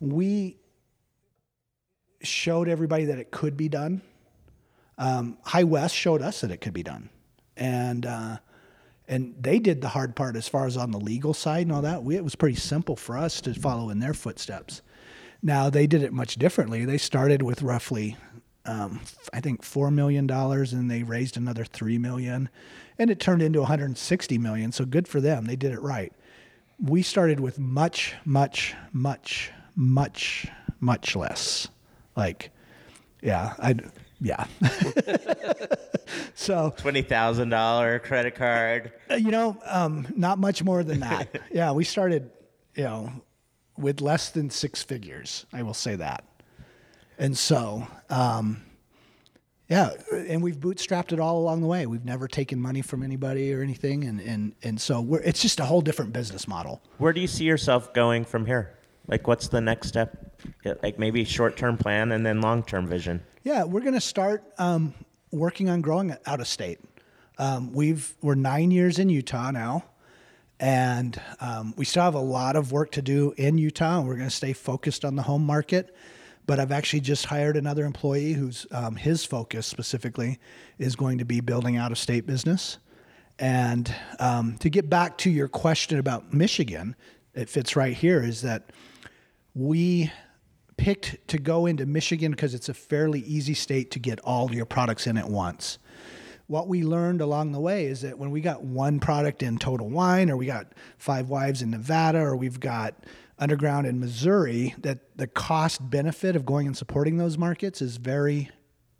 we 0.00 0.58
showed 2.20 2.68
everybody 2.68 3.06
that 3.06 3.18
it 3.18 3.30
could 3.30 3.56
be 3.56 3.70
done. 3.70 4.02
Um, 4.98 5.38
High 5.42 5.64
West 5.64 5.94
showed 5.94 6.22
us 6.22 6.40
that 6.40 6.50
it 6.50 6.60
could 6.60 6.72
be 6.72 6.82
done, 6.82 7.10
and 7.56 8.06
uh, 8.06 8.38
and 9.08 9.34
they 9.40 9.58
did 9.58 9.80
the 9.80 9.88
hard 9.88 10.16
part 10.16 10.36
as 10.36 10.48
far 10.48 10.66
as 10.66 10.76
on 10.76 10.90
the 10.90 10.98
legal 10.98 11.34
side 11.34 11.66
and 11.66 11.72
all 11.72 11.82
that. 11.82 12.02
We, 12.02 12.16
it 12.16 12.24
was 12.24 12.34
pretty 12.34 12.56
simple 12.56 12.96
for 12.96 13.16
us 13.16 13.40
to 13.42 13.54
follow 13.54 13.90
in 13.90 14.00
their 14.00 14.14
footsteps. 14.14 14.82
Now 15.42 15.70
they 15.70 15.86
did 15.86 16.02
it 16.02 16.12
much 16.12 16.36
differently. 16.36 16.84
They 16.84 16.98
started 16.98 17.42
with 17.42 17.62
roughly, 17.62 18.16
um, 18.64 19.00
I 19.32 19.40
think, 19.40 19.62
four 19.62 19.90
million 19.90 20.26
dollars, 20.26 20.72
and 20.72 20.90
they 20.90 21.02
raised 21.02 21.36
another 21.36 21.64
three 21.64 21.98
million, 21.98 22.48
and 22.98 23.10
it 23.10 23.20
turned 23.20 23.42
into 23.42 23.60
160 23.60 24.38
million. 24.38 24.72
So 24.72 24.84
good 24.84 25.06
for 25.06 25.20
them. 25.20 25.44
They 25.44 25.56
did 25.56 25.72
it 25.72 25.80
right. 25.80 26.12
We 26.80 27.02
started 27.02 27.40
with 27.40 27.58
much, 27.58 28.14
much, 28.24 28.74
much, 28.92 29.52
much, 29.76 30.48
much 30.80 31.16
less. 31.16 31.68
Like, 32.16 32.50
yeah, 33.22 33.54
I, 33.58 33.76
yeah. 34.20 34.46
so 36.34 36.74
Twenty 36.76 37.02
thousand 37.02 37.50
dollar 37.50 37.98
credit 37.98 38.34
card. 38.34 38.92
uh, 39.10 39.14
you 39.14 39.30
know, 39.30 39.56
um, 39.66 40.06
not 40.16 40.38
much 40.38 40.62
more 40.62 40.82
than 40.82 41.00
that. 41.00 41.40
yeah, 41.52 41.72
we 41.72 41.84
started, 41.84 42.30
you 42.74 42.84
know, 42.84 43.12
with 43.76 44.00
less 44.00 44.30
than 44.30 44.50
six 44.50 44.82
figures. 44.82 45.46
I 45.52 45.62
will 45.62 45.74
say 45.74 45.96
that. 45.96 46.24
And 47.18 47.36
so, 47.36 47.86
um, 48.10 48.62
yeah, 49.68 49.90
and 50.12 50.42
we've 50.42 50.58
bootstrapped 50.58 51.12
it 51.12 51.18
all 51.18 51.38
along 51.38 51.60
the 51.60 51.66
way. 51.66 51.86
We've 51.86 52.04
never 52.04 52.28
taken 52.28 52.60
money 52.60 52.82
from 52.82 53.02
anybody 53.02 53.52
or 53.52 53.62
anything, 53.62 54.04
and 54.04 54.20
and 54.20 54.54
and 54.62 54.80
so 54.80 55.00
we're 55.00 55.20
it's 55.20 55.42
just 55.42 55.58
a 55.60 55.64
whole 55.64 55.80
different 55.80 56.12
business 56.12 56.46
model. 56.46 56.82
Where 56.98 57.12
do 57.12 57.20
you 57.20 57.26
see 57.26 57.44
yourself 57.44 57.92
going 57.92 58.24
from 58.24 58.46
here? 58.46 58.78
Like, 59.08 59.26
what's 59.26 59.48
the 59.48 59.60
next 59.60 59.88
step? 59.88 60.35
Like 60.82 60.98
maybe 60.98 61.24
short 61.24 61.56
term 61.56 61.76
plan 61.76 62.12
and 62.12 62.24
then 62.24 62.40
long 62.40 62.62
term 62.62 62.86
vision. 62.86 63.22
Yeah, 63.42 63.64
we're 63.64 63.80
going 63.80 63.94
to 63.94 64.00
start 64.00 64.44
um, 64.58 64.94
working 65.30 65.68
on 65.68 65.80
growing 65.80 66.16
out 66.26 66.40
of 66.40 66.48
state. 66.48 66.80
Um, 67.38 67.72
we've 67.72 68.14
we're 68.22 68.34
nine 68.34 68.70
years 68.70 68.98
in 68.98 69.08
Utah 69.08 69.50
now, 69.50 69.84
and 70.58 71.20
um, 71.40 71.74
we 71.76 71.84
still 71.84 72.02
have 72.02 72.14
a 72.14 72.20
lot 72.20 72.56
of 72.56 72.72
work 72.72 72.92
to 72.92 73.02
do 73.02 73.34
in 73.36 73.58
Utah. 73.58 74.00
We're 74.00 74.16
going 74.16 74.28
to 74.28 74.34
stay 74.34 74.52
focused 74.52 75.04
on 75.04 75.16
the 75.16 75.22
home 75.22 75.44
market. 75.44 75.94
But 76.46 76.60
I've 76.60 76.70
actually 76.70 77.00
just 77.00 77.26
hired 77.26 77.56
another 77.56 77.84
employee 77.84 78.32
who's 78.32 78.66
um, 78.70 78.94
his 78.94 79.24
focus 79.24 79.66
specifically 79.66 80.38
is 80.78 80.94
going 80.94 81.18
to 81.18 81.24
be 81.24 81.40
building 81.40 81.76
out 81.76 81.90
of 81.90 81.98
state 81.98 82.24
business. 82.24 82.78
And 83.38 83.92
um, 84.20 84.56
to 84.58 84.70
get 84.70 84.88
back 84.88 85.18
to 85.18 85.30
your 85.30 85.48
question 85.48 85.98
about 85.98 86.32
Michigan, 86.32 86.94
it 87.34 87.48
fits 87.50 87.76
right 87.76 87.94
here 87.94 88.22
is 88.22 88.42
that 88.42 88.70
we 89.54 90.10
picked 90.76 91.26
to 91.28 91.38
go 91.38 91.66
into 91.66 91.86
Michigan 91.86 92.32
because 92.32 92.54
it's 92.54 92.68
a 92.68 92.74
fairly 92.74 93.20
easy 93.20 93.54
state 93.54 93.90
to 93.92 93.98
get 93.98 94.20
all 94.20 94.52
your 94.52 94.66
products 94.66 95.06
in 95.06 95.16
at 95.16 95.28
once. 95.28 95.78
What 96.46 96.68
we 96.68 96.84
learned 96.84 97.20
along 97.20 97.52
the 97.52 97.60
way 97.60 97.86
is 97.86 98.02
that 98.02 98.18
when 98.18 98.30
we 98.30 98.40
got 98.40 98.62
one 98.62 99.00
product 99.00 99.42
in 99.42 99.58
Total 99.58 99.88
Wine, 99.88 100.30
or 100.30 100.36
we 100.36 100.46
got 100.46 100.72
Five 100.98 101.28
Wives 101.28 101.60
in 101.60 101.70
Nevada, 101.70 102.20
or 102.20 102.36
we've 102.36 102.60
got 102.60 102.94
Underground 103.38 103.86
in 103.86 103.98
Missouri, 103.98 104.74
that 104.78 105.16
the 105.16 105.26
cost 105.26 105.90
benefit 105.90 106.36
of 106.36 106.46
going 106.46 106.66
and 106.66 106.76
supporting 106.76 107.16
those 107.16 107.36
markets 107.36 107.82
is 107.82 107.96
very 107.96 108.50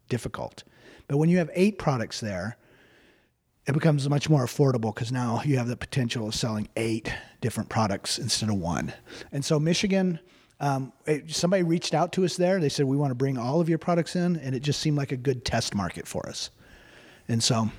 difficult. 0.09 0.65
But 1.09 1.19
when 1.19 1.29
you 1.29 1.39
have 1.39 1.51
eight 1.55 1.79
products 1.79 2.21
there, 2.21 2.57
it 3.67 3.73
becomes 3.73 4.09
much 4.09 4.29
more 4.29 4.45
affordable 4.45 4.95
because 4.95 5.11
now 5.11 5.43
you 5.45 5.57
have 5.59 5.69
the 5.69 5.77
potential 5.77 6.29
of 6.29 6.35
selling 6.35 6.69
eight 6.77 7.13
different 7.41 7.69
products 7.69 8.19
instead 8.19 8.49
of 8.49 8.57
one. 8.57 8.93
And 9.33 9.45
so 9.45 9.59
Michigan, 9.59 10.21
um, 10.61 10.93
it, 11.07 11.31
somebody 11.31 11.63
reached 11.63 11.95
out 11.95 12.13
to 12.13 12.25
us 12.25 12.37
there. 12.37 12.61
They 12.61 12.69
said 12.69 12.87
we 12.87 12.97
want 12.97 13.11
to 13.11 13.15
bring 13.15 13.37
all 13.39 13.61
of 13.61 13.69
your 13.69 13.79
products 13.79 14.17
in, 14.17 14.37
and 14.37 14.55
it 14.55 14.61
just 14.61 14.81
seemed 14.81 14.97
like 14.97 15.13
a 15.13 15.17
good 15.17 15.45
test 15.45 15.75
market 15.75 16.07
for 16.07 16.27
us. 16.29 16.51
And 17.29 17.43
so 17.43 17.71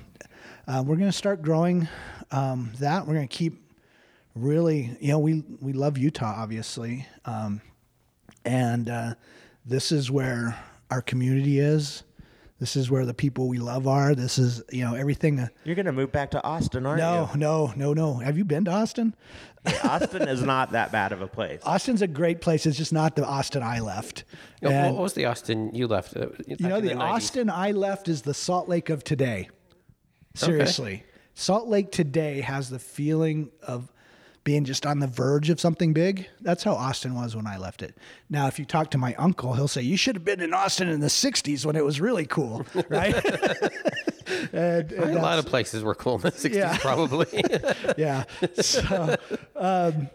uh, 0.66 0.82
we're 0.86 0.96
going 0.96 1.10
to 1.10 1.16
start 1.16 1.42
growing 1.42 1.88
um, 2.30 2.70
that. 2.80 3.06
We're 3.06 3.14
going 3.14 3.28
to 3.28 3.36
keep 3.36 3.60
really, 4.34 4.96
you 5.00 5.08
know, 5.08 5.18
we 5.18 5.42
we 5.60 5.72
love 5.72 5.98
Utah, 5.98 6.34
obviously, 6.36 7.06
um, 7.24 7.60
and 8.44 8.88
uh, 8.88 9.14
this 9.66 9.90
is 9.92 10.10
where 10.10 10.56
our 10.90 11.02
community 11.02 11.58
is. 11.58 12.04
This 12.60 12.74
is 12.74 12.90
where 12.90 13.06
the 13.06 13.14
people 13.14 13.46
we 13.46 13.58
love 13.58 13.86
are. 13.86 14.16
This 14.16 14.36
is, 14.36 14.62
you 14.72 14.84
know, 14.84 14.94
everything. 14.94 15.38
uh, 15.38 15.46
You're 15.64 15.76
gonna 15.76 15.92
move 15.92 16.10
back 16.10 16.32
to 16.32 16.42
Austin, 16.42 16.86
aren't 16.86 16.98
No, 16.98 17.28
you? 17.32 17.38
No, 17.38 17.66
no, 17.76 17.92
no, 17.92 17.94
no. 17.94 18.14
Have 18.18 18.36
you 18.36 18.44
been 18.44 18.64
to 18.64 18.72
Austin? 18.72 19.14
Austin 19.84 20.28
is 20.28 20.42
not 20.42 20.72
that 20.72 20.92
bad 20.92 21.12
of 21.12 21.20
a 21.20 21.26
place. 21.26 21.60
Austin's 21.64 22.02
a 22.02 22.06
great 22.06 22.40
place. 22.40 22.66
It's 22.66 22.76
just 22.76 22.92
not 22.92 23.16
the 23.16 23.24
Austin 23.24 23.62
I 23.62 23.80
left. 23.80 24.24
And, 24.62 24.94
what 24.94 25.02
was 25.02 25.14
the 25.14 25.26
Austin 25.26 25.74
you 25.74 25.86
left? 25.86 26.16
uh, 26.16 26.28
you 26.46 26.56
know, 26.60 26.76
in 26.76 26.84
the, 26.86 26.94
Austin 26.96 27.50
I 27.50 27.72
left 27.72 28.08
is 28.08 28.22
the 28.22 28.34
Salt 28.34 28.68
Lake 28.68 28.90
of 28.90 29.04
today. 29.04 29.48
Seriously. 30.34 31.04
Salt 31.34 31.68
Lake 31.68 31.92
today 31.92 32.40
has 32.40 32.70
the 32.70 32.78
feeling 32.78 33.50
of 33.62 33.92
being 34.48 34.64
just 34.64 34.86
on 34.86 34.98
the 34.98 35.06
verge 35.06 35.50
of 35.50 35.60
something 35.60 35.92
big. 35.92 36.26
That's 36.40 36.62
how 36.62 36.72
Austin 36.72 37.14
was 37.14 37.36
when 37.36 37.46
I 37.46 37.58
left 37.58 37.82
it. 37.82 37.96
Now, 38.30 38.46
if 38.46 38.58
you 38.58 38.64
talk 38.64 38.90
to 38.92 38.98
my 38.98 39.14
uncle, 39.16 39.52
he'll 39.52 39.68
say, 39.68 39.82
You 39.82 39.96
should 39.98 40.16
have 40.16 40.24
been 40.24 40.40
in 40.40 40.54
Austin 40.54 40.88
in 40.88 41.00
the 41.00 41.08
60s 41.08 41.66
when 41.66 41.76
it 41.76 41.84
was 41.84 42.00
really 42.00 42.24
cool, 42.24 42.64
right? 42.88 43.14
And, 44.52 44.92
and 44.92 45.16
A 45.16 45.22
lot 45.22 45.38
of 45.38 45.46
places 45.46 45.82
were 45.82 45.94
cool 45.94 46.16
in 46.16 46.20
the 46.22 46.32
60s, 46.32 46.54
Yeah. 46.54 46.76
probably. 46.78 47.26
yeah. 47.98 48.24
So, 48.60 49.16
um, 49.56 50.08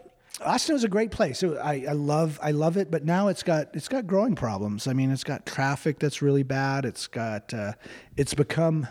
Austin 0.44 0.74
was 0.74 0.84
a 0.84 0.88
great 0.88 1.10
place. 1.10 1.42
It- 1.42 1.56
I, 1.58 1.84
I 1.88 1.92
love 1.92 2.38
I 2.42 2.50
love 2.50 2.76
it, 2.76 2.90
but 2.90 3.04
now 3.04 3.28
it's 3.28 3.42
got 3.42 3.68
it's 3.74 3.88
got 3.88 4.06
growing 4.06 4.34
problems. 4.34 4.86
I 4.88 4.92
mean, 4.92 5.10
it's 5.10 5.24
got 5.24 5.46
traffic 5.46 5.98
that's 6.00 6.20
really 6.22 6.42
bad. 6.42 6.84
It's 6.84 7.06
got 7.06 7.54
uh, 7.54 7.72
it's 8.16 8.34
become 8.34 8.88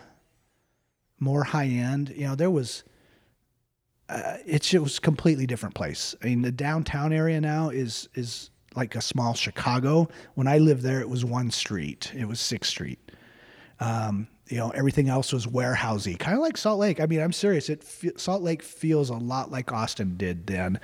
more 1.19 1.43
high 1.43 1.67
end. 1.67 2.13
You 2.15 2.27
know, 2.27 2.35
there 2.35 2.49
was 2.51 2.83
uh, 4.09 4.37
it's 4.45 4.73
it 4.73 4.81
was 4.81 4.97
a 4.97 5.01
completely 5.01 5.45
different 5.45 5.75
place. 5.75 6.15
I 6.23 6.27
mean, 6.27 6.41
the 6.43 6.51
downtown 6.51 7.11
area 7.13 7.39
now 7.41 7.69
is 7.69 8.07
is 8.15 8.49
like 8.75 8.95
a 8.95 9.01
small 9.01 9.33
Chicago. 9.33 10.07
When 10.35 10.47
I 10.47 10.57
lived 10.59 10.81
there, 10.81 11.01
it 11.01 11.09
was 11.09 11.23
one 11.25 11.51
street. 11.51 12.11
It 12.15 12.25
was 12.27 12.39
Sixth 12.39 12.69
Street. 12.71 12.99
Um, 13.79 14.27
you 14.53 14.59
know, 14.59 14.69
everything 14.69 15.09
else 15.09 15.33
was 15.33 15.47
warehousey, 15.47 16.19
kind 16.19 16.37
of 16.37 16.43
like 16.43 16.57
Salt 16.57 16.77
Lake. 16.77 16.99
I 16.99 17.07
mean, 17.07 17.19
I'm 17.19 17.31
serious. 17.31 17.69
It 17.69 17.83
fe- 17.83 18.11
Salt 18.17 18.43
Lake 18.43 18.61
feels 18.61 19.09
a 19.09 19.15
lot 19.15 19.49
like 19.49 19.73
Austin 19.73 20.15
did 20.15 20.45
then, 20.45 20.79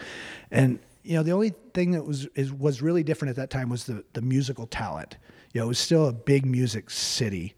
and 0.49 0.79
you 1.03 1.13
know, 1.13 1.21
the 1.21 1.33
only 1.33 1.53
thing 1.75 1.91
that 1.91 2.03
was 2.03 2.25
is, 2.33 2.51
was 2.51 2.81
really 2.81 3.03
different 3.03 3.29
at 3.29 3.35
that 3.35 3.51
time 3.51 3.69
was 3.69 3.83
the 3.83 4.03
the 4.13 4.23
musical 4.23 4.65
talent. 4.65 5.17
You 5.53 5.61
know, 5.61 5.65
it 5.65 5.67
was 5.67 5.77
still 5.77 6.07
a 6.07 6.11
big 6.11 6.47
music 6.47 6.89
city. 6.89 7.53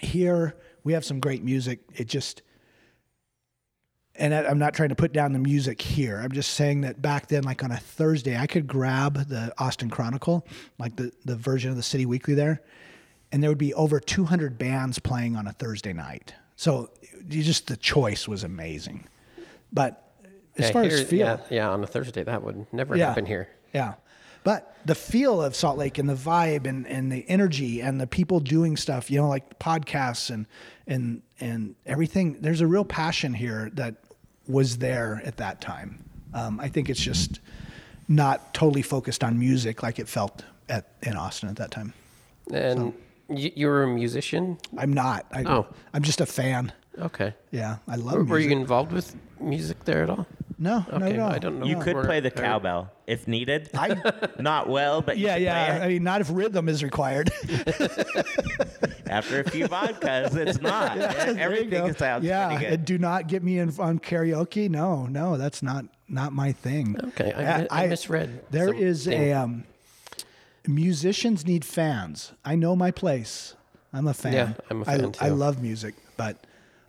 Here, 0.00 0.56
we 0.84 0.94
have 0.94 1.04
some 1.04 1.20
great 1.20 1.44
music. 1.44 1.80
It 1.92 2.08
just 2.08 2.40
and 4.14 4.32
I'm 4.32 4.58
not 4.58 4.72
trying 4.72 4.88
to 4.88 4.94
put 4.94 5.12
down 5.12 5.34
the 5.34 5.38
music 5.38 5.82
here. 5.82 6.18
I'm 6.18 6.32
just 6.32 6.52
saying 6.54 6.80
that 6.80 7.02
back 7.02 7.26
then, 7.26 7.42
like 7.42 7.62
on 7.62 7.72
a 7.72 7.76
Thursday, 7.76 8.38
I 8.38 8.46
could 8.46 8.66
grab 8.66 9.28
the 9.28 9.52
Austin 9.58 9.90
Chronicle, 9.90 10.46
like 10.78 10.96
the, 10.96 11.12
the 11.26 11.36
version 11.36 11.70
of 11.70 11.76
the 11.76 11.82
City 11.82 12.06
Weekly 12.06 12.32
there, 12.32 12.62
and 13.32 13.42
there 13.42 13.50
would 13.50 13.58
be 13.58 13.74
over 13.74 14.00
200 14.00 14.58
bands 14.58 14.98
playing 14.98 15.36
on 15.36 15.46
a 15.46 15.52
Thursday 15.52 15.92
night. 15.92 16.34
So 16.56 16.90
you 17.28 17.42
just 17.42 17.66
the 17.68 17.76
choice 17.76 18.26
was 18.28 18.44
amazing. 18.44 19.06
But 19.72 20.02
as 20.58 20.66
Yeah, 20.66 20.72
far 20.72 20.82
here- 20.82 20.92
as 20.92 21.02
feel, 21.04 21.18
yeah, 21.26 21.38
yeah, 21.50 21.70
on 21.70 21.82
a 21.82 21.86
Thursday, 21.86 22.22
that 22.24 22.42
would 22.42 22.66
never 22.72 22.96
yeah. 22.96 23.06
happen 23.08 23.26
here. 23.26 23.48
Yeah. 23.72 23.94
But 24.42 24.74
the 24.86 24.94
feel 24.94 25.42
of 25.42 25.54
Salt 25.54 25.76
Lake 25.76 25.98
and 25.98 26.08
the 26.08 26.14
vibe 26.14 26.66
and, 26.66 26.86
and 26.86 27.12
the 27.12 27.28
energy 27.28 27.80
and 27.82 28.00
the 28.00 28.06
people 28.06 28.40
doing 28.40 28.76
stuff, 28.76 29.10
you 29.10 29.20
know, 29.20 29.28
like 29.28 29.58
podcasts 29.58 30.30
and 30.30 30.46
and 30.86 31.22
and 31.40 31.74
everything, 31.86 32.38
there's 32.40 32.60
a 32.62 32.66
real 32.66 32.84
passion 32.84 33.32
here 33.34 33.70
that 33.74 33.96
was 34.48 34.78
there 34.78 35.20
at 35.24 35.36
that 35.36 35.60
time. 35.60 36.02
Um, 36.34 36.58
I 36.58 36.68
think 36.68 36.88
it's 36.88 37.00
just 37.00 37.38
not 38.08 38.52
totally 38.54 38.82
focused 38.82 39.22
on 39.22 39.38
music 39.38 39.82
like 39.82 39.98
it 39.98 40.08
felt 40.08 40.42
at 40.68 40.88
in 41.02 41.16
Austin 41.16 41.48
at 41.50 41.56
that 41.56 41.70
time. 41.70 41.92
And 42.52 42.78
you, 42.80 42.94
you 43.30 43.66
were 43.66 43.82
a 43.84 43.88
musician? 43.88 44.58
I'm 44.76 44.92
not. 44.92 45.26
I, 45.32 45.44
Oh. 45.44 45.66
I'm 45.94 46.02
just 46.02 46.20
a 46.20 46.26
fan. 46.26 46.72
Okay. 46.98 47.34
Yeah, 47.50 47.76
I 47.88 47.96
love 47.96 48.14
Were, 48.14 48.18
music. 48.24 48.30
were 48.30 48.38
you 48.40 48.50
involved 48.50 48.92
with 48.92 49.14
music 49.40 49.84
there 49.84 50.02
at 50.02 50.10
all? 50.10 50.26
no, 50.58 50.84
not 50.92 51.02
at 51.02 51.18
all. 51.18 51.30
I 51.32 51.38
don't 51.38 51.58
know. 51.60 51.64
You 51.66 51.78
could 51.78 51.96
play 52.04 52.20
the 52.20 52.28
or- 52.28 52.42
cowbell 52.42 52.90
if 53.06 53.26
needed. 53.26 53.70
I, 53.74 53.96
Not 54.38 54.68
well, 54.68 55.00
but 55.00 55.16
yeah, 55.16 55.34
could 55.34 55.42
yeah. 55.42 55.76
play 55.78 55.86
I 55.86 55.88
mean, 55.88 56.04
not 56.04 56.20
if 56.20 56.28
rhythm 56.30 56.68
is 56.68 56.82
required. 56.84 57.30
After 59.06 59.40
a 59.40 59.50
few 59.50 59.66
vodkas, 59.66 60.36
it's 60.36 60.60
not. 60.60 60.96
There 60.98 61.32
you 61.32 61.38
Everything 61.40 61.94
sounds 61.94 62.24
yeah, 62.24 62.48
pretty 62.48 62.66
and 62.66 62.72
good. 62.76 62.84
do 62.84 62.98
not 62.98 63.26
get 63.26 63.42
me 63.42 63.58
in 63.58 63.72
on 63.80 63.98
karaoke. 63.98 64.68
No, 64.70 65.06
no, 65.06 65.36
that's 65.36 65.62
not 65.62 65.84
not 66.08 66.32
my 66.32 66.52
thing. 66.52 66.96
Okay, 67.08 67.32
I, 67.32 67.62
mi- 67.62 67.66
I 67.70 67.86
misread. 67.88 68.44
There 68.50 68.72
is 68.72 69.04
something. 69.04 69.22
a 69.22 69.32
um, 69.32 69.64
musicians 70.66 71.46
need 71.46 71.64
fans. 71.64 72.32
I 72.44 72.54
know 72.56 72.74
my 72.76 72.90
place. 72.90 73.54
I'm 73.92 74.06
a 74.06 74.14
fan. 74.14 74.32
Yeah, 74.32 74.52
I'm 74.70 74.82
a 74.82 74.90
I- 74.90 74.96
fan 74.98 75.14
I, 75.20 75.28
too. 75.28 75.34
love 75.34 75.60
music, 75.62 75.94
but 76.16 76.46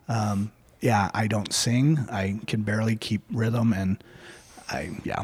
um, 0.08 0.52
yeah, 0.82 1.10
I 1.14 1.28
don't 1.28 1.52
sing. 1.54 1.98
I 2.12 2.40
can 2.48 2.62
barely 2.64 2.96
keep 2.96 3.22
rhythm, 3.32 3.74
and 3.74 4.04
I 4.70 4.92
yeah. 5.04 5.24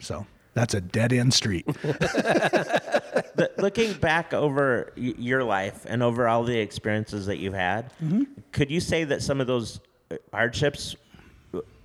So 0.00 0.26
that's 0.54 0.74
a 0.74 0.80
dead 0.80 1.12
end 1.12 1.34
street. 1.34 1.66
But 3.34 3.56
looking 3.58 3.92
back 3.94 4.34
over 4.34 4.92
y- 4.96 5.14
your 5.16 5.44
life 5.44 5.86
and 5.88 6.02
over 6.02 6.26
all 6.26 6.42
the 6.42 6.58
experiences 6.58 7.26
that 7.26 7.38
you've 7.38 7.54
had, 7.54 7.92
Mm-hmm. 8.02 8.24
could 8.50 8.68
you 8.70 8.80
say 8.80 9.04
that 9.04 9.22
some 9.22 9.40
of 9.40 9.46
those 9.46 9.78
uh, 10.10 10.16
hardships 10.32 10.96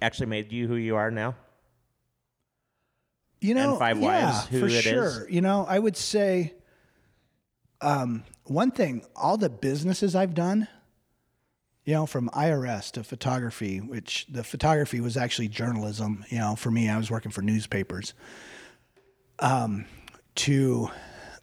actually 0.02 0.26
made 0.28 0.52
you 0.52 0.68
who 0.68 0.76
you 0.76 0.96
are 0.96 1.12
now? 1.12 1.36
You 3.44 3.54
know, 3.56 3.72
And 3.72 3.80
Five 3.80 4.00
yeah, 4.00 4.32
Wives, 4.32 4.48
who 4.48 4.60
for 4.62 4.66
it 4.68 4.72
is. 4.72 4.82
sure. 4.84 5.30
You 5.30 5.42
know, 5.42 5.66
I 5.68 5.78
would 5.78 5.98
say 5.98 6.54
um, 7.82 8.24
one 8.46 8.72
thing: 8.72 9.06
all 9.16 9.38
the 9.38 9.50
businesses 9.50 10.16
I've 10.16 10.34
done, 10.34 10.68
you 11.84 11.94
know, 11.94 12.06
from 12.06 12.30
IRS 12.30 12.92
to 12.94 13.04
photography, 13.04 13.80
which 13.80 14.26
the 14.32 14.44
photography 14.44 15.02
was 15.02 15.18
actually 15.18 15.50
journalism. 15.50 16.24
You 16.30 16.40
know, 16.40 16.56
for 16.56 16.72
me, 16.72 16.90
I 16.90 16.98
was 16.98 17.12
working 17.12 17.32
for 17.32 17.42
newspapers. 17.42 18.14
Um, 19.40 19.86
to 20.36 20.90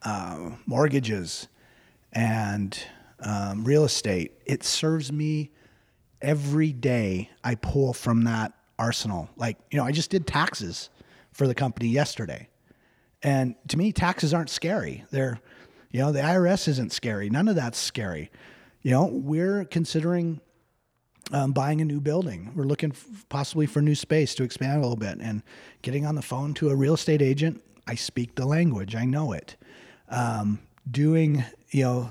uh, 0.03 0.51
mortgages 0.66 1.48
and 2.12 2.76
um, 3.20 3.64
real 3.64 3.84
estate, 3.84 4.32
it 4.46 4.64
serves 4.64 5.12
me 5.12 5.51
every 6.22 6.72
day 6.72 7.30
I 7.44 7.57
pull 7.57 7.92
from 7.92 8.24
that 8.24 8.53
arsenal. 8.78 9.28
Like, 9.36 9.59
you 9.70 9.78
know, 9.78 9.84
I 9.84 9.92
just 9.92 10.11
did 10.11 10.26
taxes 10.26 10.88
for 11.41 11.47
the 11.47 11.55
company 11.55 11.88
yesterday. 11.88 12.51
And 13.22 13.55
to 13.68 13.78
me, 13.78 13.93
taxes 13.93 14.34
aren't 14.34 14.51
scary. 14.51 15.05
They're, 15.11 15.41
you 15.91 16.01
know, 16.01 16.12
the 16.12 16.20
IRS 16.20 16.68
isn't 16.68 16.93
scary. 16.93 17.30
None 17.30 17.49
of 17.49 17.57
that's 17.57 17.78
scary. 17.78 18.30
You 18.82 18.91
know, 18.91 19.07
we're 19.07 19.64
considering 19.64 20.43
um, 21.32 21.53
buying 21.53 21.80
a 21.80 21.86
new 21.86 21.99
building. 21.99 22.53
We're 22.55 22.64
looking 22.64 22.91
f- 22.91 23.24
possibly 23.30 23.64
for 23.64 23.80
new 23.80 23.95
space 23.95 24.34
to 24.34 24.43
expand 24.43 24.76
a 24.76 24.80
little 24.82 24.99
bit 24.99 25.16
and 25.18 25.43
getting 25.80 26.05
on 26.05 26.14
the 26.14 26.20
phone 26.20 26.53
to 26.55 26.68
a 26.68 26.76
real 26.76 26.93
estate 26.93 27.22
agent. 27.22 27.62
I 27.86 27.95
speak 27.95 28.34
the 28.34 28.45
language, 28.45 28.95
I 28.95 29.07
know 29.07 29.32
it. 29.32 29.57
Um, 30.11 30.59
doing, 30.91 31.43
you 31.70 31.84
know, 31.84 32.11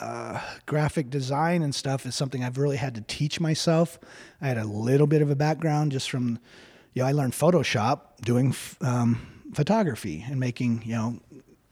uh, 0.00 0.40
graphic 0.64 1.10
design 1.10 1.60
and 1.60 1.74
stuff 1.74 2.06
is 2.06 2.14
something 2.14 2.42
I've 2.42 2.56
really 2.56 2.78
had 2.78 2.94
to 2.94 3.02
teach 3.02 3.40
myself. 3.40 3.98
I 4.40 4.48
had 4.48 4.56
a 4.56 4.64
little 4.64 5.06
bit 5.06 5.20
of 5.20 5.28
a 5.28 5.36
background 5.36 5.92
just 5.92 6.10
from, 6.10 6.38
you 6.94 7.02
know, 7.02 7.08
I 7.08 7.12
learned 7.12 7.32
Photoshop 7.32 8.20
doing 8.22 8.48
f- 8.50 8.76
um, 8.80 9.26
photography 9.54 10.24
and 10.28 10.38
making, 10.40 10.82
you 10.84 10.94
know, 10.94 11.20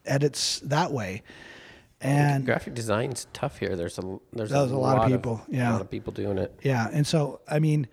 edits 0.04 0.60
that 0.60 0.92
way. 0.92 1.22
And 2.00 2.44
Graphic 2.44 2.74
design's 2.74 3.26
tough 3.32 3.58
here. 3.58 3.74
There's 3.74 3.98
a 3.98 4.02
there's 4.32 4.50
There's 4.50 4.70
a 4.70 4.76
lot 4.76 4.98
of 4.98 5.08
people, 5.08 5.42
yeah. 5.48 5.70
a 5.70 5.72
lot 5.72 5.80
of 5.80 5.90
people 5.90 6.12
doing 6.12 6.38
it. 6.38 6.56
Yeah, 6.62 6.88
and 6.92 7.04
so 7.04 7.40
I 7.48 7.58
mean, 7.58 7.88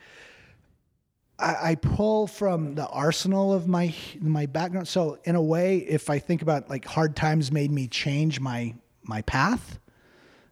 I, 1.39 1.71
I 1.71 1.75
pull 1.75 2.27
from 2.27 2.75
the 2.75 2.87
arsenal 2.87 3.51
of 3.51 3.67
my 3.67 3.95
my 4.19 4.45
background. 4.45 4.87
So 4.87 5.17
in 5.23 5.35
a 5.35 5.41
way, 5.41 5.77
if 5.79 6.11
I 6.11 6.19
think 6.19 6.43
about 6.43 6.69
like 6.69 6.85
hard 6.85 7.15
times 7.15 7.51
made 7.51 7.71
me 7.71 7.87
change 7.87 8.39
my 8.39 8.75
my 9.01 9.23
path, 9.23 9.79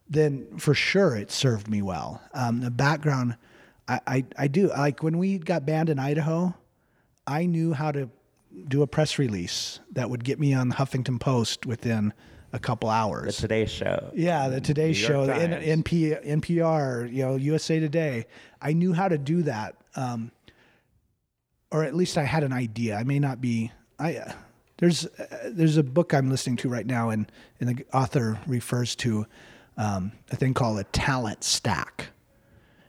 then 0.09 0.57
for 0.57 0.74
sure 0.74 1.15
it 1.15 1.32
served 1.32 1.67
me 1.67 1.84
well. 1.84 2.21
Um, 2.34 2.61
the 2.61 2.71
background, 2.71 3.38
I, 3.88 3.99
I 4.07 4.26
I 4.36 4.47
do 4.47 4.69
like 4.69 5.03
when 5.03 5.19
we 5.19 5.38
got 5.38 5.63
banned 5.63 5.89
in 5.89 5.99
Idaho, 5.99 6.55
I 7.26 7.45
knew 7.45 7.74
how 7.74 7.91
to 7.91 8.09
do 8.67 8.82
a 8.82 8.88
press 8.88 9.17
release 9.17 9.80
that 9.93 10.09
would 10.09 10.24
get 10.24 10.39
me 10.39 10.53
on 10.53 10.69
the 10.69 10.76
Huffington 10.76 11.19
Post 11.19 11.65
within 11.65 12.13
a 12.51 12.59
couple 12.59 12.89
hours. 12.89 13.38
The 13.38 13.41
Today 13.41 13.65
Show. 13.65 14.11
Yeah, 14.13 14.47
the 14.49 14.61
Today 14.61 14.88
New 14.89 14.93
Show, 14.93 15.26
the 15.26 15.36
N- 15.36 15.84
NP, 15.84 16.24
NPR, 16.26 17.11
you 17.11 17.24
know, 17.24 17.36
USA 17.36 17.80
Today. 17.80 18.28
I 18.61 18.74
knew 18.74 18.93
how 18.93 19.07
to 19.07 19.17
do 19.17 19.41
that, 19.43 19.76
um, 19.95 20.32
or 21.71 21.84
at 21.84 21.95
least 21.95 22.17
I 22.17 22.24
had 22.24 22.43
an 22.43 22.53
idea. 22.53 22.95
I 22.95 23.03
may 23.03 23.19
not 23.19 23.41
be. 23.41 23.71
I 23.97 24.17
uh, 24.17 24.34
there's 24.78 25.05
uh, 25.05 25.49
there's 25.51 25.78
a 25.78 25.84
book 25.84 26.13
I'm 26.13 26.30
listening 26.30 26.57
to 26.57 26.69
right 26.69 26.86
now, 26.86 27.09
and 27.09 27.32
and 27.59 27.69
the 27.69 27.86
author 27.91 28.39
refers 28.45 28.95
to 28.97 29.26
um, 29.78 30.11
a 30.32 30.36
thing 30.36 30.53
called 30.53 30.80
a 30.80 30.84
talent 30.86 31.43
stack. 31.43 32.09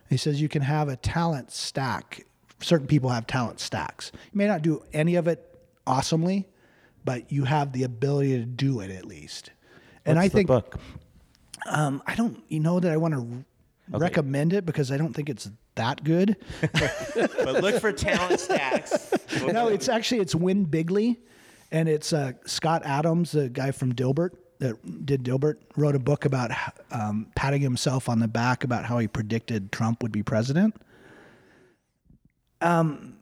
He 0.09 0.17
says 0.17 0.39
you 0.39 0.49
can 0.49 0.61
have 0.61 0.87
a 0.89 0.95
talent 0.95 1.51
stack. 1.51 2.25
Certain 2.61 2.87
people 2.87 3.09
have 3.09 3.27
talent 3.27 3.59
stacks. 3.59 4.11
You 4.31 4.37
may 4.37 4.47
not 4.47 4.61
do 4.61 4.83
any 4.93 5.15
of 5.15 5.27
it 5.27 5.57
awesomely, 5.85 6.47
but 7.03 7.31
you 7.31 7.43
have 7.43 7.71
the 7.73 7.83
ability 7.83 8.37
to 8.37 8.45
do 8.45 8.79
it 8.79 8.91
at 8.91 9.05
least. 9.05 9.51
And 10.05 10.17
What's 10.17 10.25
I 10.25 10.27
the 10.29 10.33
think 10.33 10.47
book. 10.47 10.79
um, 11.67 12.01
I 12.07 12.15
don't, 12.15 12.43
you 12.47 12.59
know, 12.59 12.79
that 12.79 12.91
I 12.91 12.97
want 12.97 13.13
to 13.13 13.45
recommend 13.89 14.53
it 14.53 14.65
because 14.65 14.91
I 14.91 14.97
don't 14.97 15.13
think 15.13 15.29
it's 15.29 15.49
that 15.75 16.03
good. 16.03 16.37
but 16.61 17.61
look 17.61 17.79
for 17.81 17.91
talent 17.91 18.39
stacks. 18.39 19.13
no, 19.45 19.67
it's 19.67 19.89
actually 19.89 20.21
it's 20.21 20.33
Win 20.33 20.65
Bigly, 20.65 21.17
and 21.71 21.89
it's 21.89 22.13
uh, 22.13 22.33
Scott 22.45 22.83
Adams, 22.85 23.31
the 23.31 23.49
guy 23.49 23.71
from 23.71 23.93
Dilbert 23.93 24.31
that 24.59 25.05
did 25.05 25.23
Dilbert, 25.23 25.57
wrote 25.75 25.95
a 25.95 25.99
book 25.99 26.25
about 26.25 26.51
um, 26.91 27.27
patting 27.35 27.61
himself 27.61 28.07
on 28.07 28.19
the 28.19 28.27
back 28.27 28.63
about 28.63 28.85
how 28.85 28.97
he 28.99 29.07
predicted 29.07 29.71
Trump 29.71 30.01
would 30.01 30.11
be 30.13 30.23
president. 30.23 30.75
Um, 32.65 33.15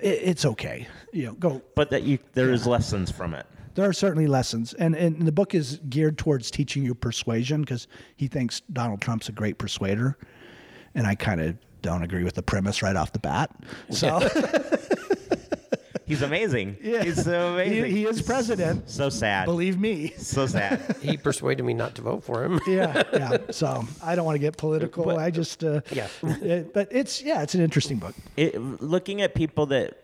it, 0.00 0.20
it's 0.22 0.44
okay, 0.44 0.86
you 1.12 1.26
know, 1.26 1.32
go. 1.34 1.62
But 1.74 1.90
that 1.90 2.02
you 2.02 2.18
there 2.34 2.50
is 2.50 2.66
lessons 2.66 3.10
from 3.10 3.34
it. 3.34 3.46
there 3.74 3.88
are 3.88 3.92
certainly 3.92 4.26
lessons, 4.26 4.74
and 4.74 4.94
and 4.94 5.22
the 5.22 5.32
book 5.32 5.54
is 5.54 5.80
geared 5.88 6.18
towards 6.18 6.50
teaching 6.50 6.82
you 6.82 6.94
persuasion 6.94 7.62
because 7.62 7.88
he 8.16 8.28
thinks 8.28 8.60
Donald 8.72 9.00
Trump's 9.00 9.28
a 9.28 9.32
great 9.32 9.58
persuader, 9.58 10.18
and 10.94 11.06
I 11.06 11.14
kind 11.14 11.40
of 11.40 11.56
don't 11.80 12.02
agree 12.02 12.22
with 12.24 12.34
the 12.34 12.42
premise 12.42 12.82
right 12.82 12.94
off 12.96 13.12
the 13.12 13.18
bat. 13.18 13.50
So 13.90 14.20
He's 16.06 16.22
amazing. 16.22 16.76
Yeah. 16.82 17.04
He's 17.04 17.22
so 17.22 17.54
amazing. 17.54 17.90
he 17.90 18.04
is 18.06 18.20
president. 18.22 18.88
so 18.90 19.08
sad. 19.08 19.44
Believe 19.46 19.78
me. 19.78 20.08
so 20.18 20.46
sad. 20.46 20.80
He 21.02 21.16
persuaded 21.16 21.62
me 21.64 21.74
not 21.74 21.94
to 21.96 22.02
vote 22.02 22.22
for 22.24 22.44
him. 22.44 22.60
Yeah, 22.66 23.02
yeah. 23.12 23.36
So 23.50 23.84
I 24.02 24.14
don't 24.14 24.24
want 24.24 24.36
to 24.36 24.40
get 24.40 24.56
political. 24.56 25.10
I 25.18 25.30
just, 25.30 25.62
uh, 25.64 25.80
Yeah. 25.92 26.08
it- 26.22 26.72
but 26.74 26.88
it's 26.90 27.22
yeah, 27.22 27.42
it's 27.42 27.54
an 27.54 27.60
interesting 27.62 27.98
book. 27.98 28.14
it, 28.36 28.56
looking 28.80 29.22
at 29.22 29.34
people 29.34 29.66
that, 29.66 29.98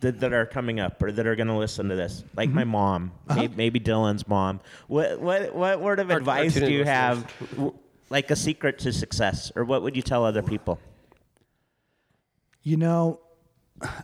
that 0.00 0.20
that 0.20 0.32
are 0.32 0.46
coming 0.46 0.80
up 0.80 1.02
or 1.02 1.12
that 1.12 1.26
are 1.26 1.36
going 1.36 1.48
to 1.48 1.56
listen 1.58 1.88
to 1.90 1.94
this, 1.96 2.24
like 2.36 2.48
Mm-hmm. 2.48 2.56
my 2.56 2.64
mom, 2.64 3.12
Uh-huh. 3.28 3.40
maybe, 3.40 3.54
maybe 3.56 3.80
Dylan's 3.80 4.26
mom. 4.26 4.60
What 4.88 5.20
what 5.20 5.54
what 5.54 5.80
word 5.80 6.00
of 6.00 6.08
Our- 6.08 6.14
our 6.14 6.18
advice 6.18 6.54
do 6.54 6.60
you 6.60 6.84
listeners. 6.84 6.86
have, 6.88 7.32
w- 7.52 7.74
like 8.08 8.30
a 8.30 8.36
secret 8.36 8.78
to 8.80 8.92
success, 8.92 9.52
or 9.54 9.64
what 9.64 9.82
would 9.82 9.94
you 9.96 10.02
tell 10.02 10.24
other 10.24 10.42
people? 10.42 10.78
You 12.62 12.76
know, 12.76 13.20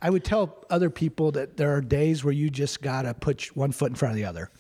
I 0.01 0.11
would 0.11 0.25
tell 0.25 0.65
other 0.71 0.91
people 0.91 1.33
that 1.33 1.57
there 1.57 1.75
are 1.75 1.81
days 1.81 2.25
where 2.25 2.33
you 2.33 2.51
just 2.51 2.83
gotta 2.83 3.15
put 3.15 3.55
one 3.57 3.73
foot 3.73 3.91
in 3.91 3.95
front 3.95 4.13
of 4.13 4.17
the 4.17 4.25
other. 4.25 4.51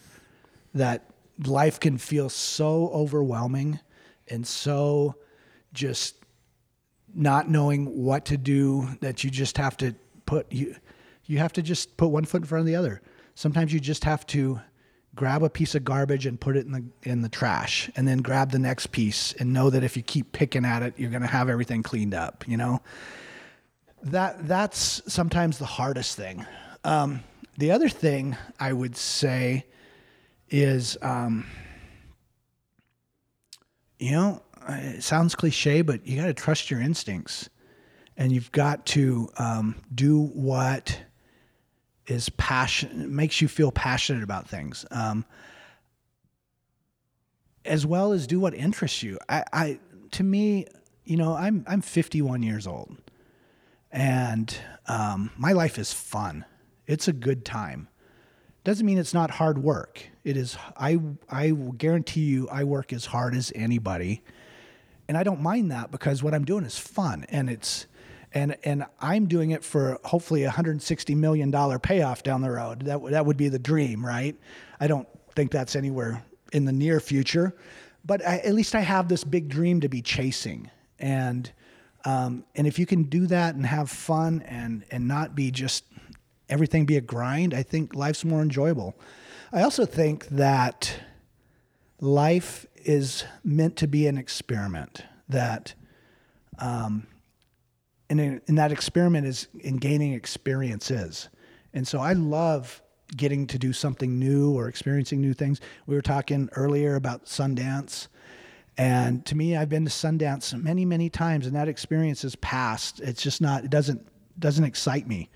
That 0.75 1.11
life 1.45 1.81
can 1.81 1.99
feel 1.99 2.29
so 2.29 2.89
overwhelming 2.89 3.81
and 4.29 4.47
so 4.47 5.17
just 5.73 6.17
not 7.14 7.49
knowing 7.49 8.05
what 8.05 8.27
to 8.27 8.37
do 8.37 8.89
that 9.01 9.25
you 9.25 9.31
just 9.31 9.57
have 9.59 9.77
to 9.79 9.95
put 10.27 10.51
you 10.53 10.75
you 11.25 11.39
have 11.39 11.53
to 11.55 11.62
just 11.62 11.97
put 11.97 12.09
one 12.09 12.25
foot 12.25 12.43
in 12.43 12.47
front 12.47 12.61
of 12.61 12.67
the 12.67 12.77
other. 12.77 13.03
Sometimes 13.35 13.73
you 13.73 13.81
just 13.81 14.05
have 14.05 14.27
to 14.29 14.61
grab 15.14 15.43
a 15.43 15.51
piece 15.51 15.75
of 15.75 15.83
garbage 15.83 16.27
and 16.27 16.41
put 16.41 16.57
it 16.57 16.67
in 16.67 16.73
the 16.73 16.85
in 17.03 17.23
the 17.23 17.29
trash 17.29 17.91
and 17.97 18.07
then 18.07 18.19
grab 18.19 18.53
the 18.53 18.59
next 18.59 18.89
piece 18.89 19.33
and 19.35 19.53
know 19.53 19.71
that 19.71 19.83
if 19.83 19.97
you 19.97 20.03
keep 20.03 20.33
picking 20.33 20.64
at 20.64 20.83
it 20.83 20.95
you're 20.97 21.11
going 21.11 21.23
to 21.23 21.29
have 21.29 21.49
everything 21.49 21.83
cleaned 21.83 22.14
up, 22.14 22.45
you 22.47 22.57
know? 22.57 22.81
That 24.07 24.47
that's 24.47 25.03
sometimes 25.13 25.59
the 25.59 25.67
hardest 25.67 26.17
thing. 26.17 26.47
Um, 26.85 27.25
the 27.59 27.73
other 27.73 27.89
thing 27.89 28.37
I 28.61 28.73
would 28.73 28.97
say 28.97 29.67
is 30.49 30.97
um, 31.03 31.47
you 33.99 34.13
know, 34.13 34.43
it 34.69 35.03
sounds 35.03 35.35
cliche, 35.35 35.83
but 35.83 36.07
you 36.07 36.17
got 36.17 36.27
to 36.27 36.35
trust 36.35 36.71
your 36.71 36.81
instincts, 36.81 37.49
and 38.17 38.33
you've 38.33 38.53
got 38.53 38.87
to 38.87 39.29
um, 39.39 39.77
do 39.95 40.27
what 40.27 41.01
is 42.07 42.29
passion 42.31 43.15
makes 43.15 43.41
you 43.41 43.49
feel 43.49 43.73
passionate 43.73 44.23
about 44.23 44.49
things, 44.49 44.87
um, 44.93 45.25
as 47.65 47.85
well 47.85 48.13
as 48.13 48.27
do 48.29 48.39
what 48.39 48.55
interests 48.55 49.03
you. 49.03 49.19
I, 49.29 49.43
I, 49.53 49.79
to 50.13 50.23
me, 50.23 50.67
you 51.05 51.17
know, 51.17 51.35
I'm 51.35 51.65
I'm 51.67 51.81
51 51.81 52.43
years 52.43 52.67
old, 52.67 52.97
and 53.97 54.57
um, 54.86 55.30
my 55.36 55.53
life 55.53 55.78
is 55.78 55.92
fun. 55.92 56.44
It's 56.86 57.09
a 57.09 57.12
good 57.12 57.44
time 57.44 57.88
doesn't 58.66 58.84
mean 58.84 58.99
it's 58.99 59.14
not 59.14 59.30
hard 59.30 59.59
work. 59.59 60.03
It 60.24 60.36
is. 60.36 60.59
I 60.76 60.99
I 61.30 61.53
will 61.53 61.70
guarantee 61.70 62.22
you, 62.22 62.49
I 62.49 62.64
work 62.64 62.92
as 62.92 63.07
hard 63.07 63.36
as 63.36 63.53
anybody, 63.55 64.24
and 65.07 65.16
I 65.16 65.22
don't 65.22 65.40
mind 65.40 65.70
that 65.70 65.92
because 65.92 66.20
what 66.20 66.34
I'm 66.34 66.44
doing 66.44 66.64
is 66.64 66.76
fun, 66.76 67.24
and 67.28 67.49
it's, 67.49 67.86
and 68.32 68.57
and 68.64 68.84
I'm 69.01 69.28
doing 69.28 69.53
it 69.53 69.62
for 69.62 70.01
hopefully 70.03 70.42
a 70.42 70.47
160 70.47 71.14
million 71.14 71.53
dollar 71.53 71.78
payoff 71.78 72.24
down 72.24 72.40
the 72.40 72.51
road. 72.51 72.82
That 72.86 73.01
that 73.11 73.24
would 73.24 73.36
be 73.36 73.49
the 73.49 73.61
dream, 73.61 74.05
right? 74.05 74.34
I 74.80 74.88
don't 74.88 75.07
think 75.36 75.53
that's 75.53 75.76
anywhere 75.76 76.24
in 76.53 76.64
the 76.64 76.72
near 76.72 76.99
future, 76.99 77.55
but 78.05 78.26
I, 78.26 78.38
at 78.38 78.53
least 78.53 78.74
I 78.74 78.80
have 78.80 79.07
this 79.07 79.22
big 79.22 79.49
dream 79.49 79.80
to 79.82 79.88
be 79.88 80.03
chasing, 80.03 80.72
and 80.99 81.53
um, 82.07 82.45
and 82.55 82.67
if 82.67 82.79
you 82.79 82.87
can 82.87 83.03
do 83.03 83.27
that 83.27 83.57
and 83.57 83.67
have 83.67 83.91
fun 83.91 84.43
and 84.47 84.85
and 84.93 85.09
not 85.09 85.35
be 85.35 85.51
just 85.51 85.85
everything 86.49 86.87
be 86.87 86.97
a 86.97 87.01
grind, 87.01 87.53
I 87.53 87.63
think 87.63 87.95
life's 87.95 88.25
more 88.25 88.41
enjoyable. 88.41 88.95
I 89.53 89.63
also 89.63 89.85
think 89.85 90.29
that 90.29 91.01
life 92.01 92.67
is 92.77 93.25
meant 93.43 93.77
to 93.77 93.89
be 93.89 94.07
an 94.07 94.19
experiment. 94.19 95.03
That, 95.29 95.75
um, 96.61 97.09
and, 98.09 98.21
in, 98.21 98.41
and 98.47 98.59
that 98.59 98.71
experiment 98.71 99.27
is 99.27 99.49
in 99.59 99.79
gaining 99.79 100.13
experiences. 100.13 101.29
And 101.75 101.89
so 101.89 101.99
I 101.99 102.13
love 102.13 102.83
getting 103.17 103.49
to 103.49 103.59
do 103.59 103.73
something 103.73 104.19
new 104.19 104.53
or 104.53 104.69
experiencing 104.69 105.21
new 105.21 105.35
things. 105.35 105.61
We 105.87 105.97
were 105.97 106.03
talking 106.03 106.49
earlier 106.55 106.95
about 106.95 107.25
Sundance. 107.25 108.07
And 108.79 109.24
to 109.27 109.35
me, 109.35 109.57
I've 109.57 109.68
been 109.68 109.85
to 109.85 109.91
Sundance 109.91 110.53
many, 110.61 110.85
many 110.85 111.09
times, 111.09 111.47
and 111.47 111.57
that 111.57 111.68
experience 111.68 112.24
is 112.24 112.37
past. 112.37 113.01
It's 113.01 113.22
just 113.22 113.41
not. 113.41 113.64
It 113.64 113.70
doesn't 113.70 114.07
doesn't 114.39 114.64
excite 114.64 115.09
me. 115.09 115.31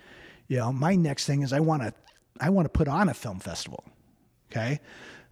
You 0.49 0.59
know, 0.59 0.73
my 0.73 0.95
next 0.95 1.27
thing 1.27 1.43
is 1.43 1.53
I 1.53 1.61
want 1.61 1.83
to 1.83 1.95
I 2.39 2.51
want 2.51 2.67
to 2.67 2.71
put 2.71 2.89
on 2.89 3.09
a 3.09 3.15
film 3.15 3.41
festival. 3.41 3.85
Okay, 4.51 4.81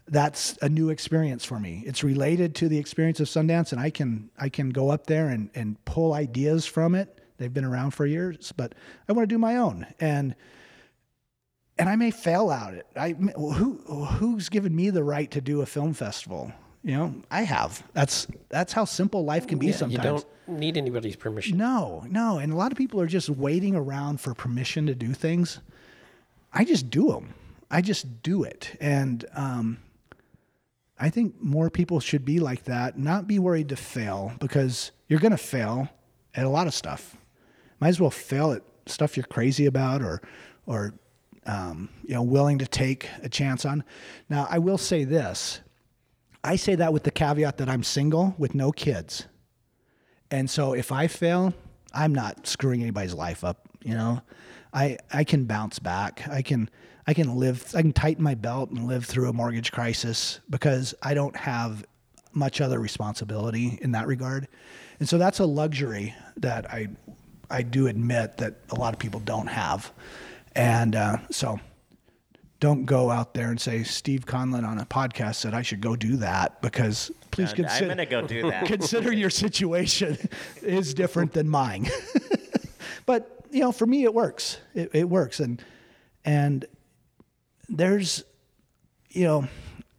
that's 0.06 0.56
a 0.62 0.68
new 0.68 0.88
experience 0.88 1.44
for 1.44 1.60
me. 1.60 1.82
It's 1.84 2.02
related 2.02 2.54
to 2.56 2.68
the 2.68 2.78
experience 2.78 3.20
of 3.20 3.26
Sundance, 3.26 3.72
and 3.72 3.80
I 3.80 3.90
can 3.90 4.30
I 4.38 4.48
can 4.48 4.70
go 4.70 4.90
up 4.90 5.06
there 5.06 5.28
and 5.28 5.50
and 5.54 5.82
pull 5.84 6.14
ideas 6.14 6.64
from 6.64 6.94
it. 6.94 7.20
They've 7.36 7.52
been 7.52 7.64
around 7.64 7.90
for 7.90 8.06
years, 8.06 8.52
but 8.56 8.74
I 9.08 9.12
want 9.12 9.28
to 9.28 9.34
do 9.34 9.38
my 9.38 9.56
own 9.56 9.86
and 10.00 10.34
and 11.78 11.88
I 11.88 11.96
may 11.96 12.10
fail 12.10 12.50
at 12.50 12.74
it. 12.74 12.86
I 12.96 13.12
who 13.12 13.76
who's 13.86 14.48
given 14.48 14.74
me 14.74 14.90
the 14.90 15.04
right 15.04 15.30
to 15.30 15.40
do 15.40 15.60
a 15.60 15.66
film 15.66 15.94
festival? 15.94 16.52
You 16.82 16.92
know, 16.96 17.14
I 17.30 17.42
have. 17.42 17.82
That's 17.92 18.26
that's 18.48 18.72
how 18.72 18.84
simple 18.84 19.24
life 19.24 19.46
can 19.46 19.58
be 19.58 19.66
Yeah, 19.66 19.76
sometimes. 19.76 20.04
you 20.04 20.10
don't 20.46 20.58
need 20.60 20.76
anybody's 20.76 21.16
permission. 21.16 21.58
No, 21.58 22.04
no, 22.08 22.38
and 22.38 22.52
a 22.52 22.56
lot 22.56 22.72
of 22.72 22.78
people 22.78 23.00
are 23.00 23.06
just 23.06 23.28
waiting 23.28 23.74
around 23.74 24.20
for 24.20 24.32
permission 24.34 24.86
to 24.86 24.94
do 24.94 25.12
things. 25.12 25.60
I 26.52 26.64
just 26.64 26.88
do 26.88 27.08
them. 27.08 27.34
I 27.70 27.82
just 27.82 28.22
do 28.22 28.44
it, 28.44 28.76
and 28.80 29.24
um, 29.34 29.78
I 30.98 31.10
think 31.10 31.34
more 31.42 31.68
people 31.68 32.00
should 32.00 32.24
be 32.24 32.40
like 32.40 32.64
that. 32.64 32.98
Not 32.98 33.26
be 33.26 33.38
worried 33.38 33.68
to 33.70 33.76
fail 33.76 34.32
because 34.40 34.90
you're 35.08 35.20
going 35.20 35.32
to 35.32 35.36
fail 35.36 35.88
at 36.34 36.44
a 36.44 36.48
lot 36.48 36.66
of 36.66 36.74
stuff. 36.74 37.16
Might 37.80 37.88
as 37.88 38.00
well 38.00 38.10
fail 38.10 38.52
at 38.52 38.62
stuff 38.86 39.16
you're 39.16 39.26
crazy 39.26 39.66
about 39.66 40.00
or 40.00 40.22
or 40.66 40.94
um, 41.46 41.88
you 42.04 42.14
know 42.14 42.22
willing 42.22 42.58
to 42.58 42.66
take 42.66 43.08
a 43.22 43.28
chance 43.28 43.64
on. 43.66 43.84
Now, 44.30 44.46
I 44.48 44.58
will 44.58 44.78
say 44.78 45.04
this: 45.04 45.60
I 46.44 46.56
say 46.56 46.74
that 46.76 46.92
with 46.92 47.02
the 47.02 47.10
caveat 47.10 47.58
that 47.58 47.68
I'm 47.68 47.82
single 47.82 48.34
with 48.38 48.54
no 48.54 48.72
kids. 48.72 49.26
And 50.30 50.48
so 50.48 50.72
if 50.72 50.92
I 50.92 51.06
fail, 51.06 51.54
I'm 51.92 52.14
not 52.14 52.46
screwing 52.46 52.82
anybody's 52.82 53.14
life 53.14 53.44
up, 53.44 53.68
you 53.82 53.94
know. 53.94 54.20
I 54.72 54.98
I 55.12 55.24
can 55.24 55.46
bounce 55.46 55.78
back. 55.78 56.28
I 56.28 56.42
can 56.42 56.68
I 57.06 57.14
can 57.14 57.36
live 57.36 57.72
I 57.74 57.80
can 57.80 57.92
tighten 57.92 58.22
my 58.22 58.34
belt 58.34 58.70
and 58.70 58.86
live 58.86 59.06
through 59.06 59.30
a 59.30 59.32
mortgage 59.32 59.72
crisis 59.72 60.40
because 60.50 60.94
I 61.02 61.14
don't 61.14 61.36
have 61.36 61.84
much 62.32 62.60
other 62.60 62.78
responsibility 62.78 63.78
in 63.80 63.92
that 63.92 64.06
regard. 64.06 64.46
And 65.00 65.08
so 65.08 65.16
that's 65.16 65.38
a 65.38 65.46
luxury 65.46 66.14
that 66.36 66.70
I 66.70 66.88
I 67.50 67.62
do 67.62 67.86
admit 67.86 68.36
that 68.36 68.56
a 68.70 68.74
lot 68.74 68.92
of 68.92 68.98
people 68.98 69.20
don't 69.20 69.46
have. 69.46 69.90
And 70.54 70.94
uh, 70.94 71.16
so 71.30 71.58
don't 72.60 72.86
go 72.86 73.10
out 73.10 73.34
there 73.34 73.50
and 73.50 73.60
say 73.60 73.84
Steve 73.84 74.26
Conlin 74.26 74.64
on 74.64 74.78
a 74.78 74.86
podcast 74.86 75.36
said 75.36 75.54
I 75.54 75.62
should 75.62 75.80
go 75.80 75.94
do 75.94 76.16
that 76.16 76.60
because 76.60 77.10
please 77.30 77.52
consider. 77.52 77.84
I'm 77.84 77.90
gonna 77.90 78.06
go 78.06 78.26
do 78.26 78.50
that. 78.50 78.66
consider 78.66 79.12
your 79.12 79.30
situation 79.30 80.18
is 80.62 80.92
different 80.94 81.32
than 81.32 81.48
mine. 81.48 81.88
but 83.06 83.46
you 83.50 83.60
know, 83.60 83.72
for 83.72 83.86
me, 83.86 84.04
it 84.04 84.12
works. 84.12 84.58
It, 84.74 84.90
it 84.92 85.08
works, 85.08 85.40
and 85.40 85.62
and 86.24 86.66
there's, 87.68 88.24
you 89.10 89.24
know, 89.24 89.46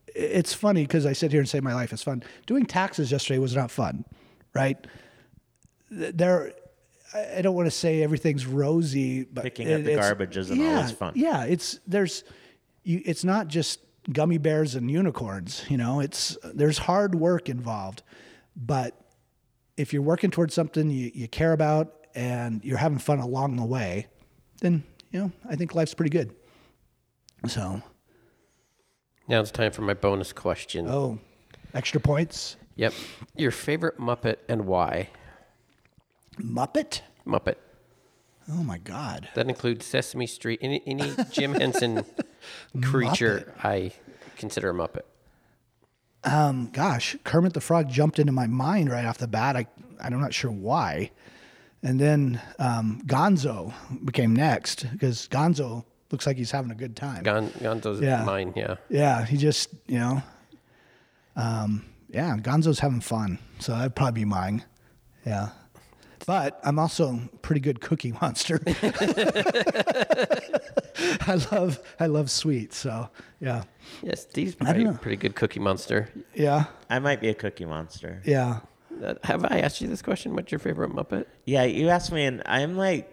it's 0.08 0.54
funny 0.54 0.84
because 0.84 1.06
I 1.06 1.14
sit 1.14 1.32
here 1.32 1.40
and 1.40 1.50
say 1.50 1.60
my 1.60 1.74
life 1.74 1.94
is 1.94 2.04
fun. 2.04 2.24
Doing 2.46 2.66
taxes 2.66 3.12
yesterday 3.12 3.40
was 3.40 3.56
not 3.56 3.72
fun, 3.72 4.06
right? 4.54 4.78
There, 5.90 6.54
I 7.14 7.38
I 7.38 7.42
don't 7.42 7.56
want 7.56 7.68
to 7.68 7.72
say 7.72 8.04
everything's 8.04 8.46
rosy, 8.46 9.24
but 9.24 9.44
Picking 9.44 9.72
up 9.72 9.84
the 9.84 9.96
garbage 9.96 10.38
isn't 10.38 10.60
yeah, 10.60 10.76
always 10.76 10.92
fun. 10.92 11.14
Yeah, 11.16 11.46
it's 11.46 11.80
there's, 11.88 12.24
you, 12.84 13.02
it's 13.06 13.24
not 13.24 13.48
just 13.48 13.80
gummy 14.12 14.38
bears 14.38 14.76
and 14.76 14.90
unicorns. 14.90 15.66
You 15.70 15.78
know, 15.78 16.00
it's 16.00 16.38
there's 16.44 16.78
hard 16.80 17.16
work 17.16 17.50
involved, 17.50 18.04
but 18.56 19.00
if 19.78 19.94
you're 19.94 20.02
working 20.02 20.32
towards 20.32 20.54
something 20.54 20.90
you, 20.90 21.12
you 21.14 21.28
care 21.28 21.54
about 21.54 21.94
and 22.16 22.64
you're 22.66 22.78
having 22.78 22.98
fun 23.00 23.20
along 23.20 23.56
the 23.56 23.66
way, 23.66 24.08
then 24.62 24.84
you 25.12 25.20
know 25.20 25.32
I 25.50 25.56
think 25.56 25.76
life's 25.76 25.94
pretty 25.94 26.10
good. 26.10 26.36
So, 27.48 27.82
Now 29.28 29.40
it's 29.40 29.52
time 29.52 29.72
for 29.72 29.82
my 29.84 29.94
bonus 29.94 30.34
question. 30.34 30.88
oh, 30.90 31.20
extra 31.74 32.00
points. 32.02 32.58
Yep. 32.76 32.94
Your 33.36 33.52
favorite 33.52 33.98
Muppet 34.00 34.38
and 34.50 34.66
why? 34.66 35.10
Muppet. 36.38 37.02
Muppet. 37.28 37.56
Oh 38.52 38.64
my 38.64 38.78
God. 38.80 39.30
That 39.36 39.48
includes 39.48 39.86
Sesame 39.86 40.26
Street. 40.28 40.60
Any, 40.62 40.82
any 40.88 41.12
Jim 41.32 41.54
Henson 41.54 42.04
creature 42.82 43.54
I 43.64 43.92
consider 44.38 44.70
a 44.70 44.74
Muppet. 44.74 45.04
Um, 46.24 46.70
gosh, 46.74 47.16
Kermit 47.24 47.54
the 47.54 47.62
Frog 47.62 47.90
jumped 47.90 48.20
into 48.20 48.32
my 48.34 48.48
mind 48.48 48.90
right 48.92 49.06
off 49.06 49.18
the 49.20 49.28
bat. 49.28 49.56
I, 49.56 49.68
I'm 50.02 50.20
not 50.20 50.34
sure 50.34 50.52
why. 50.52 51.12
And 51.84 52.00
then 52.00 52.42
um, 52.58 53.02
Gonzo 53.06 53.74
became 54.04 54.36
next 54.36 54.86
because 54.92 55.28
Gonzo 55.30 55.86
looks 56.12 56.28
like 56.28 56.36
he's 56.36 56.52
having 56.52 56.72
a 56.72 56.76
good 56.76 56.96
time. 56.96 57.24
Gon, 57.24 57.50
Gonzo's 57.52 58.02
Yeah. 58.02 58.24
mine, 58.26 58.52
yeah. 58.56 58.76
Yeah, 58.90 59.24
he 59.26 59.38
just, 59.38 59.70
you 59.88 60.00
know, 60.00 60.22
um, 61.38 61.86
yeah, 62.10 62.36
Gonzo's 62.38 62.80
having 62.80 63.00
fun. 63.00 63.40
So 63.60 63.74
that'd 63.74 63.96
probably 63.96 64.22
be 64.22 64.26
mine. 64.26 64.64
Yeah. 65.26 65.50
But 66.30 66.60
I'm 66.64 66.78
also 66.78 67.16
a 67.16 67.38
pretty 67.38 67.60
good 67.60 67.82
cookie 67.82 68.12
monster. 68.12 68.62
I 71.26 71.42
love 71.52 71.80
I 72.00 72.06
love 72.06 72.30
sweets, 72.30 72.78
so 72.78 73.10
yeah. 73.40 73.64
Yes, 74.04 74.28
Steve's 74.30 74.54
don't 74.54 74.68
probably 74.68 74.86
a 74.86 74.94
pretty 74.94 75.16
good 75.16 75.34
cookie 75.34 75.60
monster. 75.60 76.08
Yeah. 76.36 76.66
I 76.88 77.00
might 77.00 77.20
be 77.20 77.30
a 77.30 77.34
cookie 77.34 77.66
monster. 77.66 78.22
Yeah. 78.26 78.60
Uh, 79.04 79.16
have 79.24 79.44
I 79.44 79.62
asked 79.62 79.82
you 79.82 79.88
this 79.88 80.04
question? 80.04 80.36
What's 80.36 80.52
your 80.52 80.60
favorite 80.60 80.92
Muppet? 80.92 81.26
Yeah, 81.48 81.64
you 81.64 81.90
asked 81.90 82.12
me, 82.12 82.26
and 82.26 82.44
I'm 82.46 82.78
like 82.78 83.12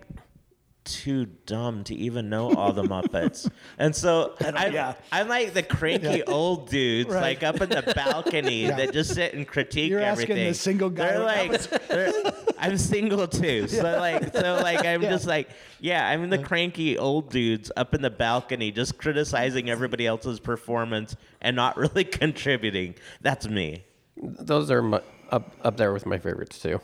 too 0.86 1.26
dumb 1.44 1.84
to 1.84 1.94
even 1.94 2.30
know 2.30 2.54
all 2.54 2.72
the 2.72 2.82
Muppets. 2.84 3.50
and 3.78 3.94
so 3.94 4.34
I'm, 4.40 4.72
yeah. 4.72 4.94
I'm 5.12 5.28
like 5.28 5.52
the 5.52 5.62
cranky 5.62 6.22
old 6.22 6.70
dudes, 6.70 7.10
Right. 7.10 7.20
like 7.20 7.42
up 7.42 7.60
in 7.60 7.68
the 7.68 7.92
balcony 7.94 8.66
that 8.68 8.92
just 8.94 9.14
sit 9.14 9.34
and 9.34 9.46
critique 9.46 9.90
You're 9.90 10.00
asking 10.00 10.30
everything. 10.30 10.48
the 10.48 10.54
single 10.54 10.88
guy 10.90 11.08
They're 11.08 11.20
like, 11.20 11.60
they're, 11.88 12.12
I'm 12.58 12.78
single 12.78 13.26
too, 13.28 13.68
so 13.68 13.82
like, 13.82 14.32
so 14.32 14.54
like, 14.62 14.84
I'm 14.86 15.02
just 15.02 15.26
like, 15.26 15.50
yeah, 15.80 16.08
I'm 16.08 16.30
the 16.30 16.38
cranky 16.38 16.96
old 16.96 17.28
dudes 17.30 17.70
up 17.76 17.94
in 17.94 18.00
the 18.00 18.08
balcony, 18.10 18.70
just 18.72 18.96
criticizing 18.96 19.68
everybody 19.68 20.06
else's 20.06 20.40
performance 20.40 21.16
and 21.42 21.54
not 21.56 21.76
really 21.76 22.04
contributing. 22.04 22.94
That's 23.20 23.46
me. 23.48 23.84
Those 24.16 24.70
are 24.70 24.80
mu- 24.82 25.00
up, 25.30 25.52
up 25.62 25.76
there 25.76 25.92
with 25.92 26.06
my 26.06 26.18
favorites, 26.18 26.58
too. 26.58 26.80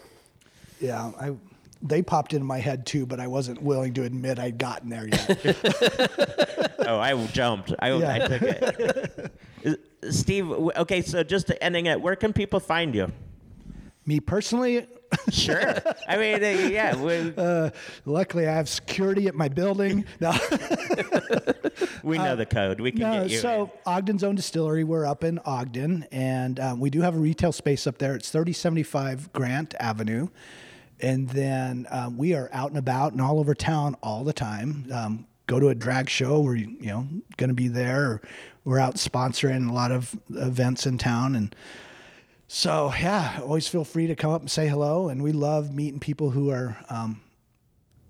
Yeah. 0.81 1.13
I 1.19 1.35
they 1.83 2.03
popped 2.03 2.33
into 2.33 2.45
my 2.45 2.59
head 2.59 2.87
too, 2.87 3.07
but 3.07 3.19
I 3.21 3.27
wasn't 3.27 3.61
willing 3.63 3.93
to 3.95 4.05
admit 4.05 4.39
I'd 4.39 4.59
gotten 4.59 4.89
there 4.91 5.09
yet. 5.09 5.57
Oh, 6.85 6.99
I 6.99 7.15
jumped. 7.29 7.73
I, 7.79 7.93
Yeah. 7.93 8.13
I 8.13 8.19
took 8.27 8.43
it. 8.43 9.33
Uh, 9.65 9.75
Steve, 10.11 10.51
okay, 10.51 11.01
so 11.01 11.23
just 11.23 11.53
ending 11.61 11.87
it, 11.87 12.01
where 12.01 12.17
can 12.17 12.33
people 12.33 12.59
find 12.59 12.93
you? 12.93 13.13
Me 14.05 14.19
personally, 14.19 14.89
Sure. 15.31 15.75
I 16.09 16.17
mean, 16.17 16.43
uh, 16.43 16.69
yeah. 16.69 16.97
We, 17.03 17.33
uh, 17.37 17.71
luckily 18.05 18.49
I 18.49 18.53
have 18.55 18.69
security 18.69 19.29
at 19.29 19.35
my 19.35 19.49
building. 19.49 20.05
No. 20.21 20.33
we 22.03 22.19
know 22.19 22.35
the 22.35 22.47
code. 22.47 22.81
We 22.81 22.93
can 22.93 23.03
uh, 23.03 23.15
No, 23.15 23.23
get 23.23 23.31
you. 23.31 23.39
so 23.39 23.71
Ogden's 23.87 24.25
own 24.25 24.35
distillery. 24.35 24.85
We're 24.85 25.07
up 25.07 25.23
in 25.23 25.39
Ogden, 25.45 26.07
and 26.11 26.59
um, 26.61 26.81
we 26.81 26.91
do 26.91 27.01
have 27.03 27.15
a 27.15 27.19
retail 27.19 27.53
space 27.53 27.87
up 27.87 27.99
there. 27.99 28.15
It's 28.15 28.31
thirty 28.31 28.53
seventy 28.53 28.83
five 28.83 29.33
Grant 29.33 29.75
Avenue, 29.79 30.29
and 31.03 31.29
then 31.31 31.87
um, 31.91 32.17
we 32.17 32.35
are 32.35 32.49
out 32.53 32.71
and 32.71 32.79
about 32.79 33.13
and 33.13 33.21
all 33.21 33.41
over 33.41 33.55
town 33.55 33.97
all 34.03 34.23
the 34.23 34.33
time. 34.33 34.87
Um, 34.93 35.27
go 35.47 35.59
to 35.59 35.69
a 35.69 35.75
drag 35.75 36.09
show, 36.09 36.41
we're 36.41 36.55
you 36.55 36.87
know 36.87 37.07
going 37.37 37.49
to 37.49 37.55
be 37.55 37.69
there. 37.69 38.21
We're 38.65 38.79
out 38.79 38.95
sponsoring 38.95 39.69
a 39.69 39.73
lot 39.73 39.91
of 39.91 40.17
events 40.31 40.87
in 40.87 40.97
town, 40.99 41.35
and 41.35 41.55
so 42.47 42.93
yeah, 42.99 43.41
always 43.43 43.67
feel 43.67 43.85
free 43.85 44.07
to 44.07 44.15
come 44.15 44.31
up 44.31 44.41
and 44.41 44.51
say 44.51 44.69
hello. 44.69 45.09
And 45.09 45.23
we 45.23 45.33
love 45.33 45.75
meeting 45.75 46.01
people 46.01 46.31
who 46.31 46.51
are. 46.51 46.77
Um, 46.89 47.21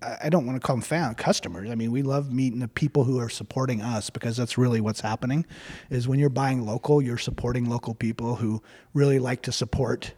I 0.03 0.17
I 0.23 0.29
don't 0.29 0.45
want 0.45 0.61
to 0.61 0.65
call 0.65 0.75
them 0.75 0.83
fan 0.83 1.15
customers. 1.15 1.71
I 1.71 1.75
mean, 1.75 1.91
we 1.91 2.03
love 2.03 2.31
meeting 2.31 2.59
the 2.59 2.67
people 2.67 3.05
who 3.05 3.19
are 3.19 3.29
supporting 3.29 3.81
us 3.81 4.11
because 4.11 4.37
that's 4.37 4.57
really 4.57 4.81
what's 4.81 5.01
happening. 5.01 5.45
Is 5.89 6.07
when 6.07 6.19
you're 6.19 6.29
buying 6.29 6.65
local, 6.65 7.01
you're 7.01 7.17
supporting 7.17 7.67
local 7.67 7.95
people 7.95 8.35
who 8.35 8.61
really 8.93 9.17
like 9.17 9.41
to 9.43 9.51
support 9.51 10.13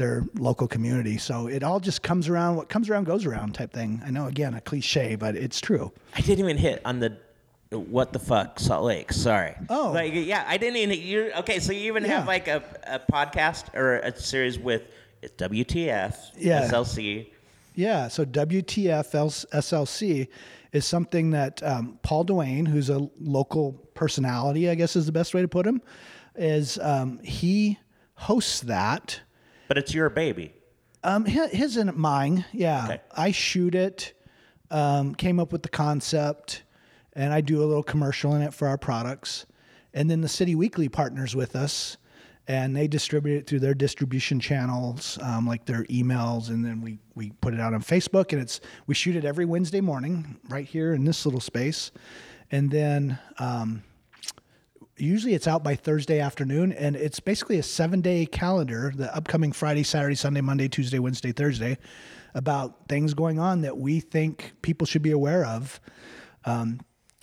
their 0.00 0.24
local 0.34 0.66
community. 0.66 1.18
So 1.18 1.46
it 1.46 1.62
all 1.62 1.78
just 1.78 2.02
comes 2.02 2.28
around. 2.28 2.56
What 2.56 2.68
comes 2.68 2.90
around 2.90 3.04
goes 3.04 3.24
around 3.26 3.54
type 3.54 3.72
thing. 3.72 4.02
I 4.04 4.10
know 4.10 4.26
again 4.26 4.54
a 4.54 4.60
cliche, 4.60 5.14
but 5.14 5.36
it's 5.36 5.60
true. 5.60 5.92
I 6.16 6.20
didn't 6.22 6.40
even 6.44 6.56
hit 6.56 6.80
on 6.84 6.98
the 6.98 7.16
what 7.70 8.12
the 8.12 8.18
fuck 8.18 8.58
Salt 8.58 8.84
Lake. 8.84 9.12
Sorry. 9.12 9.54
Oh. 9.68 9.92
like 9.94 10.12
yeah, 10.14 10.44
I 10.48 10.56
didn't 10.56 10.76
even. 10.76 10.98
You 10.98 11.32
okay? 11.40 11.60
So 11.60 11.72
you 11.72 11.82
even 11.92 12.04
have 12.04 12.26
like 12.26 12.48
a, 12.48 12.62
a 12.84 12.98
podcast 13.12 13.72
or 13.74 13.98
a 13.98 14.16
series 14.18 14.58
with 14.58 14.82
it's 15.22 15.34
WTF, 15.36 16.16
Yeah. 16.36 16.62
SLC. 16.68 17.28
Yeah, 17.74 18.08
so 18.08 18.24
WTF 18.24 19.46
SLC 19.52 20.28
is 20.72 20.84
something 20.86 21.30
that 21.30 21.62
um, 21.62 21.98
Paul 22.02 22.24
Duane, 22.24 22.66
who's 22.66 22.90
a 22.90 23.08
local 23.20 23.72
personality, 23.94 24.68
I 24.70 24.74
guess 24.74 24.96
is 24.96 25.06
the 25.06 25.12
best 25.12 25.34
way 25.34 25.42
to 25.42 25.48
put 25.48 25.66
him, 25.66 25.80
is 26.34 26.78
um, 26.78 27.20
he 27.22 27.78
hosts 28.14 28.60
that. 28.62 29.20
But 29.70 29.78
it's 29.78 29.94
your 29.94 30.10
baby. 30.10 30.52
Um, 31.04 31.24
hi- 31.24 31.46
his 31.46 31.76
and 31.76 31.94
mine, 31.94 32.44
yeah. 32.50 32.84
Okay. 32.86 33.00
I 33.12 33.30
shoot 33.30 33.76
it, 33.76 34.14
um, 34.68 35.14
came 35.14 35.38
up 35.38 35.52
with 35.52 35.62
the 35.62 35.68
concept, 35.68 36.64
and 37.12 37.32
I 37.32 37.40
do 37.40 37.62
a 37.62 37.66
little 37.66 37.84
commercial 37.84 38.34
in 38.34 38.42
it 38.42 38.52
for 38.52 38.66
our 38.66 38.76
products. 38.76 39.46
And 39.94 40.10
then 40.10 40.22
the 40.22 40.28
City 40.28 40.56
Weekly 40.56 40.88
partners 40.88 41.36
with 41.36 41.54
us, 41.54 41.98
and 42.48 42.74
they 42.74 42.88
distribute 42.88 43.36
it 43.36 43.46
through 43.46 43.60
their 43.60 43.74
distribution 43.74 44.40
channels, 44.40 45.20
um, 45.22 45.46
like 45.46 45.66
their 45.66 45.84
emails, 45.84 46.48
and 46.48 46.64
then 46.64 46.80
we 46.80 46.98
we 47.14 47.30
put 47.40 47.54
it 47.54 47.60
out 47.60 47.72
on 47.72 47.80
Facebook, 47.80 48.32
and 48.32 48.42
it's 48.42 48.60
we 48.88 48.94
shoot 48.96 49.14
it 49.14 49.24
every 49.24 49.44
Wednesday 49.44 49.80
morning 49.80 50.40
right 50.48 50.66
here 50.66 50.94
in 50.94 51.04
this 51.04 51.24
little 51.24 51.38
space, 51.38 51.92
and 52.50 52.72
then. 52.72 53.20
Um, 53.38 53.84
usually 55.00 55.34
it's 55.34 55.48
out 55.48 55.64
by 55.64 55.74
Thursday 55.74 56.20
afternoon, 56.20 56.72
and 56.72 56.96
it's 56.96 57.20
basically 57.20 57.58
a 57.58 57.62
seven 57.62 58.00
day 58.00 58.26
calendar, 58.26 58.92
the 58.94 59.14
upcoming 59.14 59.52
Friday, 59.52 59.82
Saturday, 59.82 60.14
Sunday, 60.14 60.40
Monday, 60.40 60.68
Tuesday, 60.68 60.98
Wednesday, 60.98 61.32
Thursday, 61.32 61.78
about 62.34 62.88
things 62.88 63.14
going 63.14 63.38
on 63.38 63.62
that 63.62 63.76
we 63.76 64.00
think 64.00 64.52
people 64.62 64.86
should 64.86 65.02
be 65.02 65.10
aware 65.10 65.44
of. 65.44 65.80
Um, 66.44 66.80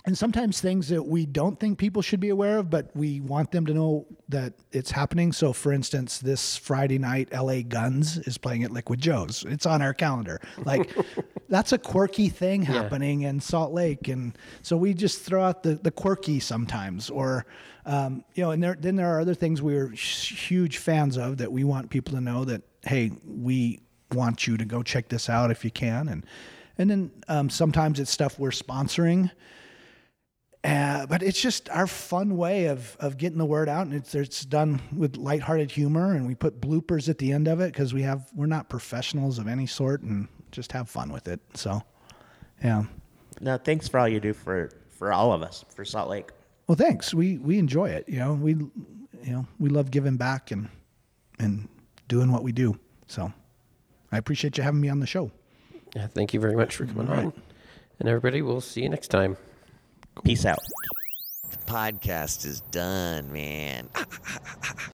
and 0.07 0.17
sometimes 0.17 0.61
things 0.61 0.87
that 0.87 1.03
we 1.03 1.25
don't 1.25 1.59
think 1.59 1.77
people 1.77 2.01
should 2.01 2.21
be 2.21 2.29
aware 2.29 2.59
of, 2.59 2.69
but 2.69 2.89
we 2.95 3.19
want 3.19 3.51
them 3.51 3.65
to 3.65 3.73
know 3.73 4.05
that 4.29 4.53
it's 4.71 4.89
happening. 4.89 5.33
So, 5.33 5.51
for 5.51 5.73
instance, 5.73 6.19
this 6.19 6.55
Friday 6.55 6.97
night, 6.97 7.27
LA 7.33 7.61
Guns 7.61 8.17
is 8.19 8.37
playing 8.37 8.63
at 8.63 8.71
Liquid 8.71 9.01
Joe's. 9.01 9.43
It's 9.49 9.65
on 9.65 9.81
our 9.81 9.93
calendar. 9.93 10.39
Like, 10.63 10.95
that's 11.49 11.73
a 11.73 11.77
quirky 11.77 12.29
thing 12.29 12.61
happening 12.61 13.23
in 13.23 13.41
Salt 13.41 13.73
Lake, 13.73 14.07
and 14.07 14.37
so 14.61 14.77
we 14.77 14.93
just 14.93 15.23
throw 15.23 15.43
out 15.43 15.61
the 15.63 15.75
the 15.75 15.91
quirky 15.91 16.39
sometimes, 16.39 17.09
or 17.09 17.45
um, 17.85 18.23
you 18.33 18.43
know, 18.43 18.51
and 18.51 18.63
there 18.63 18.77
then 18.79 18.95
there 18.95 19.13
are 19.13 19.19
other 19.19 19.35
things 19.35 19.61
we're 19.61 19.89
huge 19.89 20.77
fans 20.77 21.17
of 21.17 21.37
that 21.39 21.51
we 21.51 21.65
want 21.65 21.89
people 21.89 22.13
to 22.13 22.21
know 22.21 22.45
that 22.45 22.61
hey, 22.85 23.11
we 23.25 23.81
want 24.13 24.47
you 24.47 24.55
to 24.55 24.63
go 24.63 24.83
check 24.83 25.09
this 25.09 25.29
out 25.29 25.51
if 25.51 25.65
you 25.65 25.71
can, 25.71 26.07
and 26.07 26.25
and 26.77 26.89
then 26.89 27.11
um, 27.27 27.49
sometimes 27.49 27.99
it's 27.99 28.09
stuff 28.09 28.39
we're 28.39 28.51
sponsoring. 28.51 29.31
Uh, 30.63 31.05
but 31.05 31.23
it's 31.23 31.39
just 31.39 31.69
our 31.69 31.87
fun 31.87 32.35
way 32.35 32.65
of, 32.65 32.97
of 32.99 33.17
getting 33.17 33.37
the 33.37 33.45
word 33.45 33.69
out, 33.69 33.85
and 33.85 33.95
it's 33.95 34.15
it's 34.15 34.43
done 34.43 34.81
with 34.95 35.15
lighthearted 35.15 35.71
humor, 35.71 36.13
and 36.13 36.27
we 36.27 36.35
put 36.35 36.59
bloopers 36.59 37.07
at 37.07 37.19
the 37.19 37.31
end 37.31 37.47
of 37.47 37.61
it 37.61 37.71
because 37.71 37.93
we 37.93 38.01
have 38.01 38.29
we're 38.35 38.47
not 38.47 38.67
professionals 38.67 39.39
of 39.39 39.47
any 39.47 39.67
sort, 39.67 40.01
and 40.01 40.27
just 40.51 40.71
have 40.71 40.89
fun 40.89 41.11
with 41.11 41.27
it. 41.27 41.39
So, 41.53 41.81
yeah. 42.63 42.83
No, 43.39 43.57
thanks 43.57 43.87
for 43.87 43.99
all 43.99 44.07
you 44.07 44.19
do 44.19 44.33
for 44.33 44.71
for 44.89 45.13
all 45.13 45.31
of 45.31 45.41
us 45.41 45.63
for 45.69 45.85
Salt 45.85 46.09
Lake. 46.09 46.31
Well, 46.67 46.75
thanks. 46.75 47.13
We 47.13 47.37
we 47.37 47.59
enjoy 47.59 47.89
it. 47.89 48.09
You 48.09 48.19
know, 48.19 48.33
we 48.33 48.53
you 48.53 49.31
know 49.31 49.45
we 49.59 49.69
love 49.69 49.91
giving 49.91 50.17
back 50.17 50.51
and 50.51 50.69
and 51.39 51.69
doing 52.07 52.31
what 52.31 52.43
we 52.43 52.51
do. 52.51 52.77
So, 53.05 53.31
I 54.11 54.17
appreciate 54.17 54.57
you 54.57 54.63
having 54.63 54.81
me 54.81 54.89
on 54.89 54.99
the 54.99 55.07
show. 55.07 55.31
Yeah, 55.95 56.07
thank 56.07 56.33
you 56.33 56.39
very 56.39 56.55
much 56.55 56.75
for 56.75 56.85
coming 56.85 57.09
on. 57.09 57.33
And 57.99 58.09
everybody, 58.09 58.41
we'll 58.41 58.61
see 58.61 58.81
you 58.81 58.89
next 58.89 59.07
time. 59.07 59.37
Peace 60.23 60.45
out. 60.45 60.59
The 61.51 61.57
podcast 61.71 62.45
is 62.45 62.61
done, 62.71 63.31
man. 63.31 63.89